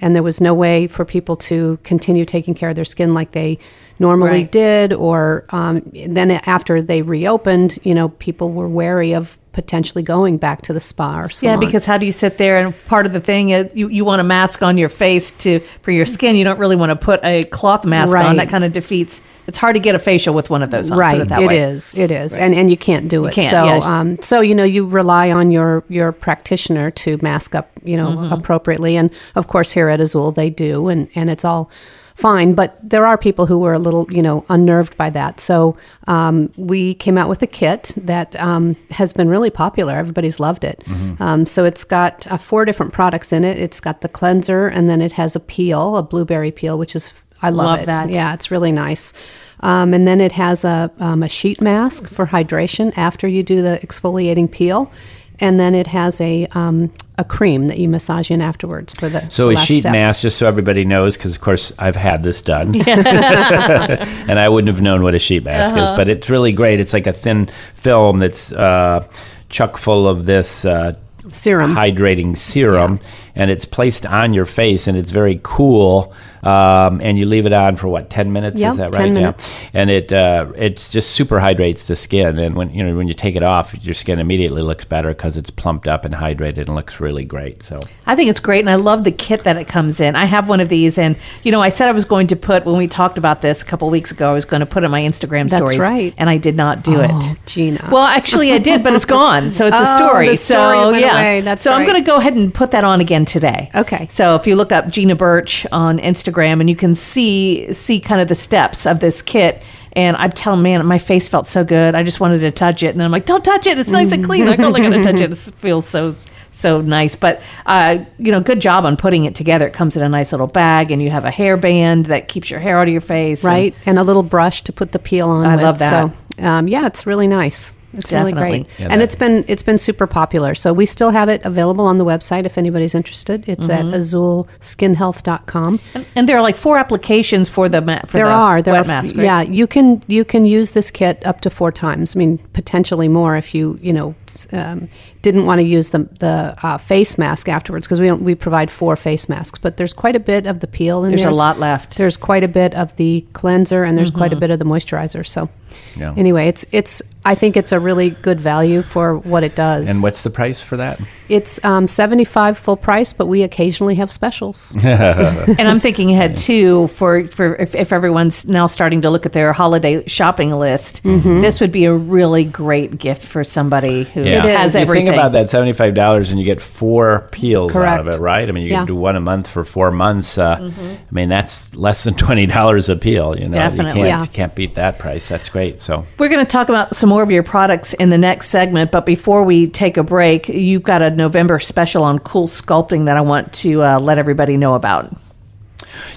And 0.00 0.14
there 0.14 0.22
was 0.22 0.40
no 0.40 0.54
way 0.54 0.86
for 0.86 1.04
people 1.04 1.36
to 1.36 1.78
continue 1.84 2.24
taking 2.24 2.54
care 2.54 2.70
of 2.70 2.76
their 2.76 2.84
skin 2.84 3.14
like 3.14 3.32
they 3.32 3.58
normally 3.98 4.30
Right. 4.30 4.52
did. 4.52 4.92
Or 4.92 5.44
um, 5.50 5.82
then 6.08 6.30
after 6.30 6.82
they 6.82 7.02
reopened, 7.02 7.78
you 7.82 7.94
know, 7.94 8.08
people 8.10 8.50
were 8.52 8.68
wary 8.68 9.12
of 9.14 9.38
potentially 9.52 10.02
going 10.02 10.36
back 10.36 10.60
to 10.60 10.74
the 10.74 10.80
spa 10.80 11.20
or 11.20 11.30
salon. 11.30 11.54
Yeah, 11.58 11.66
because 11.66 11.86
how 11.86 11.96
do 11.96 12.04
you 12.04 12.12
sit 12.12 12.36
there 12.36 12.58
and 12.58 12.74
part 12.88 13.06
of 13.06 13.14
the 13.14 13.20
thing 13.20 13.48
is 13.50 13.70
you, 13.74 13.88
you 13.88 14.04
want 14.04 14.20
a 14.20 14.24
mask 14.24 14.62
on 14.62 14.76
your 14.76 14.90
face 14.90 15.30
to 15.30 15.60
for 15.60 15.92
your 15.92 16.04
skin. 16.04 16.36
You 16.36 16.44
don't 16.44 16.58
really 16.58 16.76
want 16.76 16.90
to 16.90 16.96
put 16.96 17.24
a 17.24 17.42
cloth 17.44 17.86
mask 17.86 18.14
on. 18.14 18.36
That 18.36 18.50
kind 18.50 18.64
of 18.64 18.72
defeats. 18.72 19.22
It's 19.46 19.56
hard 19.56 19.72
to 19.72 19.80
get 19.80 19.94
a 19.94 19.98
facial 19.98 20.34
with 20.34 20.50
one 20.50 20.62
of 20.62 20.70
those 20.70 20.90
on. 20.90 20.98
right 20.98 21.20
it 21.22 21.30
it 21.32 21.52
is 21.52 21.94
it 21.94 22.10
is 22.10 22.36
and 22.36 22.52
and 22.54 22.68
you 22.68 22.76
can't 22.76 23.08
do 23.08 23.24
it 23.26 23.32
can't, 23.32 23.48
so 23.48 23.64
yeah. 23.64 24.00
um 24.00 24.18
so 24.20 24.40
you 24.40 24.54
know 24.56 24.64
you 24.64 24.84
rely 24.84 25.30
on 25.30 25.50
your 25.52 25.84
your 25.88 26.10
practitioner 26.12 26.90
to 26.90 27.16
mask 27.22 27.54
up 27.54 27.70
you 27.84 27.96
know 27.96 28.08
Mm-hmm. 28.10 28.32
appropriately 28.32 28.96
and 28.96 29.10
of 29.36 29.46
course 29.46 29.70
here 29.70 29.88
at 29.88 30.00
azul 30.00 30.32
they 30.32 30.50
do 30.50 30.88
and 30.88 31.08
and 31.14 31.30
it's 31.30 31.44
all 31.44 31.70
fine 32.16 32.54
but 32.54 32.78
there 32.82 33.04
are 33.06 33.18
people 33.18 33.44
who 33.46 33.58
were 33.58 33.74
a 33.74 33.78
little 33.78 34.10
you 34.10 34.22
know 34.22 34.44
unnerved 34.48 34.96
by 34.96 35.10
that 35.10 35.38
so 35.38 35.76
um, 36.08 36.50
we 36.56 36.94
came 36.94 37.16
out 37.18 37.28
with 37.28 37.42
a 37.42 37.46
kit 37.46 37.92
that 37.96 38.34
um, 38.40 38.74
has 38.90 39.12
been 39.12 39.28
really 39.28 39.50
popular 39.50 39.94
everybody's 39.94 40.40
loved 40.40 40.64
it 40.64 40.82
Mm-hmm. 40.86 41.22
um, 41.22 41.46
so 41.46 41.64
it's 41.64 41.84
got 41.84 42.26
uh, 42.30 42.36
four 42.38 42.64
different 42.64 42.92
products 42.92 43.32
in 43.32 43.44
it 43.44 43.58
it's 43.58 43.80
got 43.80 44.00
the 44.00 44.08
cleanser 44.08 44.66
and 44.66 44.88
then 44.88 45.00
it 45.02 45.12
has 45.12 45.36
a 45.36 45.40
peel 45.40 45.96
a 45.96 46.02
blueberry 46.02 46.50
peel 46.50 46.78
which 46.78 46.96
is 46.96 47.12
i 47.42 47.50
love, 47.50 47.66
Love 47.66 47.80
it 47.80 47.86
that. 47.86 48.08
yeah 48.10 48.32
it's 48.34 48.50
really 48.50 48.72
nice 48.72 49.12
um, 49.60 49.94
and 49.94 50.06
then 50.06 50.20
it 50.20 50.32
has 50.32 50.64
a, 50.64 50.90
um, 50.98 51.22
a 51.22 51.28
sheet 51.30 51.60
mask 51.62 52.08
for 52.08 52.26
hydration 52.26 52.92
after 52.96 53.26
you 53.26 53.42
do 53.42 53.62
the 53.62 53.78
exfoliating 53.82 54.50
peel. 54.50 54.92
And 55.40 55.60
then 55.60 55.74
it 55.74 55.86
has 55.88 56.20
a, 56.20 56.46
um, 56.52 56.90
a 57.18 57.24
cream 57.24 57.68
that 57.68 57.78
you 57.78 57.88
massage 57.88 58.30
in 58.30 58.40
afterwards 58.40 58.94
for 58.94 59.08
the 59.08 59.28
So 59.28 59.48
the 59.48 59.56
a 59.56 59.60
sheet 59.60 59.82
step. 59.82 59.92
mask, 59.92 60.22
just 60.22 60.38
so 60.38 60.46
everybody 60.46 60.84
knows, 60.84 61.16
because 61.16 61.34
of 61.34 61.40
course 61.42 61.72
I've 61.78 61.96
had 61.96 62.22
this 62.22 62.40
done, 62.40 62.74
and 62.88 64.38
I 64.38 64.48
wouldn't 64.48 64.68
have 64.74 64.82
known 64.82 65.02
what 65.02 65.14
a 65.14 65.18
sheet 65.18 65.44
mask 65.44 65.74
Uh-huh. 65.74 65.84
is. 65.84 65.90
But 65.90 66.08
it's 66.08 66.30
really 66.30 66.52
great. 66.52 66.80
It's 66.80 66.92
like 66.92 67.06
a 67.06 67.12
thin 67.12 67.48
film 67.74 68.18
that's 68.18 68.52
uh, 68.52 69.06
chock 69.48 69.76
full 69.76 70.08
of 70.08 70.26
this 70.26 70.64
uh, 70.64 70.96
Serum. 71.28 71.74
hydrating 71.74 72.36
serum, 72.36 73.00
and 73.36 73.50
it's 73.50 73.64
placed 73.64 74.04
on 74.06 74.32
your 74.34 74.46
face, 74.46 74.88
and 74.88 74.96
it's 74.98 75.12
very 75.12 75.38
cool. 75.42 76.12
Um, 76.42 77.00
and 77.00 77.18
you 77.18 77.26
leave 77.26 77.44
it 77.46 77.52
on 77.52 77.74
for 77.74 77.88
what 77.88 78.08
ten 78.08 78.32
minutes? 78.32 78.60
Yeah, 78.60 78.70
is 78.70 78.76
that 78.76 78.84
right? 78.84 78.92
10 78.94 79.02
right? 79.06 79.12
minutes. 79.14 79.52
Yeah. 79.62 79.68
And 79.74 79.90
it 79.90 80.12
uh, 80.12 80.52
it 80.56 80.76
just 80.90 81.10
super 81.10 81.40
hydrates 81.40 81.86
the 81.88 81.96
skin, 81.96 82.38
and 82.38 82.54
when 82.54 82.70
you 82.72 82.84
know 82.84 82.94
when 82.96 83.08
you 83.08 83.14
take 83.14 83.34
it 83.36 83.42
off, 83.42 83.74
your 83.84 83.94
skin 83.94 84.18
immediately 84.20 84.62
looks 84.62 84.84
better 84.84 85.08
because 85.08 85.36
it's 85.36 85.50
plumped 85.50 85.88
up 85.88 86.04
and 86.04 86.14
hydrated 86.14 86.58
and 86.66 86.74
looks 86.76 87.00
really 87.00 87.24
great. 87.24 87.62
So. 87.62 87.80
I 88.06 88.14
think 88.14 88.30
it's 88.30 88.38
great, 88.40 88.60
and 88.60 88.70
I 88.70 88.76
love 88.76 89.02
the 89.04 89.10
kit 89.12 89.42
that 89.44 89.56
it 89.56 89.66
comes 89.66 90.00
in. 90.00 90.14
I 90.14 90.24
have 90.26 90.48
one 90.48 90.60
of 90.60 90.68
these, 90.68 90.98
and 90.98 91.16
you 91.42 91.50
know, 91.50 91.60
I 91.60 91.68
said 91.68 91.88
I 91.88 91.92
was 91.92 92.04
going 92.04 92.28
to 92.28 92.36
put 92.36 92.64
when 92.64 92.76
we 92.76 92.86
talked 92.86 93.18
about 93.18 93.42
this 93.42 93.62
a 93.62 93.64
couple 93.66 93.90
weeks 93.90 94.12
ago. 94.12 94.30
I 94.30 94.34
was 94.34 94.44
going 94.44 94.60
to 94.60 94.66
put 94.66 94.82
it 94.84 94.86
in 94.86 94.92
my 94.92 95.02
Instagram 95.02 95.48
That's 95.50 95.56
stories, 95.62 95.78
right. 95.80 96.14
and 96.16 96.30
I 96.30 96.36
did 96.36 96.54
not 96.54 96.84
do 96.84 96.96
Oh, 97.00 97.02
it. 97.18 97.38
Gina. 97.46 97.88
Well, 97.90 98.04
actually, 98.04 98.52
I 98.52 98.58
did, 98.58 98.84
but 98.84 98.92
it's 98.94 99.04
gone. 99.18 99.50
So 99.50 99.66
it's 99.66 99.76
a 99.78 99.82
Oh, 99.82 99.96
story. 99.96 100.28
the 100.28 100.36
story 100.36 100.76
so 100.78 100.90
went 100.92 101.02
yeah, 101.02 101.12
away. 101.12 101.40
That's 101.40 101.60
so 101.62 101.72
I'm 101.72 101.84
going 101.86 102.00
to 102.00 102.06
go 102.06 102.16
ahead 102.16 102.34
and 102.34 102.54
put 102.54 102.70
that 102.70 102.84
on 102.84 103.00
again 103.00 103.24
today. 103.26 103.70
Okay. 103.74 104.06
So 104.08 104.34
if 104.36 104.46
you 104.46 104.56
look 104.56 104.72
up 104.72 104.88
Gina 104.88 105.14
Birch 105.16 105.66
on 105.72 105.98
Instagram, 105.98 106.60
and 106.60 106.68
you 106.70 106.76
can 106.76 106.94
see 106.94 107.72
see 107.72 108.00
kind 108.00 108.20
of 108.20 108.28
the 108.28 108.34
steps 108.34 108.86
of 108.86 109.00
this 109.00 109.22
kit. 109.22 109.62
And 109.92 110.14
I'm 110.18 110.30
telling, 110.30 110.60
man, 110.62 110.84
my 110.84 110.98
face 110.98 111.26
felt 111.26 111.46
so 111.46 111.64
good. 111.64 111.94
I 111.94 112.02
just 112.02 112.20
wanted 112.20 112.40
to 112.40 112.50
touch 112.50 112.82
it, 112.82 112.88
and 112.88 113.00
then 113.00 113.06
I'm 113.06 113.10
like, 113.10 113.24
"Don't 113.24 113.42
touch 113.42 113.66
it. 113.66 113.78
It's 113.78 113.90
nice 113.90 114.12
and 114.12 114.22
clean." 114.22 114.44
Like, 114.46 114.58
oh, 114.60 114.68
look, 114.68 114.80
I'm 114.80 114.90
gonna 114.90 115.02
touch 115.02 115.22
it. 115.22 115.30
It 115.32 115.54
feels 115.56 115.86
so 115.88 116.14
so 116.50 116.82
nice. 116.82 117.16
But 117.16 117.40
uh, 117.64 117.98
you 118.18 118.30
know, 118.30 118.40
good 118.40 118.60
job 118.60 118.84
on 118.84 118.98
putting 118.98 119.24
it 119.24 119.34
together. 119.34 119.66
It 119.66 119.72
comes 119.72 119.96
in 119.96 120.02
a 120.02 120.08
nice 120.10 120.32
little 120.32 120.48
bag, 120.48 120.90
and 120.90 121.00
you 121.00 121.08
have 121.10 121.24
a 121.24 121.30
hairband 121.30 122.08
that 122.08 122.28
keeps 122.28 122.50
your 122.50 122.60
hair 122.60 122.78
out 122.78 122.88
of 122.88 122.92
your 122.92 123.00
face. 123.00 123.42
and- 123.42 123.48
right? 123.52 123.74
And 123.86 123.98
a 123.98 124.02
little 124.02 124.22
brush 124.22 124.62
to 124.64 124.72
put 124.72 124.92
the 124.92 124.98
peel 124.98 125.30
on. 125.30 125.46
I 125.46 125.56
with. 125.56 125.64
love 125.64 125.78
that. 125.78 126.12
So, 126.38 126.44
um, 126.46 126.68
yeah, 126.68 126.84
it's 126.86 127.06
really 127.06 127.26
nice. 127.28 127.72
It's 127.98 128.12
really 128.12 128.32
great, 128.32 128.66
Yeah, 128.78 128.88
and 128.90 129.00
that- 129.00 129.04
it's 129.04 129.14
been 129.14 129.44
it's 129.48 129.62
been 129.62 129.78
super 129.78 130.06
popular. 130.06 130.54
So 130.54 130.72
we 130.72 130.86
still 130.86 131.10
have 131.10 131.28
it 131.28 131.44
available 131.44 131.86
on 131.86 131.96
the 131.98 132.04
website 132.04 132.44
if 132.46 132.56
anybody's 132.58 132.94
interested. 132.94 133.44
It's 133.48 133.68
Mm-hmm. 133.68 133.88
at 133.88 133.94
azulskinhealth.com. 133.94 135.80
And 136.14 136.28
there 136.28 136.36
are 136.36 136.42
like 136.42 136.56
four 136.56 136.78
applications 136.78 137.48
for 137.48 137.68
the 137.68 137.80
ma- 137.80 138.00
for 138.06 138.16
there 138.18 138.26
the 138.26 138.32
are 138.32 138.62
there 138.62 138.74
wet 138.74 138.84
are 138.84 138.88
mask. 138.88 139.16
Right? 139.16 139.24
yeah 139.24 139.40
you 139.42 139.66
can 139.66 140.02
you 140.06 140.24
can 140.24 140.44
use 140.44 140.72
this 140.72 140.90
kit 140.90 141.24
up 141.26 141.40
to 141.42 141.50
four 141.50 141.72
times 141.72 142.14
i 142.16 142.18
mean 142.18 142.38
potentially 142.52 143.08
more 143.08 143.36
if 143.36 143.54
you 143.54 143.78
you 143.82 143.92
know 143.92 144.14
um, 144.52 144.88
didn't 145.22 145.46
want 145.46 145.60
to 145.60 145.66
use 145.66 145.90
the 145.90 145.98
the 146.20 146.54
uh, 146.62 146.78
face 146.78 147.18
mask 147.18 147.48
afterwards 147.48 147.86
because 147.86 148.00
we 148.00 148.06
don't 148.06 148.22
we 148.22 148.34
provide 148.34 148.70
four 148.70 148.96
face 148.96 149.28
masks 149.28 149.58
but 149.58 149.76
there's 149.76 149.92
quite 149.92 150.16
a 150.16 150.20
bit 150.20 150.46
of 150.46 150.60
the 150.60 150.66
peel 150.66 151.04
and 151.04 151.12
There's 151.12 151.24
a 151.24 151.30
lot 151.30 151.58
left. 151.58 151.90
Mm-hmm. 151.90 152.02
there's 152.02 152.16
quite 152.16 152.44
a 152.44 152.48
bit 152.48 152.74
of 152.74 152.94
the 152.96 153.24
cleanser 153.32 153.82
and 153.84 153.96
there's 153.96 154.10
quite 154.10 154.32
a 154.32 154.36
bit 154.36 154.50
of 154.50 154.58
the 154.58 154.64
moisturizer 154.64 155.26
so 155.26 155.48
Yeah. 155.96 156.14
anyway, 156.16 156.48
it's 156.48 156.66
it's. 156.72 157.02
I 157.24 157.34
think 157.34 157.56
it's 157.56 157.72
a 157.72 157.80
really 157.80 158.10
good 158.10 158.40
value 158.40 158.82
for 158.82 159.16
what 159.18 159.42
it 159.42 159.56
does. 159.56 159.90
And 159.90 160.00
what's 160.00 160.22
the 160.22 160.30
price 160.30 160.62
for 160.62 160.76
that? 160.76 161.00
It's 161.28 161.62
um, 161.64 161.88
seventy 161.88 162.24
five 162.24 162.56
full 162.56 162.76
price, 162.76 163.12
but 163.12 163.26
we 163.26 163.42
occasionally 163.42 163.96
have 163.96 164.12
specials. 164.12 164.72
and 164.84 165.60
I'm 165.68 165.80
thinking 165.80 166.12
ahead 166.12 166.36
too 166.36 166.86
for 166.88 167.24
for 167.26 167.56
if, 167.56 167.74
if 167.74 167.92
everyone's 167.92 168.46
now 168.46 168.68
starting 168.68 169.00
to 169.00 169.10
look 169.10 169.26
at 169.26 169.32
their 169.32 169.52
holiday 169.52 170.06
shopping 170.06 170.52
list, 170.52 171.02
Mm-hmm. 171.02 171.40
this 171.40 171.60
would 171.60 171.72
be 171.72 171.84
a 171.86 171.92
really 171.94 172.44
great 172.44 172.96
gift 172.98 173.22
for 173.24 173.42
somebody 173.42 174.04
who 174.04 174.22
Yeah. 174.22 174.46
It 174.46 174.56
has 174.56 174.74
is. 174.74 174.74
You 174.74 174.80
everything. 174.82 175.06
think 175.06 175.16
about 175.16 175.32
that 175.32 175.50
seventy-five 175.50 175.94
dollars, 175.94 176.30
and 176.30 176.38
you 176.38 176.46
get 176.46 176.60
four 176.60 177.28
peels 177.32 177.74
out 177.74 177.98
of 178.00 178.08
it, 178.08 178.20
right? 178.20 178.48
I 178.48 178.52
mean, 178.52 178.62
you 178.64 178.70
Yeah. 178.70 178.78
can 178.78 178.86
do 178.86 178.94
one 178.96 179.16
a 179.16 179.20
month 179.20 179.48
for 179.48 179.64
four 179.64 179.90
months. 179.90 180.38
Uh, 180.38 180.70
I 180.80 180.98
mean, 181.12 181.28
that's 181.28 181.74
less 181.74 182.04
than 182.04 182.14
twenty 182.14 182.46
dollars 182.46 182.88
a 182.88 182.94
peel. 182.94 183.36
You 183.36 183.48
know, 183.48 183.54
Definitely. 183.54 183.86
you 183.86 183.94
can't 183.94 184.06
Yeah. 184.06 184.22
you 184.22 184.28
can't 184.28 184.54
beat 184.54 184.76
that 184.76 185.00
price. 185.00 185.28
That's 185.28 185.48
great. 185.48 185.55
So 185.78 186.04
We're 186.18 186.28
going 186.28 186.44
to 186.44 186.50
talk 186.50 186.68
about 186.68 186.94
some 186.94 187.08
more 187.08 187.22
of 187.22 187.30
your 187.30 187.42
products 187.42 187.94
in 187.94 188.10
the 188.10 188.18
next 188.18 188.48
segment, 188.48 188.90
but 188.90 189.06
before 189.06 189.42
we 189.44 189.66
take 189.66 189.96
a 189.96 190.02
break, 190.02 190.48
you've 190.48 190.82
got 190.82 191.02
a 191.02 191.10
November 191.10 191.58
special 191.58 192.04
on 192.04 192.18
cool 192.18 192.46
sculpting 192.46 193.06
that 193.06 193.16
I 193.16 193.22
want 193.22 193.52
to 193.54 193.82
uh, 193.82 193.98
let 193.98 194.18
everybody 194.18 194.56
know 194.56 194.74
about. 194.74 195.14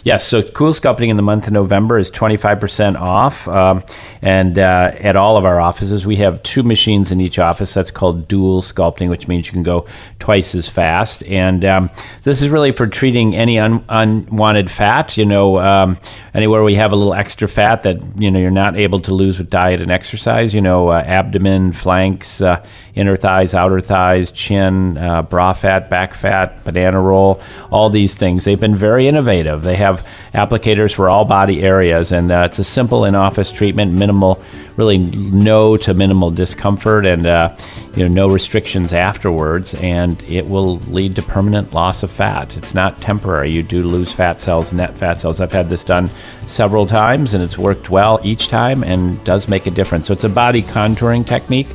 Yes, 0.04 0.26
so 0.26 0.42
Cool 0.42 0.74
Sculpting 0.74 1.10
in 1.10 1.18
the 1.18 1.24
month 1.24 1.48
of 1.48 1.54
November 1.54 1.98
is 1.98 2.10
25% 2.12 3.00
off. 3.00 3.48
Um, 3.48 3.84
and 4.22 4.58
uh, 4.58 4.92
at 5.00 5.16
all 5.16 5.38
of 5.38 5.46
our 5.46 5.60
offices, 5.60 6.06
we 6.06 6.18
have 6.18 6.42
two 6.44 6.64
machines 6.64 7.12
in 7.12 7.22
each 7.22 7.40
office. 7.40 7.74
That's 7.74 7.92
called 7.92 8.28
dual 8.28 8.62
sculpting, 8.62 9.10
which 9.10 9.28
means 9.28 9.48
you 9.48 9.54
can 9.54 9.64
go 9.64 9.86
twice 10.20 10.56
as 10.56 10.68
fast. 10.68 11.24
And 11.24 11.64
um, 11.66 11.90
this 12.24 12.42
is 12.42 12.50
really 12.50 12.72
for 12.72 12.88
treating 12.88 13.36
any 13.36 13.60
un- 13.60 13.84
unwanted 13.90 14.70
fat. 14.70 15.18
You 15.18 15.26
know, 15.26 15.60
um, 15.60 15.98
anywhere 16.34 16.64
we 16.64 16.76
have 16.76 16.92
a 16.92 16.96
little 16.96 17.14
extra 17.14 17.48
fat 17.48 17.84
that, 17.84 17.98
you 18.18 18.32
know, 18.32 18.40
you're 18.40 18.52
not 18.52 18.76
able 18.76 19.00
to 19.02 19.14
lose 19.14 19.38
with 19.38 19.50
diet 19.50 19.82
and 19.82 19.92
exercise, 19.92 20.54
you 20.54 20.62
know, 20.62 20.90
uh, 20.90 21.04
abdomen, 21.06 21.74
flanks, 21.74 22.42
uh, 22.42 22.64
inner 22.96 23.16
thighs, 23.16 23.54
outer 23.54 23.82
thighs, 23.82 24.32
chin, 24.32 24.98
uh, 24.98 25.22
bra 25.22 25.54
fat, 25.54 25.90
back 25.90 26.14
fat, 26.14 26.64
banana 26.64 27.00
roll, 27.00 27.42
all 27.72 27.90
these 27.90 28.16
things. 28.16 28.46
They've 28.46 28.60
been 28.60 28.76
very 28.76 29.08
innovative. 29.08 29.59
They 29.64 29.76
have 29.76 30.08
applicators 30.34 30.94
for 30.94 31.10
all 31.10 31.26
body 31.26 31.62
areas, 31.62 32.12
and 32.12 32.32
uh, 32.32 32.48
it's 32.50 32.60
a 32.60 32.64
simple 32.64 33.06
in-office 33.06 33.52
treatment, 33.52 33.94
minimal, 33.94 34.42
really 34.80 34.98
no 34.98 35.76
to 35.76 35.94
minimal 35.94 36.32
discomfort, 36.32 37.06
and 37.06 37.26
uh, 37.26 37.54
you 37.96 38.08
know 38.08 38.14
no 38.14 38.34
restrictions 38.34 38.94
afterwards, 38.94 39.76
and 39.76 40.24
it 40.24 40.48
will 40.48 40.78
lead 40.88 41.18
to 41.18 41.22
permanent 41.22 41.74
loss 41.74 42.02
of 42.02 42.10
fat. 42.10 42.56
It's 42.56 42.74
not 42.74 42.98
temporary. 42.98 43.52
You 43.52 43.62
do 43.62 43.84
lose 43.84 44.14
fat 44.14 44.40
cells, 44.40 44.72
net 44.72 44.96
fat 44.98 45.20
cells. 45.20 45.42
I've 45.42 45.52
had 45.52 45.70
this 45.70 45.84
done 45.84 46.10
several 46.48 46.88
times, 46.88 47.34
and 47.34 47.44
it's 47.44 47.58
worked 47.58 47.90
well 47.90 48.22
each 48.24 48.48
time, 48.48 48.84
and 48.84 49.22
does 49.26 49.50
make 49.50 49.68
a 49.68 49.72
difference. 49.72 50.08
So 50.08 50.14
it's 50.14 50.24
a 50.24 50.30
body 50.30 50.62
contouring 50.62 51.28
technique, 51.28 51.68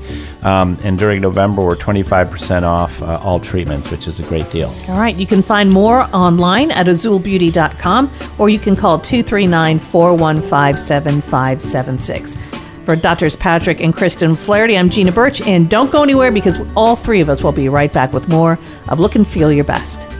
um, 0.42 0.78
and 0.82 0.98
during 0.98 1.20
November 1.20 1.62
we're 1.62 1.76
25% 1.76 2.62
off 2.62 3.02
uh, 3.02 3.20
all 3.22 3.38
treatments, 3.38 3.90
which 3.90 4.08
is 4.08 4.18
a 4.18 4.24
great 4.24 4.50
deal. 4.50 4.72
All 4.88 4.98
right, 4.98 5.14
you 5.14 5.26
can 5.26 5.42
find 5.42 5.70
more 5.70 6.08
online 6.14 6.70
at 6.70 6.86
azulbeauty.com 6.86 8.10
or 8.38 8.48
you 8.48 8.58
can 8.58 8.74
call 8.74 8.98
239 8.98 9.78
415 9.78 10.78
7576. 10.78 12.63
For 12.84 12.94
Doctors 12.94 13.34
Patrick 13.34 13.80
and 13.80 13.94
Kristen 13.94 14.34
Flaherty, 14.34 14.76
I'm 14.76 14.90
Gina 14.90 15.10
Birch, 15.10 15.40
and 15.40 15.70
don't 15.70 15.90
go 15.90 16.02
anywhere 16.02 16.30
because 16.30 16.58
all 16.76 16.96
three 16.96 17.22
of 17.22 17.30
us 17.30 17.42
will 17.42 17.52
be 17.52 17.70
right 17.70 17.90
back 17.90 18.12
with 18.12 18.28
more 18.28 18.58
of 18.90 19.00
Look 19.00 19.14
and 19.14 19.26
Feel 19.26 19.50
Your 19.50 19.64
Best. 19.64 20.13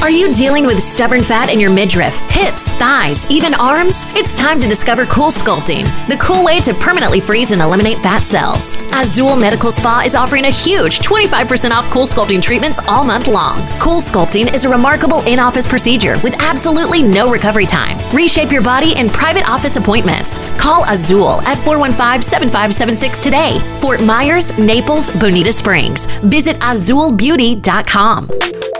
Are 0.00 0.10
you 0.10 0.32
dealing 0.32 0.64
with 0.64 0.82
stubborn 0.82 1.22
fat 1.22 1.50
in 1.50 1.60
your 1.60 1.70
midriff, 1.70 2.16
hips, 2.30 2.70
thighs, 2.70 3.30
even 3.30 3.52
arms? 3.52 4.06
It's 4.16 4.34
time 4.34 4.58
to 4.60 4.66
discover 4.66 5.04
Cool 5.04 5.30
Sculpting, 5.30 5.84
the 6.08 6.16
cool 6.16 6.42
way 6.42 6.58
to 6.60 6.72
permanently 6.72 7.20
freeze 7.20 7.52
and 7.52 7.60
eliminate 7.60 7.98
fat 7.98 8.24
cells. 8.24 8.78
Azul 8.92 9.36
Medical 9.36 9.70
Spa 9.70 10.04
is 10.06 10.14
offering 10.14 10.46
a 10.46 10.50
huge 10.50 11.00
25% 11.00 11.72
off 11.72 11.90
Cool 11.90 12.06
Sculpting 12.06 12.40
treatments 12.40 12.78
all 12.88 13.04
month 13.04 13.28
long. 13.28 13.58
Cool 13.78 14.00
Sculpting 14.00 14.54
is 14.54 14.64
a 14.64 14.70
remarkable 14.70 15.20
in 15.26 15.38
office 15.38 15.66
procedure 15.66 16.14
with 16.24 16.34
absolutely 16.40 17.02
no 17.02 17.30
recovery 17.30 17.66
time. 17.66 17.98
Reshape 18.16 18.50
your 18.50 18.62
body 18.62 18.96
in 18.96 19.10
private 19.10 19.46
office 19.46 19.76
appointments. 19.76 20.38
Call 20.56 20.82
Azul 20.88 21.42
at 21.42 21.58
415 21.58 22.22
7576 22.22 23.18
today. 23.18 23.60
Fort 23.80 24.02
Myers, 24.02 24.58
Naples, 24.58 25.10
Bonita 25.10 25.52
Springs. 25.52 26.06
Visit 26.22 26.56
azulbeauty.com. 26.60 28.79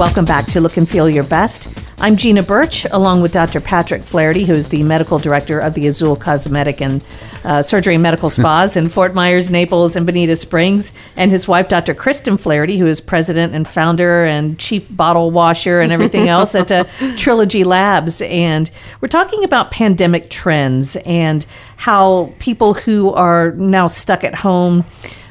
Welcome 0.00 0.24
back 0.24 0.46
to 0.46 0.62
Look 0.62 0.78
and 0.78 0.88
Feel 0.88 1.10
Your 1.10 1.24
Best. 1.24 1.68
I'm 1.98 2.16
Gina 2.16 2.42
Birch, 2.42 2.86
along 2.90 3.20
with 3.20 3.32
Dr. 3.32 3.60
Patrick 3.60 4.00
Flaherty, 4.00 4.46
who's 4.46 4.68
the 4.68 4.82
medical 4.82 5.18
director 5.18 5.60
of 5.60 5.74
the 5.74 5.86
Azul 5.86 6.16
Cosmetic 6.16 6.80
and 6.80 7.04
uh, 7.44 7.60
Surgery 7.60 7.96
and 7.96 8.02
Medical 8.02 8.30
Spas 8.30 8.78
in 8.78 8.88
Fort 8.88 9.14
Myers, 9.14 9.50
Naples, 9.50 9.96
and 9.96 10.06
Bonita 10.06 10.36
Springs, 10.36 10.94
and 11.18 11.30
his 11.30 11.46
wife, 11.46 11.68
Dr. 11.68 11.92
Kristen 11.92 12.38
Flaherty, 12.38 12.78
who 12.78 12.86
is 12.86 12.98
president 12.98 13.54
and 13.54 13.68
founder 13.68 14.24
and 14.24 14.58
chief 14.58 14.86
bottle 14.88 15.30
washer 15.32 15.82
and 15.82 15.92
everything 15.92 16.28
else 16.30 16.54
at 16.54 16.72
uh, 16.72 16.84
Trilogy 17.18 17.62
Labs. 17.62 18.22
And 18.22 18.70
we're 19.02 19.08
talking 19.08 19.44
about 19.44 19.70
pandemic 19.70 20.30
trends 20.30 20.96
and 20.96 21.44
how 21.76 22.32
people 22.38 22.72
who 22.72 23.12
are 23.12 23.50
now 23.50 23.86
stuck 23.86 24.24
at 24.24 24.36
home 24.36 24.86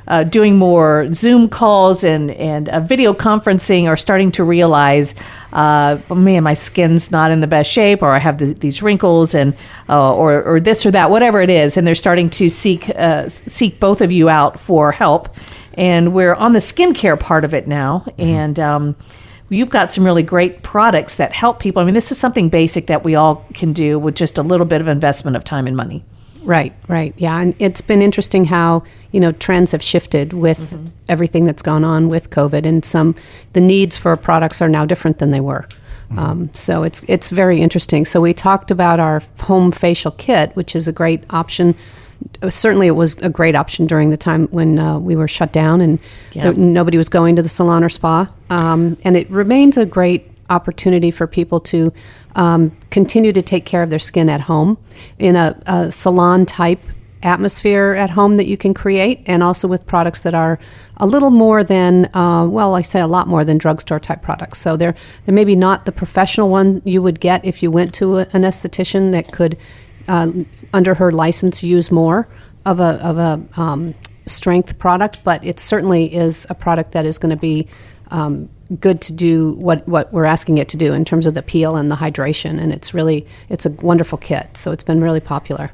uh, 0.09 0.23
doing 0.23 0.57
more 0.57 1.13
Zoom 1.13 1.47
calls 1.47 2.03
and 2.03 2.31
and 2.31 2.67
uh, 2.67 2.79
video 2.79 3.13
conferencing 3.13 3.87
are 3.87 3.95
starting 3.97 4.31
to 4.31 4.43
realize, 4.43 5.15
uh, 5.53 5.97
oh, 6.09 6.15
man, 6.15 6.43
my 6.43 6.55
skin's 6.55 7.11
not 7.11 7.31
in 7.31 7.39
the 7.39 7.47
best 7.47 7.71
shape, 7.71 8.01
or 8.01 8.09
I 8.09 8.19
have 8.19 8.37
th- 8.37 8.57
these 8.57 8.81
wrinkles, 8.81 9.35
and 9.35 9.53
uh, 9.87 10.13
or 10.13 10.43
or 10.43 10.59
this 10.59 10.85
or 10.85 10.91
that, 10.91 11.09
whatever 11.09 11.41
it 11.41 11.49
is, 11.49 11.77
and 11.77 11.85
they're 11.85 11.95
starting 11.95 12.29
to 12.31 12.49
seek 12.49 12.89
uh, 12.89 13.29
seek 13.29 13.79
both 13.79 14.01
of 14.01 14.11
you 14.11 14.29
out 14.29 14.59
for 14.59 14.91
help. 14.91 15.29
And 15.75 16.13
we're 16.13 16.33
on 16.33 16.53
the 16.53 16.59
skincare 16.59 17.17
part 17.17 17.45
of 17.45 17.53
it 17.53 17.67
now, 17.67 18.05
and. 18.17 18.59
Um, 18.59 18.95
You've 19.51 19.71
got 19.71 19.89
some 19.89 20.03
really 20.03 20.21
great 20.21 20.61
products 20.61 21.15
that 21.15 21.33
help 21.33 21.59
people. 21.59 21.81
I 21.81 21.85
mean, 21.85 21.95
this 21.95 22.11
is 22.11 22.19
something 22.19 22.49
basic 22.49 22.85
that 22.85 23.03
we 23.03 23.15
all 23.15 23.43
can 23.55 23.73
do 23.73 23.97
with 23.97 24.13
just 24.13 24.37
a 24.37 24.43
little 24.43 24.67
bit 24.67 24.79
of 24.79 24.87
investment 24.87 25.35
of 25.35 25.43
time 25.43 25.65
and 25.65 25.75
money. 25.75 26.05
Right, 26.43 26.73
right. 26.87 27.13
Yeah, 27.17 27.39
and 27.39 27.53
it's 27.59 27.81
been 27.81 28.01
interesting 28.01 28.45
how, 28.45 28.83
you 29.11 29.19
know, 29.19 29.31
trends 29.33 29.71
have 29.73 29.83
shifted 29.83 30.33
with 30.33 30.77
everything 31.07 31.45
that's 31.45 31.61
gone 31.61 31.83
on 31.83 32.07
with 32.09 32.29
COVID 32.29 32.65
and 32.65 32.83
some 32.85 33.15
the 33.53 33.61
needs 33.61 33.97
for 33.97 34.15
products 34.15 34.61
are 34.61 34.69
now 34.69 34.85
different 34.85 35.19
than 35.19 35.31
they 35.31 35.41
were. 35.41 35.67
Um, 36.17 36.49
so 36.53 36.83
it's 36.83 37.03
it's 37.07 37.29
very 37.29 37.61
interesting. 37.61 38.03
So 38.05 38.19
we 38.21 38.33
talked 38.33 38.71
about 38.71 38.99
our 38.99 39.21
home 39.41 39.71
facial 39.71 40.11
kit, 40.11 40.55
which 40.55 40.75
is 40.75 40.87
a 40.87 40.91
great 40.93 41.23
option. 41.29 41.75
Uh, 42.41 42.49
Certainly, 42.49 42.87
it 42.87 42.95
was 42.95 43.15
a 43.21 43.29
great 43.29 43.55
option 43.55 43.85
during 43.85 44.09
the 44.09 44.17
time 44.17 44.47
when 44.47 44.79
uh, 44.79 44.97
we 44.97 45.15
were 45.15 45.27
shut 45.27 45.51
down 45.51 45.81
and 45.81 45.99
Yeah. 46.33 46.43
there- 46.43 46.53
nobody 46.53 46.97
was 46.97 47.09
going 47.09 47.35
to 47.35 47.41
the 47.43 47.49
salon 47.49 47.83
or 47.83 47.89
spa. 47.89 48.27
Um, 48.49 48.97
and 49.03 49.15
it 49.15 49.29
remains 49.29 49.77
a 49.77 49.85
great 49.85 50.28
opportunity 50.49 51.11
for 51.11 51.27
people 51.27 51.59
to 51.59 51.93
um, 52.35 52.71
continue 52.89 53.33
to 53.33 53.41
take 53.41 53.65
care 53.65 53.83
of 53.83 53.89
their 53.89 53.99
skin 53.99 54.29
at 54.29 54.41
home 54.41 54.77
in 55.17 55.35
a, 55.35 55.61
a 55.65 55.91
salon 55.91 56.45
type 56.45 56.79
atmosphere 57.21 57.95
at 57.95 58.09
home 58.09 58.37
that 58.37 58.47
you 58.47 58.55
can 58.55 58.73
create, 58.73 59.21
and 59.25 59.43
also 59.43 59.67
with 59.67 59.85
products 59.85 60.21
that 60.21 60.33
are 60.33 60.57
a 60.97 61.05
little 61.05 61.31
more 61.31 61.63
than, 61.63 62.05
uh, 62.15 62.45
well, 62.45 62.75
I 62.75 62.81
say 62.81 63.01
a 63.01 63.07
lot 63.07 63.27
more 63.27 63.43
than 63.43 63.57
drugstore 63.57 63.99
type 63.99 64.21
products. 64.21 64.59
So 64.59 64.77
they're, 64.77 64.95
they're 65.25 65.35
maybe 65.35 65.55
not 65.55 65.85
the 65.85 65.91
professional 65.91 66.49
one 66.49 66.81
you 66.85 67.01
would 67.01 67.19
get 67.19 67.43
if 67.43 67.61
you 67.61 67.71
went 67.71 67.93
to 67.95 68.19
a, 68.19 68.27
an 68.31 68.43
esthetician 68.43 69.11
that 69.11 69.31
could, 69.31 69.57
uh, 70.07 70.31
under 70.73 70.93
her 70.95 71.11
license, 71.11 71.61
use 71.61 71.91
more 71.91 72.27
of 72.65 72.79
a, 72.79 72.99
of 73.03 73.17
a 73.17 73.41
um, 73.59 73.93
strength 74.25 74.77
product, 74.79 75.21
but 75.23 75.43
it 75.43 75.59
certainly 75.59 76.13
is 76.13 76.47
a 76.49 76.55
product 76.55 76.93
that 76.93 77.05
is 77.05 77.17
going 77.17 77.31
to 77.31 77.41
be 77.41 77.67
um, 78.11 78.49
good 78.79 79.01
to 79.01 79.13
do 79.13 79.53
what, 79.53 79.87
what 79.87 80.11
we're 80.13 80.25
asking 80.25 80.59
it 80.59 80.69
to 80.69 80.77
do 80.77 80.93
in 80.93 81.03
terms 81.03 81.25
of 81.25 81.33
the 81.33 81.41
peel 81.41 81.75
and 81.75 81.89
the 81.89 81.95
hydration. 81.95 82.59
And 82.59 82.71
it's 82.71 82.93
really, 82.93 83.25
it's 83.49 83.65
a 83.65 83.69
wonderful 83.69 84.17
kit. 84.17 84.55
So 84.57 84.71
it's 84.71 84.83
been 84.83 85.01
really 85.01 85.19
popular. 85.19 85.71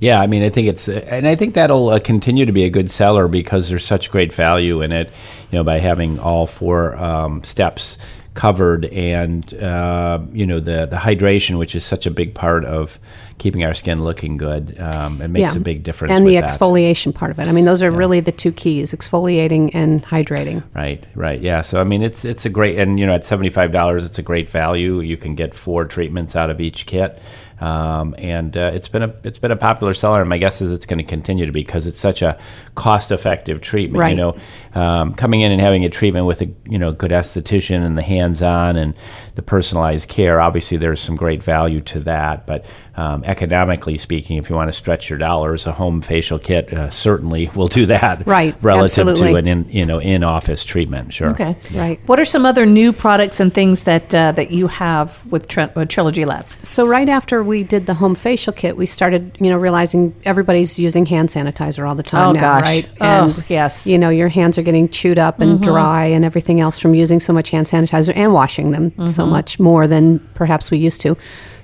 Yeah, 0.00 0.20
I 0.20 0.26
mean, 0.26 0.42
I 0.42 0.48
think 0.48 0.68
it's, 0.68 0.88
and 0.88 1.28
I 1.28 1.34
think 1.34 1.54
that'll 1.54 1.90
uh, 1.90 2.00
continue 2.00 2.46
to 2.46 2.52
be 2.52 2.64
a 2.64 2.70
good 2.70 2.90
seller 2.90 3.28
because 3.28 3.68
there's 3.68 3.84
such 3.84 4.10
great 4.10 4.32
value 4.32 4.80
in 4.80 4.90
it. 4.90 5.10
You 5.50 5.58
know, 5.58 5.64
by 5.64 5.78
having 5.78 6.18
all 6.18 6.46
four 6.46 6.96
um, 6.96 7.44
steps 7.44 7.98
covered, 8.38 8.84
and 8.84 9.52
uh, 9.54 10.20
you 10.32 10.46
know 10.46 10.60
the 10.60 10.86
the 10.86 10.96
hydration, 10.96 11.58
which 11.58 11.74
is 11.74 11.84
such 11.84 12.06
a 12.06 12.10
big 12.10 12.34
part 12.34 12.64
of 12.64 13.00
keeping 13.38 13.64
our 13.64 13.74
skin 13.74 14.04
looking 14.04 14.36
good. 14.36 14.78
Um, 14.80 15.20
it 15.20 15.28
makes 15.28 15.56
a 15.56 15.60
big 15.60 15.82
difference. 15.82 16.12
And 16.12 16.24
the 16.24 16.36
with 16.36 16.44
that. 16.44 16.50
exfoliation 16.50 17.12
part 17.12 17.32
of 17.32 17.40
it. 17.40 17.48
I 17.48 17.52
mean, 17.52 17.64
those 17.64 17.82
are 17.82 17.90
really 17.90 18.20
the 18.20 18.30
two 18.32 18.52
keys 18.52 18.92
exfoliating 18.92 19.72
and 19.74 20.04
hydrating. 20.04 20.62
Right, 20.72 21.04
right, 21.16 21.40
yeah. 21.40 21.62
So 21.62 21.80
I 21.80 21.84
mean, 21.84 22.02
it's 22.02 22.24
it's 22.24 22.46
a 22.46 22.48
great, 22.48 22.78
and 22.78 23.00
you 23.00 23.06
know, 23.06 23.14
at 23.14 23.26
seventy 23.26 23.50
five 23.50 23.72
dollars, 23.72 24.04
it's 24.04 24.20
a 24.20 24.22
great 24.22 24.48
value. 24.48 25.00
You 25.00 25.16
can 25.16 25.34
get 25.34 25.52
four 25.52 25.84
treatments 25.84 26.36
out 26.36 26.50
of 26.50 26.60
each 26.60 26.86
kit, 26.86 27.20
Um, 27.60 28.14
and 28.18 28.56
uh, 28.56 28.70
it's 28.72 28.88
been 28.88 29.02
a 29.02 29.12
it's 29.24 29.38
been 29.40 29.50
a 29.50 29.56
popular 29.56 29.94
seller, 29.94 30.20
and 30.20 30.28
my 30.28 30.38
guess 30.38 30.62
is 30.62 30.70
it's 30.70 30.86
going 30.86 30.98
to 30.98 31.04
continue 31.04 31.44
to 31.46 31.52
be 31.52 31.60
because 31.60 31.88
it's 31.88 31.98
such 31.98 32.22
a 32.22 32.38
cost 32.74 33.10
effective 33.10 33.60
treatment. 33.60 34.00
Right. 34.00 34.10
You 34.10 34.16
know, 34.16 34.36
um, 34.78 35.12
coming 35.14 35.40
in 35.40 35.50
and 35.50 35.60
having 35.60 35.84
a 35.84 35.88
treatment 35.90 36.26
with 36.26 36.40
a 36.40 36.48
you 36.68 36.78
know 36.78 36.92
good 36.92 37.10
esthetician 37.10 37.84
and 37.84 37.98
the 37.98 38.02
hands 38.02 38.42
on 38.42 38.76
and 38.76 38.94
the 39.34 39.42
personalized 39.42 40.08
care. 40.08 40.40
Obviously, 40.40 40.76
there's 40.76 41.00
some 41.00 41.16
great 41.16 41.42
value 41.42 41.80
to 41.82 42.00
that, 42.00 42.46
but 42.46 42.64
um, 42.96 43.24
economically 43.24 43.98
speaking, 43.98 44.36
if 44.38 44.48
you 44.50 44.56
want 44.56 44.68
to 44.68 44.72
stretch 44.72 45.10
your 45.10 45.18
dollars, 45.18 45.66
a 45.66 45.72
home 45.72 46.00
facial 46.00 46.38
kit 46.38 46.72
uh, 46.72 46.90
certainly 46.90 47.50
will 47.56 47.68
do 47.68 47.86
that. 47.86 48.26
Right, 48.26 48.54
Relative 48.62 49.08
absolutely. 49.08 49.32
to 49.32 49.38
an 49.38 49.46
in 49.48 49.68
you 49.70 49.84
know 49.84 49.98
in 50.00 50.22
office 50.22 50.62
treatment. 50.64 51.12
Sure. 51.12 51.30
Okay. 51.30 51.56
Right. 51.74 51.98
What 52.06 52.20
are 52.20 52.24
some 52.24 52.46
other 52.46 52.64
new 52.66 52.92
products 52.92 53.40
and 53.40 53.52
things 53.52 53.84
that 53.84 54.14
uh, 54.14 54.32
that 54.32 54.50
you 54.52 54.68
have 54.68 55.24
with 55.32 55.48
Tri- 55.48 55.70
uh, 55.74 55.84
Trilogy 55.86 56.24
Labs? 56.24 56.56
So 56.62 56.86
right 56.86 57.08
after 57.08 57.42
we 57.42 57.64
did 57.64 57.86
the 57.86 57.94
home 57.94 58.14
facial 58.14 58.52
kit, 58.52 58.76
we 58.76 58.86
started, 58.86 59.36
you 59.40 59.50
know, 59.50 59.56
realizing 59.58 60.14
everybody's 60.24 60.78
using 60.78 61.06
hand 61.06 61.30
sanitizer 61.30 61.88
all 61.88 61.94
the 61.94 62.02
time 62.02 62.28
Oh, 62.28 62.32
now, 62.32 62.40
gosh. 62.40 62.62
right? 62.62 62.88
Oh, 63.00 63.44
yes. 63.48 63.86
You 63.86 63.98
know, 63.98 64.10
your 64.10 64.28
hands 64.28 64.58
are 64.58 64.62
getting 64.68 64.86
chewed 64.90 65.16
up 65.16 65.40
and 65.40 65.52
mm-hmm. 65.52 65.64
dry 65.64 66.04
and 66.04 66.26
everything 66.26 66.60
else 66.60 66.78
from 66.78 66.94
using 66.94 67.20
so 67.20 67.32
much 67.32 67.48
hand 67.48 67.66
sanitizer 67.66 68.14
and 68.14 68.34
washing 68.34 68.70
them 68.70 68.90
so 69.06 69.22
mm-hmm. 69.22 69.30
much 69.30 69.58
more 69.58 69.86
than 69.86 70.18
perhaps 70.34 70.70
we 70.70 70.76
used 70.76 71.00
to. 71.00 71.16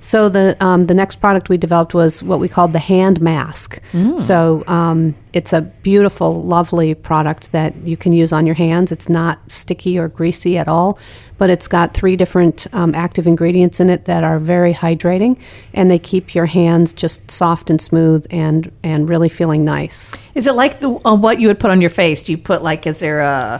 So 0.05 0.29
the 0.29 0.55
um, 0.63 0.85
the 0.85 0.93
next 0.93 1.15
product 1.15 1.49
we 1.49 1.57
developed 1.57 1.95
was 1.95 2.21
what 2.21 2.39
we 2.39 2.47
called 2.47 2.73
the 2.73 2.79
hand 2.79 3.21
mask. 3.21 3.81
So 4.19 4.63
um, 4.67 5.15
it's 5.33 5.51
a 5.51 5.61
beautiful, 5.61 6.43
lovely 6.43 6.93
product 6.93 7.51
that 7.53 7.75
you 7.77 7.97
can 7.97 8.13
use 8.13 8.31
on 8.31 8.45
your 8.45 8.53
hands. 8.53 8.91
It's 8.91 9.09
not 9.09 9.39
sticky 9.49 9.97
or 9.97 10.07
greasy 10.07 10.59
at 10.59 10.67
all, 10.67 10.99
but 11.39 11.49
it's 11.49 11.67
got 11.67 11.95
three 11.95 12.15
different 12.15 12.67
um, 12.71 12.93
active 12.93 13.25
ingredients 13.25 13.79
in 13.79 13.89
it 13.89 14.05
that 14.05 14.23
are 14.23 14.37
very 14.37 14.75
hydrating, 14.75 15.39
and 15.73 15.89
they 15.89 15.97
keep 15.97 16.35
your 16.35 16.45
hands 16.45 16.93
just 16.93 17.31
soft 17.31 17.71
and 17.71 17.81
smooth 17.81 18.27
and 18.29 18.71
and 18.83 19.09
really 19.09 19.29
feeling 19.29 19.65
nice. 19.65 20.15
Is 20.35 20.45
it 20.45 20.53
like 20.53 20.81
the 20.81 20.99
uh, 21.03 21.15
what 21.15 21.39
you 21.39 21.47
would 21.47 21.59
put 21.59 21.71
on 21.71 21.81
your 21.81 21.89
face? 21.89 22.21
Do 22.21 22.31
you 22.31 22.37
put 22.37 22.61
like 22.61 22.85
is 22.85 22.99
there 22.99 23.21
a 23.21 23.59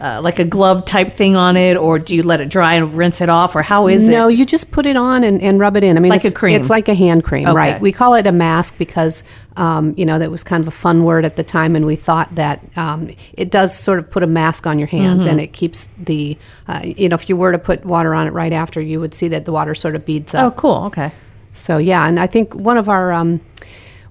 uh, 0.00 0.20
like 0.22 0.38
a 0.38 0.44
glove 0.44 0.84
type 0.84 1.12
thing 1.12 1.36
on 1.36 1.56
it, 1.56 1.76
or 1.76 1.98
do 1.98 2.16
you 2.16 2.22
let 2.22 2.40
it 2.40 2.48
dry 2.48 2.74
and 2.74 2.94
rinse 2.94 3.20
it 3.20 3.28
off, 3.28 3.54
or 3.54 3.62
how 3.62 3.86
is 3.88 4.08
it? 4.08 4.12
no, 4.12 4.28
you 4.28 4.44
just 4.44 4.70
put 4.72 4.86
it 4.86 4.96
on 4.96 5.22
and, 5.24 5.40
and 5.40 5.58
rub 5.60 5.76
it 5.76 5.84
in. 5.84 5.96
I 5.96 6.00
mean, 6.00 6.10
Like 6.10 6.24
a 6.24 6.28
it's, 6.28 6.36
cream. 6.36 6.56
It's 6.60 6.68
like 6.70 6.88
a 6.88 6.94
hand 6.94 7.22
cream, 7.24 7.46
Okay. 7.46 7.56
right? 7.56 7.80
We 7.80 7.92
call 7.92 8.14
it 8.14 8.26
a 8.26 8.32
mask 8.32 8.76
because, 8.76 9.22
um, 9.56 9.94
you 9.96 10.04
know, 10.04 10.18
that 10.18 10.30
was 10.30 10.42
kind 10.42 10.60
of 10.62 10.68
a 10.68 10.72
fun 10.72 11.04
word 11.04 11.24
at 11.24 11.36
the 11.36 11.44
time, 11.44 11.76
and 11.76 11.86
we 11.86 11.94
thought 11.96 12.34
that 12.34 12.60
um, 12.76 13.10
it 13.34 13.50
does 13.50 13.76
sort 13.76 13.98
of 14.00 14.10
put 14.10 14.22
a 14.22 14.26
mask 14.26 14.66
on 14.66 14.78
your 14.78 14.88
hands, 14.88 15.24
Mm-hmm. 15.24 15.30
and 15.30 15.40
it 15.40 15.52
keeps 15.52 15.86
the, 15.86 16.36
uh, 16.66 16.80
you 16.84 17.08
know, 17.08 17.14
if 17.14 17.28
you 17.28 17.36
were 17.36 17.52
to 17.52 17.58
put 17.58 17.84
water 17.84 18.14
on 18.14 18.26
it 18.26 18.32
right 18.32 18.52
after, 18.52 18.80
you 18.80 18.98
would 19.00 19.14
see 19.14 19.28
that 19.28 19.44
the 19.44 19.52
water 19.52 19.74
sort 19.74 19.94
of 19.94 20.04
beads 20.04 20.34
up. 20.34 20.52
Oh, 20.52 20.56
cool. 20.56 20.84
Okay. 20.86 21.12
So 21.52 21.78
yeah, 21.78 22.08
and 22.08 22.18
I 22.18 22.26
think 22.26 22.52
one 22.52 22.76
of 22.78 22.88
our 22.88 23.12
um, 23.12 23.40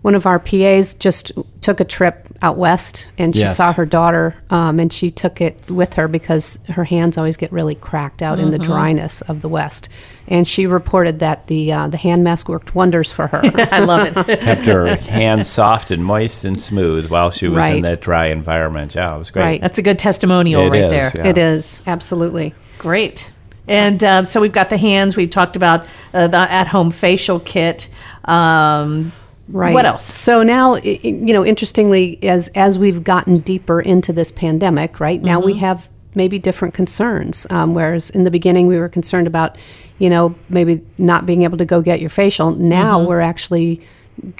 one 0.04 0.14
of 0.16 0.26
our 0.28 0.38
PAs 0.38 0.94
just 0.94 1.32
took 1.62 1.80
a 1.80 1.84
trip 1.86 2.28
out 2.42 2.58
west, 2.58 3.10
and 3.18 3.34
she 3.34 3.40
Yes. 3.40 3.56
saw 3.56 3.72
her 3.74 3.86
daughter, 3.86 4.36
um, 4.50 4.78
and 4.80 4.92
she 4.92 5.10
took 5.10 5.40
it 5.40 5.58
with 5.70 5.94
her 5.94 6.08
because 6.10 6.60
her 6.70 6.84
hands 6.84 7.18
always 7.18 7.38
get 7.38 7.52
really 7.54 7.74
cracked 7.74 8.22
out 8.22 8.38
in 8.38 8.52
the 8.52 8.60
dryness 8.60 9.22
of 9.22 9.42
the 9.42 9.48
west. 9.50 9.88
And 10.28 10.46
she 10.48 10.68
reported 10.68 11.20
that 11.20 11.48
the 11.48 11.72
uh, 11.72 11.88
the 11.88 11.96
hand 11.98 12.24
mask 12.24 12.50
worked 12.50 12.76
wonders 12.76 13.12
for 13.14 13.28
her. 13.28 13.42
I 13.72 13.80
love 13.80 14.08
it. 14.08 14.40
Kept 14.42 14.66
her 14.66 14.96
hands 14.98 15.48
soft 15.50 15.90
and 15.90 16.04
moist 16.04 16.44
and 16.46 16.60
smooth 16.60 17.08
while 17.10 17.32
she 17.32 17.48
was 17.48 17.66
in 17.70 17.82
that 17.84 18.02
dry 18.02 18.28
environment. 18.28 18.96
Yeah, 18.96 19.16
it 19.16 19.20
was 19.20 19.32
great. 19.32 19.44
Right. 19.44 19.62
That's 19.62 19.78
a 19.78 19.82
good 19.82 19.98
testimonial 19.98 20.64
It 20.64 20.70
right 20.70 20.84
is, 20.84 20.90
there. 20.92 21.12
yeah. 21.16 21.30
It 21.32 21.38
is 21.38 21.82
absolutely. 21.88 22.54
Great. 22.78 23.32
And 23.70 24.04
uh, 24.04 24.26
so 24.26 24.42
we've 24.42 24.52
got 24.52 24.68
the 24.70 24.78
hands. 24.78 25.16
We've 25.16 25.30
talked 25.30 25.56
about 25.56 25.86
uh, 26.14 26.28
the 26.28 26.38
at-home 26.38 26.92
facial 26.92 27.40
kit. 27.40 27.88
Um, 28.26 29.14
Right. 29.54 29.74
What 29.74 29.86
else? 29.86 30.04
So 30.04 30.42
now, 30.42 30.76
you 30.78 31.32
know, 31.32 31.46
interestingly, 31.46 32.18
as 32.24 32.48
as 32.56 32.80
we've 32.80 33.04
gotten 33.04 33.38
deeper 33.40 33.80
into 33.80 34.12
this 34.12 34.32
pandemic, 34.32 35.00
right 35.00 35.22
now 35.22 35.40
we 35.40 35.54
have 35.60 35.90
maybe 36.16 36.40
different 36.40 36.74
concerns. 36.74 37.46
Um, 37.52 37.76
whereas 37.76 38.10
in 38.10 38.24
the 38.24 38.32
beginning 38.32 38.66
we 38.68 38.80
were 38.80 38.90
concerned 38.90 39.28
about, 39.28 39.56
you 40.00 40.10
know, 40.10 40.34
maybe 40.50 40.82
not 40.98 41.26
being 41.28 41.44
able 41.44 41.60
to 41.60 41.66
go 41.66 41.82
get 41.82 42.02
your 42.02 42.10
facial. 42.10 42.52
Now 42.52 43.04
we're 43.04 43.22
actually 43.22 43.80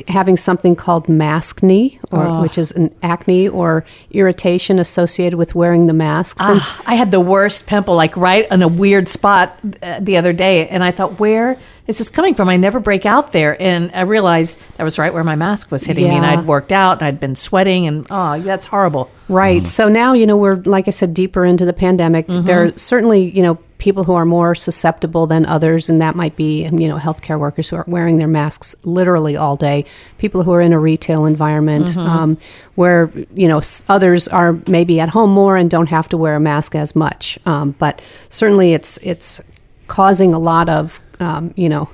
having 0.08 0.38
something 0.38 0.76
called 0.76 1.08
maskne, 1.08 2.00
or 2.12 2.42
which 2.42 2.58
is 2.58 2.72
an 2.72 2.96
acne 3.02 3.48
or 3.50 3.86
irritation 4.12 4.78
associated 4.80 5.38
with 5.38 5.56
wearing 5.56 5.88
the 5.88 5.94
masks. 5.94 6.42
And 6.42 6.60
Ah, 6.62 6.82
I 6.86 6.96
had 6.96 7.12
the 7.12 7.20
worst 7.20 7.66
pimple, 7.68 7.96
like 7.96 8.16
right 8.18 8.48
in 8.52 8.62
a 8.62 8.68
weird 8.68 9.08
spot 9.08 9.58
uh, 9.82 10.00
the 10.00 10.18
other 10.18 10.34
day, 10.34 10.68
and 10.68 10.84
I 10.84 10.92
thought, 10.92 11.20
where 11.20 11.58
is 11.88 11.98
this 11.98 12.10
coming 12.10 12.34
from? 12.34 12.48
I 12.48 12.58
never 12.58 12.80
break 12.80 13.06
out 13.06 13.32
there, 13.34 13.62
and 13.62 13.92
I 13.94 14.02
realized 14.02 14.58
that 14.78 14.84
was 14.84 14.98
right 14.98 15.14
where 15.14 15.24
my 15.24 15.36
mask 15.36 15.72
was 15.72 15.84
hitting 15.84 16.08
me, 16.08 16.16
and 16.16 16.26
I'd 16.26 16.46
worked 16.46 16.72
out, 16.72 17.00
and 17.00 17.08
I'd 17.08 17.20
been 17.20 17.36
sweating, 17.36 17.88
and 17.88 18.08
oh, 18.10 18.40
that's 18.40 18.68
horrible. 18.68 19.10
Right. 19.28 19.68
So 19.68 19.90
now, 19.90 20.14
you 20.14 20.26
know, 20.26 20.38
we're, 20.38 20.56
like 20.56 20.88
I 20.88 20.92
said, 20.92 21.14
deeper 21.14 21.44
into 21.44 21.66
the 21.66 21.74
pandemic. 21.74 22.28
There 22.28 22.66
are 22.66 22.78
certainly, 22.78 23.30
you 23.30 23.42
know, 23.42 23.60
people 23.80 24.06
who 24.06 24.14
are 24.14 24.24
more 24.24 24.56
susceptible 24.56 25.28
than 25.28 25.46
others, 25.46 25.90
and 25.90 26.02
that 26.02 26.16
might 26.16 26.38
be, 26.38 26.64
you 26.64 26.88
know, 26.88 26.98
healthcare 26.98 27.38
workers 27.38 27.68
who 27.68 27.76
are 27.76 27.84
wearing 27.86 28.16
their 28.16 28.30
masks 28.30 28.78
literally 28.84 29.36
all 29.36 29.58
day, 29.58 29.84
people 30.20 30.44
who 30.44 30.54
are 30.54 30.62
in 30.62 30.72
a 30.72 30.80
retail 30.80 31.26
environment 31.26 31.98
um, 31.98 32.38
where, 32.76 33.12
you 33.34 33.50
know, 33.50 33.62
others 33.90 34.30
are 34.30 34.54
maybe 34.68 35.02
at 35.02 35.10
home 35.10 35.32
more 35.32 35.58
and 35.58 35.70
don't 35.70 35.90
have 35.90 36.08
to 36.08 36.16
wear 36.16 36.36
a 36.36 36.40
mask 36.40 36.76
as 36.76 36.96
much. 36.96 37.38
Um, 37.46 37.72
but 37.72 38.02
certainly 38.30 38.74
it's, 38.74 38.98
it's 39.04 39.42
causing 39.88 40.34
a 40.34 40.40
lot 40.40 40.70
of, 40.70 41.02
um, 41.20 41.54
you 41.56 41.70
know, 41.70 41.90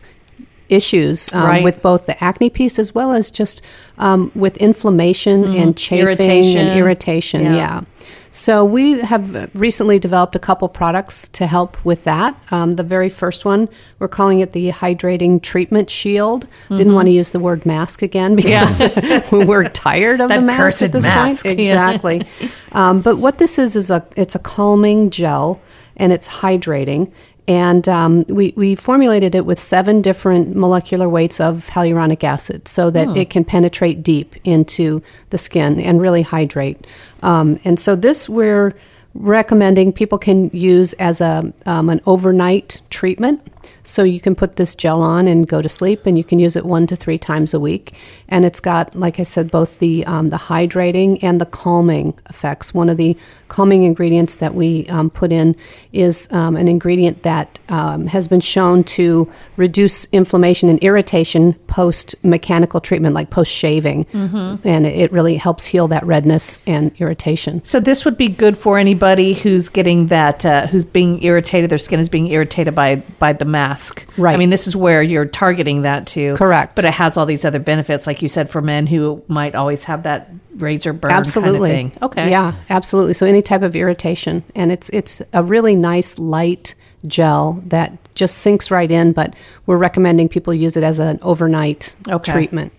issues 0.70 1.34
um, 1.34 1.44
Right. 1.44 1.64
with 1.64 1.82
both 1.82 2.06
the 2.06 2.22
acne 2.24 2.50
piece 2.50 2.78
as 2.80 2.94
well 2.94 3.12
as 3.14 3.32
just 3.32 3.62
um, 3.98 4.32
with 4.36 4.58
inflammation 4.58 5.44
and 5.56 5.76
chafing 5.78 6.06
Irritation. 6.08 6.68
and 6.68 6.80
irritation. 6.80 7.42
Yeah. 7.46 7.56
Yeah. 7.56 7.82
So 8.32 8.64
we 8.64 9.00
have 9.00 9.50
recently 9.56 9.98
developed 9.98 10.36
a 10.36 10.40
couple 10.40 10.68
products 10.70 11.28
to 11.30 11.48
help 11.48 11.84
with 11.84 12.04
that. 12.04 12.36
Um, 12.52 12.74
the 12.74 12.84
very 12.84 13.10
first 13.10 13.44
one, 13.44 13.68
we're 13.98 14.08
calling 14.08 14.40
it 14.42 14.52
the 14.52 14.70
Hydrating 14.72 15.42
Treatment 15.42 15.90
Shield. 15.90 16.46
Didn't 16.70 16.94
want 16.94 17.08
to 17.08 17.12
use 17.12 17.32
the 17.32 17.40
word 17.40 17.66
mask 17.66 18.04
again 18.04 18.36
because 18.36 18.82
we're 19.32 19.68
tired 19.70 20.22
of 20.22 20.30
the 20.30 20.42
mask 20.42 20.84
at 20.84 20.92
this 20.92 21.06
mask, 21.08 21.44
point. 21.48 21.60
Exactly. 21.60 22.22
um, 22.74 23.02
but 23.02 23.18
what 23.18 23.40
this 23.40 23.58
is 23.58 23.76
is 23.76 23.90
a 23.90 24.06
it's 24.16 24.36
a 24.36 24.40
calming 24.40 25.10
gel 25.10 25.60
and 25.98 26.14
it's 26.14 26.28
hydrating. 26.28 27.12
And 27.50 27.90
um, 27.90 28.26
we, 28.28 28.54
we 28.56 28.76
formulated 28.76 29.34
it 29.34 29.44
with 29.44 29.60
seven 29.60 30.04
different 30.04 30.56
molecular 30.56 31.10
weights 31.10 31.40
of 31.40 31.66
hyaluronic 31.66 32.24
acid 32.24 32.68
so 32.68 32.92
that 32.92 33.18
it 33.18 33.32
can 33.32 33.44
penetrate 33.44 34.04
deep 34.04 34.36
into 34.44 35.02
the 35.32 35.40
skin 35.40 35.80
and 35.80 36.00
really 36.00 36.22
hydrate. 36.22 36.86
Um, 37.24 37.60
and 37.66 37.80
so 37.80 37.96
this 37.96 38.30
we're 38.30 38.76
recommending 39.16 39.92
people 39.92 40.20
can 40.20 40.52
use 40.52 40.94
as 40.94 41.22
a 41.22 41.52
um, 41.66 41.90
an 41.90 42.02
overnight 42.06 42.82
treatment. 42.92 43.42
So 43.90 44.04
you 44.04 44.20
can 44.20 44.36
put 44.36 44.56
this 44.56 44.76
gel 44.76 45.02
on 45.02 45.28
and 45.28 45.48
go 45.48 45.62
to 45.62 45.70
sleep, 45.70 46.06
and 46.06 46.18
you 46.18 46.24
can 46.24 46.38
use 46.40 46.56
it 46.56 46.66
one 46.66 46.86
to 46.88 46.96
three 46.96 47.18
times 47.18 47.54
a 47.54 47.60
week. 47.60 47.94
And 48.28 48.46
it's 48.46 48.60
got, 48.60 48.96
like 48.96 49.20
I 49.20 49.24
said, 49.24 49.50
both 49.50 49.80
the 49.80 50.06
um, 50.06 50.30
the 50.30 50.38
hydrating 50.38 51.18
and 51.24 51.42
the 51.42 51.46
calming 51.46 52.14
effects. 52.30 52.74
One 52.74 52.90
of 52.90 52.98
the 52.98 53.18
calming 53.48 53.82
ingredients 53.82 54.36
that 54.36 54.54
we 54.54 54.86
um, 54.90 55.10
put 55.10 55.32
in 55.32 55.56
is 55.92 56.32
um, 56.32 56.56
an 56.56 56.68
ingredient 56.68 57.24
that 57.24 57.58
um, 57.70 58.06
has 58.06 58.28
been 58.28 58.40
shown 58.40 58.84
to 58.84 59.32
reduce 59.58 60.06
inflammation 60.12 60.70
and 60.70 60.78
irritation 60.84 61.54
post 61.66 62.14
mechanical 62.24 62.80
treatment, 62.80 63.16
like 63.16 63.32
post 63.32 63.52
shaving, 63.52 64.06
and 64.64 64.86
it, 64.86 64.96
it 65.00 65.12
really 65.12 65.36
helps 65.36 65.66
heal 65.66 65.88
that 65.88 66.04
redness 66.04 66.60
and 66.68 66.92
irritation. 67.02 67.64
So 67.64 67.80
this 67.80 68.06
would 68.06 68.18
be 68.18 68.28
good 68.28 68.56
for 68.56 68.78
anybody 68.78 69.34
who's 69.34 69.68
getting 69.68 70.08
that, 70.08 70.46
uh, 70.46 70.68
who's 70.68 70.86
being 70.86 71.24
irritated. 71.24 71.72
Their 71.72 71.80
skin 71.80 72.00
is 72.00 72.10
being 72.10 72.28
irritated 72.28 72.76
by 72.76 72.98
by 73.18 73.34
the 73.34 73.46
mask. 73.46 73.79
Right. 74.18 74.34
I 74.34 74.38
mean, 74.38 74.50
this 74.50 74.68
is 74.68 74.76
where 74.76 75.02
you're 75.02 75.26
targeting 75.26 75.84
that 75.84 76.08
to. 76.08 76.36
Correct. 76.36 76.76
But 76.76 76.86
it 76.86 76.94
has 76.94 77.18
all 77.18 77.26
these 77.26 77.46
other 77.46 77.60
benefits, 77.60 78.06
like 78.08 78.22
you 78.22 78.28
said, 78.28 78.50
for 78.50 78.62
men 78.62 78.88
who 78.88 79.24
might 79.28 79.56
always 79.56 79.86
have 79.86 80.04
that 80.04 80.30
razor 80.56 80.92
burn 80.94 81.12
absolutely 81.12 81.70
kind 81.70 81.86
of 81.86 81.92
thing. 81.94 82.04
Okay. 82.24 82.30
yeah 82.32 82.54
absolutely 82.70 83.14
so 83.14 83.26
any 83.26 83.42
type 83.42 83.62
of 83.62 83.78
irritation 83.78 84.44
and 84.56 84.74
it's 84.74 84.90
it's 84.90 85.22
a 85.32 85.42
really 85.42 85.74
nice 85.74 86.20
light 86.20 86.76
gel 87.08 87.64
that 87.68 87.98
just 88.14 88.40
sinks 88.40 88.70
right 88.70 88.92
in 88.92 89.14
but 89.14 89.34
we're 89.68 89.78
recommending 89.78 90.28
people 90.28 90.54
use 90.54 90.76
it 90.76 90.84
as 90.84 91.00
an 91.00 91.18
overnight 91.22 91.96
Okay. 92.10 92.32
treatment 92.34 92.74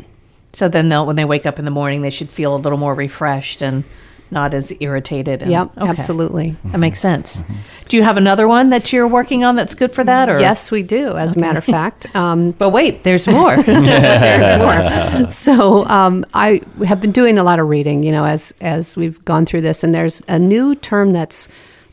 So 0.52 0.68
then 0.68 0.90
they'll, 0.90 1.06
when 1.06 1.16
they 1.16 1.24
wake 1.24 1.46
up 1.46 1.58
in 1.58 1.64
the 1.64 1.70
morning, 1.70 2.02
they 2.02 2.10
should 2.10 2.28
feel 2.28 2.54
a 2.54 2.58
little 2.58 2.76
more 2.76 2.94
refreshed 2.94 3.62
and 3.62 3.84
not 4.32 4.54
as 4.54 4.72
irritated. 4.80 5.42
And, 5.42 5.50
yep 5.50 5.70
okay. 5.76 5.88
absolutely 5.88 6.56
That 6.64 6.78
makes 6.78 7.00
sense. 7.00 7.42
Do 7.88 7.96
you 7.96 8.02
have 8.02 8.16
another 8.16 8.46
one 8.46 8.70
that 8.70 8.92
you're 8.92 9.08
working 9.08 9.44
on 9.44 9.56
that's 9.56 9.74
good 9.74 9.92
for 9.92 10.04
that? 10.04 10.28
Or 10.28 10.38
yes 10.40 10.70
we 10.70 10.82
do 10.82 11.16
as 11.16 11.36
a 11.36 11.40
matter 11.40 11.58
of 11.58 11.64
fact 11.64 12.14
um, 12.16 12.52
But 12.52 12.70
wait, 12.70 13.02
there's 13.02 13.26
more. 13.28 13.56
there's 13.62 14.58
more. 14.58 15.30
So 15.30 15.84
um, 15.86 16.24
I 16.34 16.60
have 16.84 17.00
been 17.00 17.12
doing 17.12 17.38
a 17.38 17.42
lot 17.42 17.58
of 17.58 17.68
reading, 17.68 18.02
you 18.02 18.12
know, 18.12 18.24
as 18.24 18.54
as 18.60 18.96
we've 18.96 19.22
gone 19.24 19.46
through 19.46 19.60
this, 19.62 19.84
and 19.84 19.94
there's 19.94 20.22
a 20.28 20.38
new 20.38 20.74
term 20.74 21.12
that's 21.12 21.48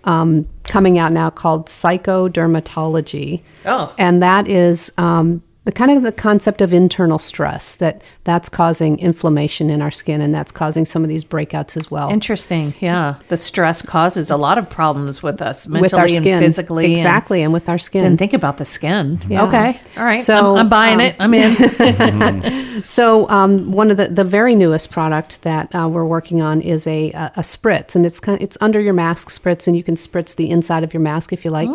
um, 0.06 0.48
coming 0.64 0.98
out 0.98 1.12
now 1.12 1.30
called 1.30 1.68
psychodermatology. 1.68 3.42
Oh. 3.66 3.94
and 3.98 4.24
that 4.24 4.48
is 4.48 4.92
um, 4.98 5.44
the 5.68 5.74
kind 5.74 5.92
of 5.92 6.02
the 6.02 6.14
concept 6.14 6.62
of 6.62 6.72
internal 6.72 7.20
stress 7.20 7.76
that 7.76 8.02
that's 8.24 8.48
causing 8.48 8.98
inflammation 9.00 9.70
in 9.70 9.82
our 9.82 9.92
skin 9.92 10.22
and 10.22 10.34
that's 10.34 10.50
causing 10.50 10.86
some 10.86 11.04
of 11.04 11.10
these 11.10 11.26
breakouts 11.26 11.76
as 11.76 11.92
well. 11.92 12.10
Interesting. 12.10 12.74
Yeah. 12.80 13.16
The 13.28 13.36
stress 13.36 13.82
causes 13.82 14.32
a 14.32 14.38
lot 14.38 14.58
of 14.58 14.70
problems 14.70 15.22
with 15.22 15.42
us 15.42 15.68
mentally 15.68 15.82
with 15.82 15.94
our 15.94 16.08
skin, 16.08 16.36
and 16.36 16.40
physically. 16.40 16.90
exactly, 16.90 17.42
and, 17.42 17.52
with 17.52 17.68
our 17.68 17.78
skin. 17.78 18.02
didn't 18.02 18.18
think 18.18 18.32
about 18.32 18.60
the 18.60 18.64
skin. 18.64 19.20
Yeah. 19.28 19.44
Okay. 19.44 19.82
All 19.98 20.06
right. 20.06 20.24
So, 20.24 20.56
I'm, 20.56 20.60
I'm 20.60 20.70
buying 20.70 21.02
um, 21.20 21.34
it. 21.34 21.60
I'm 22.00 22.22
in. 22.22 22.64
So 22.86 23.28
um, 23.30 23.72
one 23.72 23.92
of 23.92 23.98
the, 23.98 24.08
the 24.08 24.24
very 24.24 24.56
newest 24.56 24.92
product 24.92 25.42
that 25.42 25.74
uh, 25.74 25.90
we're 25.90 26.06
working 26.06 26.42
on 26.42 26.62
is 26.62 26.86
a, 26.88 27.12
a, 27.12 27.32
a 27.38 27.42
spritz, 27.42 27.96
and 27.96 28.06
it's 28.06 28.20
kind 28.20 28.38
of, 28.38 28.44
it's 28.44 28.58
under 28.62 28.80
your 28.80 28.94
mask 28.94 29.30
spritz, 29.30 29.68
and 29.68 29.76
you 29.76 29.84
can 29.84 29.96
spritz 29.96 30.36
the 30.36 30.50
inside 30.50 30.84
of 30.84 30.94
your 30.94 31.02
mask 31.02 31.34
if 31.34 31.44
you 31.44 31.52
like, 31.52 31.70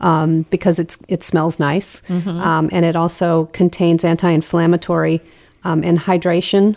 um, 0.00 0.42
because 0.50 0.78
it's 0.78 0.98
it 1.08 1.22
smells 1.22 1.58
nice, 1.58 2.02
um, 2.10 2.68
and 2.72 2.84
it 2.84 2.96
also 2.96 3.46
contains 3.52 4.04
anti-inflammatory 4.04 5.20
um, 5.64 5.82
and 5.84 5.98
hydration. 5.98 6.76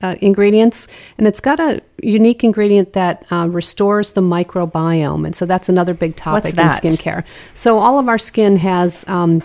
Uh, 0.00 0.14
ingredients, 0.20 0.86
and 1.18 1.26
it's 1.26 1.40
got 1.40 1.58
a 1.58 1.82
unique 2.00 2.44
ingredient 2.44 2.92
that 2.92 3.26
uh, 3.32 3.48
restores 3.50 4.12
the 4.12 4.20
microbiome, 4.20 5.26
and 5.26 5.34
so 5.34 5.44
that's 5.44 5.68
another 5.68 5.92
big 5.92 6.14
topic 6.14 6.44
in 6.50 6.54
skincare. 6.94 7.24
So 7.54 7.78
all 7.78 7.98
of 7.98 8.08
our 8.08 8.16
skin 8.18 8.58
has 8.58 9.04
um, 9.08 9.42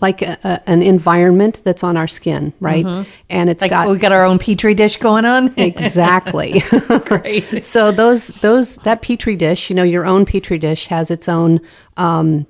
like 0.00 0.22
a, 0.22 0.38
a, 0.44 0.70
an 0.70 0.82
environment 0.82 1.60
that's 1.64 1.82
on 1.82 1.96
our 1.96 2.06
skin, 2.06 2.52
right? 2.60 2.86
And 3.28 3.50
it's 3.50 3.62
like 3.62 3.70
got 3.70 3.88
we 3.90 3.98
got 3.98 4.12
our 4.12 4.24
own 4.24 4.38
petri 4.38 4.74
dish 4.74 4.96
going 4.98 5.24
on. 5.24 5.52
exactly. 5.56 6.62
Great. 7.04 7.62
so 7.62 7.90
those 7.90 8.28
those 8.28 8.76
that 8.78 9.02
petri 9.02 9.34
dish, 9.36 9.70
you 9.70 9.76
know, 9.76 9.82
your 9.82 10.06
own 10.06 10.24
petri 10.24 10.58
dish 10.58 10.86
has 10.86 11.10
its 11.10 11.28
own 11.28 11.60
um, 11.96 12.46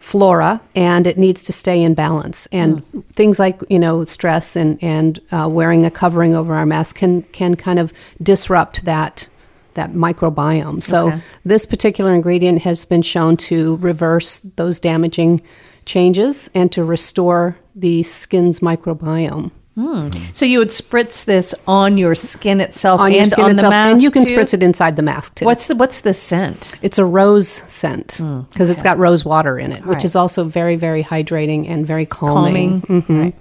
flora, 0.00 0.60
and 0.74 1.06
it 1.06 1.18
needs 1.18 1.42
to 1.44 1.52
stay 1.52 1.82
in 1.82 1.92
balance. 1.94 2.46
And 2.52 2.82
things 3.14 3.38
like 3.38 3.60
you 3.68 3.78
know 3.78 4.04
stress 4.04 4.56
and 4.56 4.82
and 4.82 5.20
uh, 5.30 5.48
wearing 5.50 5.84
a 5.84 5.90
covering 5.90 6.34
over 6.34 6.54
our 6.54 6.66
mask 6.66 6.96
can 6.96 7.22
can 7.22 7.54
kind 7.54 7.78
of 7.78 7.92
disrupt 8.22 8.84
that 8.86 9.28
that 9.74 9.92
microbiome. 9.92 10.82
So 10.82 11.08
Okay. 11.08 11.20
this 11.44 11.66
particular 11.66 12.14
ingredient 12.14 12.62
has 12.62 12.84
been 12.84 13.02
shown 13.02 13.36
to 13.36 13.76
reverse 13.76 14.38
those 14.56 14.80
damaging 14.80 15.40
changes 15.88 16.48
and 16.54 16.70
to 16.72 16.84
restore 16.84 17.58
the 17.74 18.04
skin's 18.04 18.60
microbiome. 18.60 19.50
Hmm. 19.74 20.10
So 20.32 20.44
you 20.44 20.58
would 20.58 20.70
spritz 20.70 21.24
this 21.24 21.54
on 21.68 21.98
your 21.98 22.16
skin 22.16 22.60
itself 22.60 23.00
on 23.00 23.12
and 23.12 23.28
skin 23.28 23.44
on 23.44 23.50
itself, 23.52 23.66
the 23.66 23.70
mask 23.70 23.92
and 23.92 24.02
you 24.02 24.10
can 24.10 24.24
too? 24.24 24.36
spritz 24.36 24.52
it 24.52 24.60
inside 24.60 24.96
the 24.96 25.02
mask 25.02 25.36
too. 25.36 25.44
What's 25.44 25.68
the 25.68 25.76
what's 25.76 26.00
the 26.00 26.12
scent? 26.12 26.76
It's 26.82 26.98
a 26.98 27.04
rose 27.04 27.48
scent 27.48 28.16
hmm. 28.20 28.40
because 28.50 28.70
it's 28.70 28.82
got 28.82 28.98
rose 28.98 29.24
water 29.24 29.56
in 29.56 29.70
it, 29.70 29.86
which 29.86 29.96
right. 29.98 30.04
is 30.04 30.16
also 30.16 30.42
very, 30.44 30.74
very 30.74 31.04
hydrating 31.04 31.68
and 31.68 31.86
very 31.86 32.06
calming. 32.06 32.80
Calming. 32.82 33.02
Mm-hmm. 33.02 33.20
Right. 33.20 33.34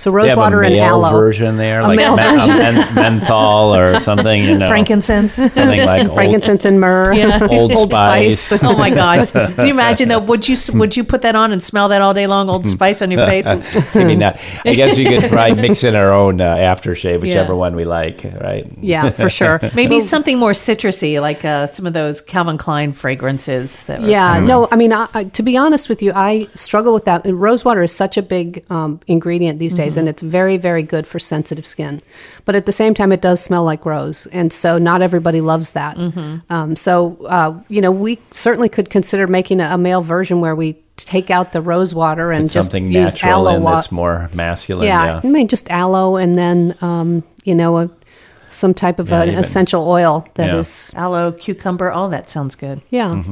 So 0.00 0.10
They 0.10 0.16
rose 0.16 0.28
have 0.30 0.38
water 0.38 0.62
a 0.62 0.66
and 0.66 0.74
male 0.76 1.04
aloe. 1.04 1.10
version 1.20 1.56
there, 1.58 1.80
A 1.80 1.88
like 1.88 1.96
male 1.96 2.16
men- 2.16 2.38
version. 2.38 2.56
men- 2.58 2.94
menthol 2.94 3.74
or 3.76 4.00
something. 4.08 4.42
You 4.44 4.56
know, 4.56 4.68
Frankincense. 4.68 5.34
something 5.34 5.78
like 5.78 6.00
old, 6.06 6.14
frankincense 6.14 6.64
and 6.64 6.80
myrrh. 6.80 7.12
Yeah. 7.12 7.46
Old 7.50 7.72
Spice. 7.92 8.50
oh 8.62 8.76
my 8.78 8.88
gosh! 8.88 9.30
Can 9.30 9.66
you 9.66 9.72
imagine 9.72 10.08
though? 10.08 10.18
Would 10.20 10.48
you 10.48 10.56
would 10.78 10.96
you 10.96 11.04
put 11.04 11.20
that 11.22 11.36
on 11.36 11.52
and 11.52 11.62
smell 11.62 11.88
that 11.88 12.00
all 12.00 12.14
day 12.14 12.26
long? 12.26 12.48
Old 12.48 12.64
Spice 12.66 13.02
on 13.02 13.10
your 13.10 13.26
face. 13.26 13.44
Maybe 13.94 14.16
not. 14.16 14.38
I 14.64 14.74
guess 14.74 14.96
we 14.96 15.04
could 15.04 15.28
try 15.28 15.52
mixing 15.52 15.94
our 15.94 16.12
own 16.12 16.40
uh, 16.40 16.56
aftershave, 16.56 17.20
whichever 17.20 17.52
Yeah. 17.52 17.58
one 17.58 17.76
we 17.76 17.84
like, 17.84 18.24
right? 18.40 18.66
yeah, 18.80 19.10
for 19.10 19.28
sure. 19.28 19.60
Maybe 19.74 20.00
something 20.00 20.38
more 20.38 20.52
citrusy, 20.52 21.20
like 21.20 21.44
uh, 21.44 21.66
some 21.66 21.84
of 21.86 21.92
those 21.92 22.22
Calvin 22.22 22.56
Klein 22.56 22.92
fragrances. 22.94 23.84
That 23.84 24.00
were- 24.00 24.08
Yeah, 24.08 24.40
no, 24.40 24.66
I 24.72 24.76
mean, 24.76 24.92
I, 24.92 25.08
I, 25.12 25.24
to 25.24 25.42
be 25.42 25.56
honest 25.58 25.88
with 25.90 26.02
you, 26.02 26.12
I 26.14 26.48
struggle 26.54 26.94
with 26.94 27.04
that. 27.04 27.26
And 27.26 27.38
Rose 27.40 27.64
is 27.66 27.92
such 27.94 28.16
a 28.16 28.22
big 28.22 28.64
um, 28.70 29.00
ingredient 29.06 29.58
these 29.58 29.74
days, 29.74 29.89
and 29.96 30.08
it's 30.08 30.22
very, 30.22 30.56
very 30.56 30.82
good 30.82 31.06
for 31.06 31.18
sensitive 31.18 31.66
skin. 31.66 32.00
But 32.44 32.56
at 32.56 32.66
the 32.66 32.72
same 32.72 32.94
time, 32.94 33.12
it 33.12 33.20
does 33.20 33.40
smell 33.40 33.64
like 33.64 33.84
rose, 33.86 34.26
and 34.26 34.52
so 34.52 34.78
not 34.78 35.02
everybody 35.02 35.40
loves 35.40 35.72
that. 35.72 35.96
Um, 36.50 36.76
so, 36.76 37.16
uh, 37.28 37.60
you 37.68 37.80
know, 37.80 37.90
we 37.90 38.18
certainly 38.32 38.68
could 38.68 38.90
consider 38.90 39.26
making 39.26 39.60
a, 39.60 39.74
a 39.74 39.78
male 39.78 40.02
version 40.02 40.40
where 40.40 40.54
we 40.56 40.76
take 40.96 41.30
out 41.30 41.52
the 41.52 41.62
rose 41.62 41.94
water 41.94 42.30
and 42.30 42.50
just 42.50 42.68
Something 42.72 42.92
use 42.92 43.14
natural 43.14 43.32
aloe 43.48 43.54
and 43.54 43.64
water. 43.64 43.76
that's 43.76 43.90
more 43.92 44.28
masculine. 44.34 44.86
yeah, 44.86 45.04
Yeah. 45.06 45.20
I 45.24 45.26
mean, 45.28 45.48
just 45.48 45.70
aloe, 45.70 46.16
and 46.16 46.36
then 46.38 46.76
um, 46.82 47.22
you 47.44 47.54
know, 47.54 47.78
a, 47.78 47.90
some 48.50 48.74
type 48.74 48.98
of 48.98 49.08
Yeah, 49.10 49.22
an 49.22 49.28
even- 49.28 49.40
essential 49.40 49.88
oil 49.88 50.26
that 50.34 50.52
is, 50.54 50.90
Yeah. 50.92 51.04
aloe, 51.04 51.32
cucumber, 51.32 51.90
all 51.90 52.08
that 52.10 52.28
sounds 52.28 52.54
good. 52.54 52.80
yeah. 52.90 53.22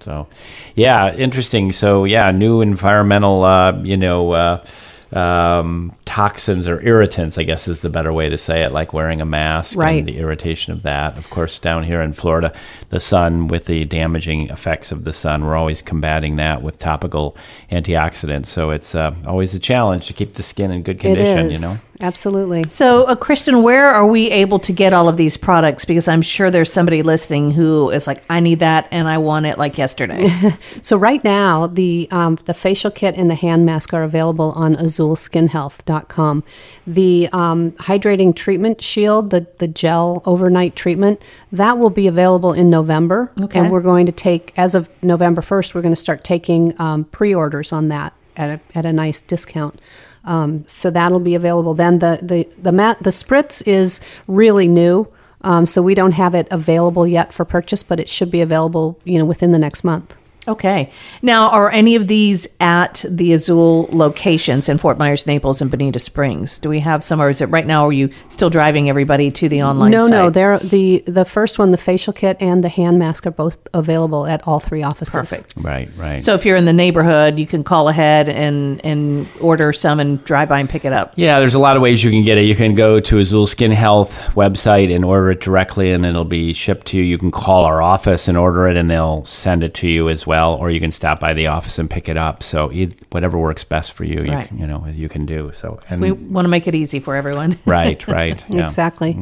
So, 0.00 0.28
yeah, 0.76 1.12
interesting. 1.14 1.72
So, 1.72 2.04
yeah, 2.04 2.30
new 2.30 2.60
environmental, 2.60 3.42
uh, 3.44 3.72
you 3.82 3.96
know, 3.96 4.30
uh, 4.32 4.64
um, 5.12 5.92
toxins 6.04 6.68
or 6.68 6.80
irritants, 6.80 7.38
I 7.38 7.44
guess 7.44 7.68
is 7.68 7.80
the 7.80 7.88
better 7.88 8.12
way 8.12 8.28
to 8.28 8.36
say 8.38 8.62
it, 8.62 8.72
like 8.72 8.92
wearing 8.92 9.20
a 9.20 9.24
mask 9.24 9.76
Right. 9.78 9.98
and 10.00 10.08
the 10.08 10.18
irritation 10.18 10.72
of 10.72 10.82
that. 10.82 11.16
Of 11.16 11.30
course, 11.30 11.58
down 11.58 11.84
here 11.84 12.00
in 12.00 12.12
Florida, 12.12 12.52
the 12.88 13.00
sun, 13.00 13.48
with 13.48 13.66
the 13.66 13.84
damaging 13.84 14.48
effects 14.50 14.90
of 14.92 15.04
the 15.04 15.12
sun, 15.12 15.44
we're 15.44 15.56
always 15.56 15.82
combating 15.82 16.36
that 16.36 16.62
with 16.62 16.78
topical 16.78 17.36
antioxidants. 17.70 18.46
So, 18.46 18.70
it's 18.70 18.94
uh, 18.94 19.14
always 19.26 19.54
a 19.54 19.58
challenge 19.58 20.06
to 20.08 20.12
keep 20.12 20.34
the 20.34 20.42
skin 20.42 20.70
in 20.70 20.82
good 20.82 21.00
condition, 21.00 21.50
is 21.50 21.60
you 21.60 21.66
know? 21.66 21.74
absolutely. 22.00 22.64
So, 22.68 23.04
uh, 23.04 23.14
Kristen, 23.14 23.62
where 23.62 23.88
are 23.88 24.06
we 24.06 24.30
able 24.30 24.58
to 24.60 24.72
get 24.72 24.92
all 24.92 25.08
of 25.08 25.16
these 25.16 25.36
products? 25.36 25.84
Because 25.84 26.08
I'm 26.08 26.22
sure 26.22 26.50
there's 26.50 26.72
somebody 26.72 27.02
listening 27.02 27.52
who 27.52 27.90
is 27.90 28.06
like, 28.06 28.22
I 28.28 28.40
need 28.40 28.58
that 28.60 28.88
and 28.90 29.06
I 29.08 29.18
want 29.18 29.46
it 29.46 29.58
like 29.58 29.78
yesterday. 29.78 30.30
So 30.82 30.96
right 30.96 31.22
now, 31.24 31.66
the 31.66 32.06
um, 32.10 32.36
the 32.44 32.54
facial 32.54 32.90
kit 32.90 33.16
and 33.16 33.30
the 33.30 33.34
hand 33.34 33.66
mask 33.66 33.92
are 33.94 34.02
available 34.02 34.52
on 34.52 34.76
AzulSkinHealth.com. 34.96 36.44
The 36.86 37.28
um, 37.32 37.72
hydrating 37.72 38.34
treatment 38.34 38.82
shield, 38.82 39.30
the 39.30 39.46
the 39.58 39.68
gel 39.68 40.22
overnight 40.24 40.76
treatment, 40.76 41.22
that 41.52 41.78
will 41.78 41.90
be 41.90 42.06
available 42.06 42.52
in 42.52 42.70
November. 42.70 43.32
Okay. 43.40 43.60
And 43.60 43.70
we're 43.70 43.80
going 43.80 44.06
to 44.06 44.12
take, 44.12 44.52
as 44.56 44.74
of 44.74 44.88
November 45.02 45.42
first, 45.42 45.74
we're 45.74 45.82
going 45.82 45.94
to 45.94 46.00
start 46.00 46.24
taking 46.24 46.78
um, 46.80 47.04
pre-orders 47.04 47.72
on 47.72 47.88
that 47.88 48.12
at 48.36 48.60
a, 48.60 48.78
at 48.78 48.84
a 48.84 48.92
nice 48.92 49.20
discount. 49.20 49.80
Um, 50.24 50.64
so 50.66 50.90
that'll 50.90 51.20
be 51.20 51.34
available 51.34 51.74
then. 51.74 52.00
The 52.00 52.18
the 52.22 52.48
the 52.60 52.72
mat 52.72 52.98
the 53.00 53.10
spritz 53.10 53.66
is 53.66 54.00
really 54.26 54.68
new. 54.68 55.08
Um, 55.42 55.66
so 55.66 55.80
we 55.80 55.94
don't 55.94 56.12
have 56.12 56.34
it 56.34 56.48
available 56.50 57.06
yet 57.06 57.32
for 57.32 57.44
purchase, 57.44 57.84
but 57.84 58.00
it 58.00 58.08
should 58.08 58.32
be 58.32 58.40
available, 58.40 58.98
you 59.04 59.18
know, 59.18 59.24
within 59.24 59.52
the 59.52 59.60
next 59.60 59.84
month. 59.84 60.16
Okay. 60.48 60.90
Now, 61.22 61.50
are 61.50 61.70
any 61.70 61.96
of 61.96 62.06
these 62.06 62.46
at 62.60 63.04
the 63.08 63.32
Azul 63.32 63.88
locations 63.90 64.68
in 64.68 64.78
Fort 64.78 64.98
Myers, 64.98 65.26
Naples, 65.26 65.60
and 65.60 65.70
Bonita 65.70 65.98
Springs? 65.98 66.58
Do 66.58 66.68
we 66.68 66.80
have 66.80 67.02
some, 67.02 67.20
or 67.20 67.28
is 67.28 67.40
it 67.40 67.46
right 67.46 67.66
now? 67.66 67.86
Are 67.86 67.92
you 67.92 68.10
still 68.28 68.50
driving 68.50 68.88
everybody 68.88 69.30
to 69.32 69.48
the 69.48 69.62
online? 69.62 69.90
No, 69.90 70.06
no, 70.06 70.26
site? 70.26 70.34
they're 70.34 70.58
the 70.58 71.02
the 71.06 71.24
first 71.24 71.58
one, 71.58 71.70
the 71.70 71.78
facial 71.78 72.12
kit 72.12 72.36
and 72.40 72.62
the 72.62 72.68
hand 72.68 72.98
mask 72.98 73.26
are 73.26 73.30
both 73.30 73.58
available 73.74 74.26
at 74.26 74.46
all 74.46 74.60
three 74.60 74.82
offices. 74.82 75.30
Perfect. 75.30 75.54
Right, 75.56 75.88
right. 75.96 76.22
So 76.22 76.34
if 76.34 76.44
you're 76.44 76.56
in 76.56 76.64
the 76.64 76.72
neighborhood, 76.72 77.38
you 77.38 77.46
can 77.46 77.64
call 77.64 77.88
ahead 77.88 78.28
and 78.28 78.84
and 78.84 79.28
order 79.40 79.72
some 79.72 80.00
and 80.00 80.24
drive 80.24 80.48
by 80.48 80.60
and 80.60 80.68
pick 80.68 80.84
it 80.84 80.92
up. 80.92 81.12
Yeah, 81.16 81.40
there's 81.40 81.54
a 81.54 81.60
lot 81.60 81.76
of 81.76 81.82
ways 81.82 82.04
you 82.04 82.10
can 82.10 82.24
get 82.24 82.38
it. 82.38 82.42
You 82.42 82.54
can 82.54 82.74
go 82.74 83.00
to 83.00 83.18
Azul 83.18 83.46
Skin 83.46 83.72
Health 83.72 84.34
website 84.34 84.94
and 84.94 85.04
order 85.04 85.30
it 85.30 85.40
directly, 85.40 85.92
and 85.92 86.06
it'll 86.06 86.24
be 86.24 86.52
shipped 86.52 86.88
to 86.88 86.98
you. 86.98 87.04
You 87.04 87.18
can 87.18 87.30
call 87.30 87.64
our 87.64 87.82
office 87.82 88.28
and 88.28 88.36
order 88.38 88.68
it, 88.68 88.76
and 88.76 88.90
they'll 88.90 89.24
send 89.24 89.64
it 89.64 89.74
to 89.74 89.88
you 89.88 90.08
as 90.08 90.26
well. 90.26 90.35
Or 90.44 90.70
you 90.70 90.80
can 90.80 90.90
stop 90.90 91.20
by 91.20 91.34
the 91.34 91.46
office 91.48 91.78
and 91.78 91.88
pick 91.90 92.08
it 92.08 92.16
up. 92.16 92.42
So 92.42 92.68
eith- 92.70 92.96
whatever 93.10 93.38
works 93.38 93.64
best 93.64 93.92
for 93.92 94.04
you, 94.04 94.22
you, 94.24 94.32
Right. 94.32 94.48
can, 94.48 94.58
you 94.58 94.66
know, 94.66 94.86
you 94.86 95.08
can 95.08 95.26
do. 95.26 95.52
So 95.54 95.80
and 95.90 96.00
We 96.00 96.12
want 96.12 96.44
to 96.44 96.48
make 96.50 96.66
it 96.68 96.74
easy 96.74 97.00
for 97.00 97.14
everyone. 97.16 97.58
right, 97.66 98.06
right, 98.08 98.42
yeah. 98.48 98.64
Exactly. 98.64 99.16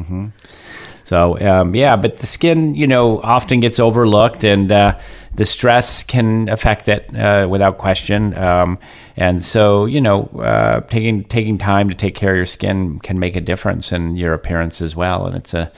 So 1.05 1.39
um, 1.41 1.75
yeah, 1.75 1.97
but 1.97 2.17
the 2.19 2.27
skin, 2.27 2.75
you 2.75 2.87
know, 2.87 3.21
often 3.21 3.61
gets 3.61 3.79
overlooked, 3.79 4.43
and 4.43 4.73
uh, 4.73 4.99
the 5.35 5.45
stress 5.45 6.03
can 6.03 6.49
affect 6.49 6.89
it 6.89 7.15
uh, 7.15 7.47
without 7.49 7.77
question. 7.77 8.37
Um, 8.39 8.79
and 9.17 9.43
so, 9.43 9.85
you 9.85 10.01
know, 10.01 10.23
uh, 10.39 10.81
taking 10.89 11.25
taking 11.25 11.59
time 11.59 11.91
to 11.91 11.95
take 11.95 12.15
care 12.15 12.31
of 12.31 12.37
your 12.37 12.47
skin 12.47 12.99
can 13.01 13.19
make 13.19 13.37
a 13.37 13.43
difference 13.43 13.93
in 13.93 14.17
your 14.17 14.33
appearance 14.33 14.81
as 14.81 14.97
well. 14.97 15.27
And 15.27 15.37
it's 15.37 15.53
a 15.53 15.71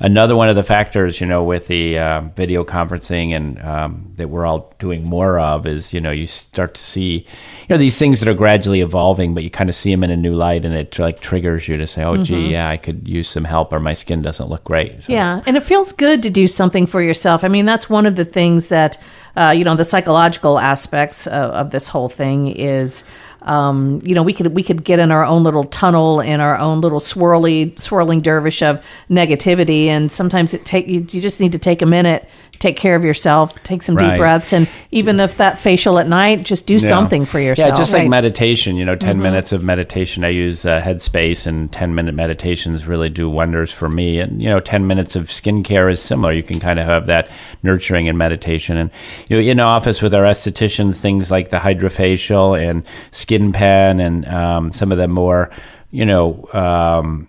another 0.00 0.36
one 0.36 0.48
of 0.48 0.56
the 0.56 0.62
factors, 0.62 1.20
you 1.20 1.26
know, 1.26 1.44
with 1.44 1.66
the 1.68 1.98
uh, 1.98 2.20
video 2.36 2.64
conferencing 2.64 3.34
and 3.34 3.60
um, 3.62 4.12
that 4.16 4.28
we're 4.28 4.44
all 4.46 4.74
doing 4.78 5.04
more 5.04 5.38
of 5.38 5.66
is, 5.66 5.92
you 5.92 6.00
know, 6.00 6.10
you 6.10 6.26
start 6.26 6.74
to 6.74 6.80
see, 6.82 7.18
you 7.60 7.66
know, 7.70 7.76
these 7.76 7.98
things 7.98 8.20
that 8.20 8.28
are 8.28 8.34
gradually 8.34 8.80
evolving, 8.80 9.34
but 9.34 9.42
you 9.42 9.50
kind 9.50 9.70
of 9.70 9.76
see 9.76 9.90
them 9.90 10.04
in 10.04 10.10
a 10.10 10.16
new 10.16 10.34
light, 10.34 10.64
and 10.64 10.74
it 10.74 10.98
like 10.98 11.20
triggers 11.20 11.68
you 11.68 11.76
to 11.76 11.86
say, 11.86 12.02
oh, 12.04 12.22
gee, 12.22 12.48
yeah, 12.52 12.68
I 12.68 12.76
could 12.76 13.06
use 13.08 13.28
some 13.28 13.44
help, 13.44 13.72
or 13.72 13.80
my 13.80 13.94
skin 13.94 14.22
doesn't 14.22 14.48
look 14.48 14.64
great. 14.64 15.04
So- 15.04 15.12
Yeah, 15.12 15.42
and 15.46 15.56
it 15.56 15.62
feels 15.62 15.92
good 15.92 16.22
to 16.24 16.30
do 16.30 16.46
something 16.46 16.86
for 16.86 17.02
yourself. 17.02 17.44
I 17.44 17.48
mean, 17.48 17.66
that's 17.66 17.88
one 17.88 18.06
of 18.06 18.16
the 18.16 18.24
things 18.24 18.68
that, 18.68 18.96
uh, 19.36 19.50
you 19.56 19.64
know, 19.64 19.74
the 19.74 19.84
psychological 19.84 20.58
aspects 20.58 21.26
of, 21.26 21.50
of 21.50 21.70
this 21.70 21.88
whole 21.88 22.08
thing 22.08 22.48
is, 22.48 23.04
um, 23.44 24.00
you 24.02 24.14
know, 24.14 24.22
we 24.22 24.32
could 24.32 24.54
we 24.56 24.62
could 24.62 24.84
get 24.84 24.98
in 24.98 25.10
our 25.10 25.24
own 25.24 25.42
little 25.42 25.64
tunnel 25.64 26.20
in 26.20 26.40
our 26.40 26.58
own 26.58 26.80
little 26.80 27.00
swirly 27.00 27.78
swirling 27.78 28.20
dervish 28.20 28.62
of 28.62 28.84
negativity, 29.10 29.86
and 29.86 30.10
sometimes 30.10 30.54
it 30.54 30.64
take 30.64 30.88
you, 30.88 31.06
you 31.10 31.20
just 31.20 31.40
need 31.40 31.52
to 31.52 31.58
take 31.58 31.82
a 31.82 31.86
minute 31.86 32.28
take 32.58 32.76
care 32.76 32.96
of 32.96 33.04
yourself, 33.04 33.54
take 33.62 33.82
some 33.82 33.94
Right. 33.94 34.10
deep 34.10 34.18
breaths, 34.18 34.52
and 34.52 34.68
even 34.90 35.20
if 35.20 35.36
that 35.38 35.58
facial 35.58 35.98
at 35.98 36.08
night, 36.08 36.42
just 36.42 36.66
do 36.66 36.74
Yeah. 36.74 36.80
something 36.80 37.24
for 37.24 37.40
yourself. 37.40 37.68
Yeah, 37.70 37.76
just 37.76 37.92
like 37.92 38.00
Right. 38.02 38.10
meditation, 38.10 38.76
you 38.76 38.84
know, 38.84 38.96
10 38.96 39.20
minutes 39.20 39.52
of 39.52 39.62
meditation. 39.62 40.24
I 40.24 40.28
use 40.28 40.64
uh, 40.64 40.80
Headspace, 40.80 41.46
and 41.46 41.70
10 41.72 41.94
minute 41.94 42.14
meditations 42.14 42.86
really 42.86 43.08
do 43.08 43.28
wonders 43.28 43.72
for 43.72 43.88
me. 43.88 44.18
And, 44.18 44.40
you 44.42 44.48
know, 44.48 44.60
10 44.60 44.86
minutes 44.86 45.16
of 45.16 45.28
skincare 45.28 45.90
is 45.90 46.00
similar. 46.00 46.32
You 46.32 46.42
can 46.42 46.60
kind 46.60 46.78
of 46.78 46.86
have 46.86 47.06
that 47.06 47.28
nurturing 47.62 48.08
and 48.08 48.16
meditation. 48.18 48.76
And, 48.76 48.90
you 49.28 49.36
know, 49.40 49.50
in 49.50 49.60
office 49.60 50.02
with 50.02 50.14
our 50.14 50.24
estheticians, 50.24 50.96
things 50.98 51.30
like 51.30 51.50
the 51.50 51.58
hydrofacial 51.58 52.60
and 52.60 52.82
skin 53.10 53.52
pen 53.52 54.00
and 54.00 54.26
um, 54.28 54.72
some 54.72 54.92
of 54.92 54.98
the 54.98 55.08
more, 55.08 55.50
you 55.90 56.04
know, 56.04 56.46
um, 56.52 57.28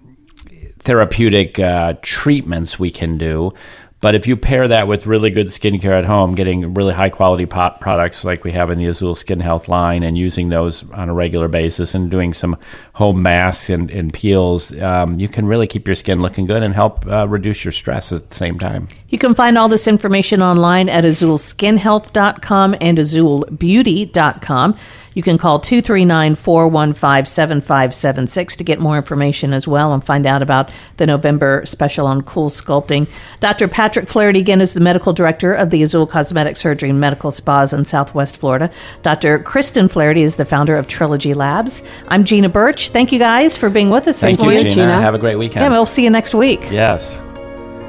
therapeutic 0.80 1.59
uh, 1.59 1.93
treatments 2.01 2.80
we 2.80 2.91
can 2.91 3.17
do. 3.17 3.53
But 4.02 4.14
if 4.14 4.28
you 4.28 4.38
pair 4.38 4.68
that 4.68 4.88
with 4.88 5.08
really 5.08 5.32
good 5.32 5.48
skincare 5.48 5.98
at 5.98 6.06
home, 6.06 6.36
getting 6.36 6.74
really 6.76 6.93
high 6.93 7.10
quality 7.10 7.46
pot 7.46 7.82
products 7.82 8.24
like 8.24 8.43
we 8.43 8.52
have 8.52 8.70
in 8.70 8.78
the 8.78 8.86
Azul 8.86 9.16
Skin 9.16 9.39
Health 9.39 9.68
line 9.68 10.04
and 10.04 10.18
using 10.18 10.50
those 10.50 10.88
on 10.91 11.10
a 11.10 11.14
regular 11.14 11.48
basis 11.48 11.96
and 11.96 12.12
doing 12.12 12.34
some 12.34 12.56
home 12.93 13.24
masks 13.24 13.70
and, 13.70 13.89
and 13.89 14.14
peels, 14.14 14.72
um, 14.80 15.20
you 15.20 15.28
can 15.28 15.48
really 15.48 15.66
keep 15.66 15.88
your 15.88 15.96
skin 15.96 16.20
looking 16.20 16.46
good 16.46 16.62
and 16.62 16.76
help 16.76 17.08
uh, 17.08 17.28
reduce 17.28 17.66
your 17.66 17.72
stress 17.72 18.12
at 18.12 18.30
the 18.30 18.36
same 18.36 18.60
time. 18.60 18.88
You 19.10 19.18
can 19.18 19.34
find 19.34 19.58
all 19.58 19.70
this 19.70 19.88
information 19.88 20.41
online 20.41 20.88
at 20.88 21.04
azulskinhealth.com 21.04 22.76
and 22.80 22.98
azulbeauty.com. 22.98 24.78
You 25.16 25.24
can 25.24 25.38
call 25.38 25.59
239 25.61 26.36
415 26.36 27.26
7576 27.26 28.55
to 28.57 28.63
get 28.66 28.80
more 28.80 28.97
information 28.97 29.53
as 29.53 29.68
well 29.68 29.93
and 29.93 30.03
find 30.03 30.28
out 30.28 30.41
about 30.41 30.70
the 30.97 31.07
November 31.07 31.66
special 31.66 32.05
on 32.05 32.22
cool 32.22 32.49
sculpting. 32.49 33.07
Dr. 33.39 33.70
Patrick 33.70 34.07
Flaherty, 34.07 34.39
again, 34.39 34.59
is 34.59 34.74
the 34.74 34.82
medical 34.82 35.13
director 35.13 35.53
of 35.53 35.70
the 35.70 35.82
Azul 35.82 36.05
Cosmetic 36.05 36.57
Surgery 36.57 36.89
and 36.89 36.99
Medical 36.99 37.32
Spas 37.32 37.74
in 37.74 37.86
Southwest 37.86 38.38
Florida. 38.38 38.70
Dr. 39.03 39.39
Kristen 39.39 39.88
Flaherty 39.88 40.22
is 40.22 40.36
the 40.36 40.45
founder 40.45 40.76
of 40.76 40.88
Trilogy 40.88 41.34
Labs. 41.34 41.82
I'm 42.09 42.26
Gina 42.26 42.49
Birch. 42.49 42.89
Thank 42.89 43.13
you 43.13 43.20
guys 43.20 43.55
for 43.55 43.70
being 43.70 43.89
with 43.89 44.07
us 44.09 44.20
Thank 44.20 44.38
this 44.38 44.45
you, 44.45 44.51
morning. 44.51 44.63
Gina. 44.63 44.76
Gina. 44.76 45.01
Have 45.01 45.16
a 45.16 45.20
great 45.20 45.38
weekend. 45.38 45.63
Yeah, 45.63 45.70
we'll 45.70 45.86
see 45.86 46.03
you 46.03 46.09
next 46.09 46.36
week. 46.36 46.59
yes. 46.70 47.22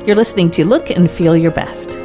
You're 0.07 0.15
listening 0.15 0.53
to 0.53 0.65
Look 0.65 0.91
and 0.91 1.11
Feel 1.11 1.37
Your 1.37 1.51
Best. 1.51 1.99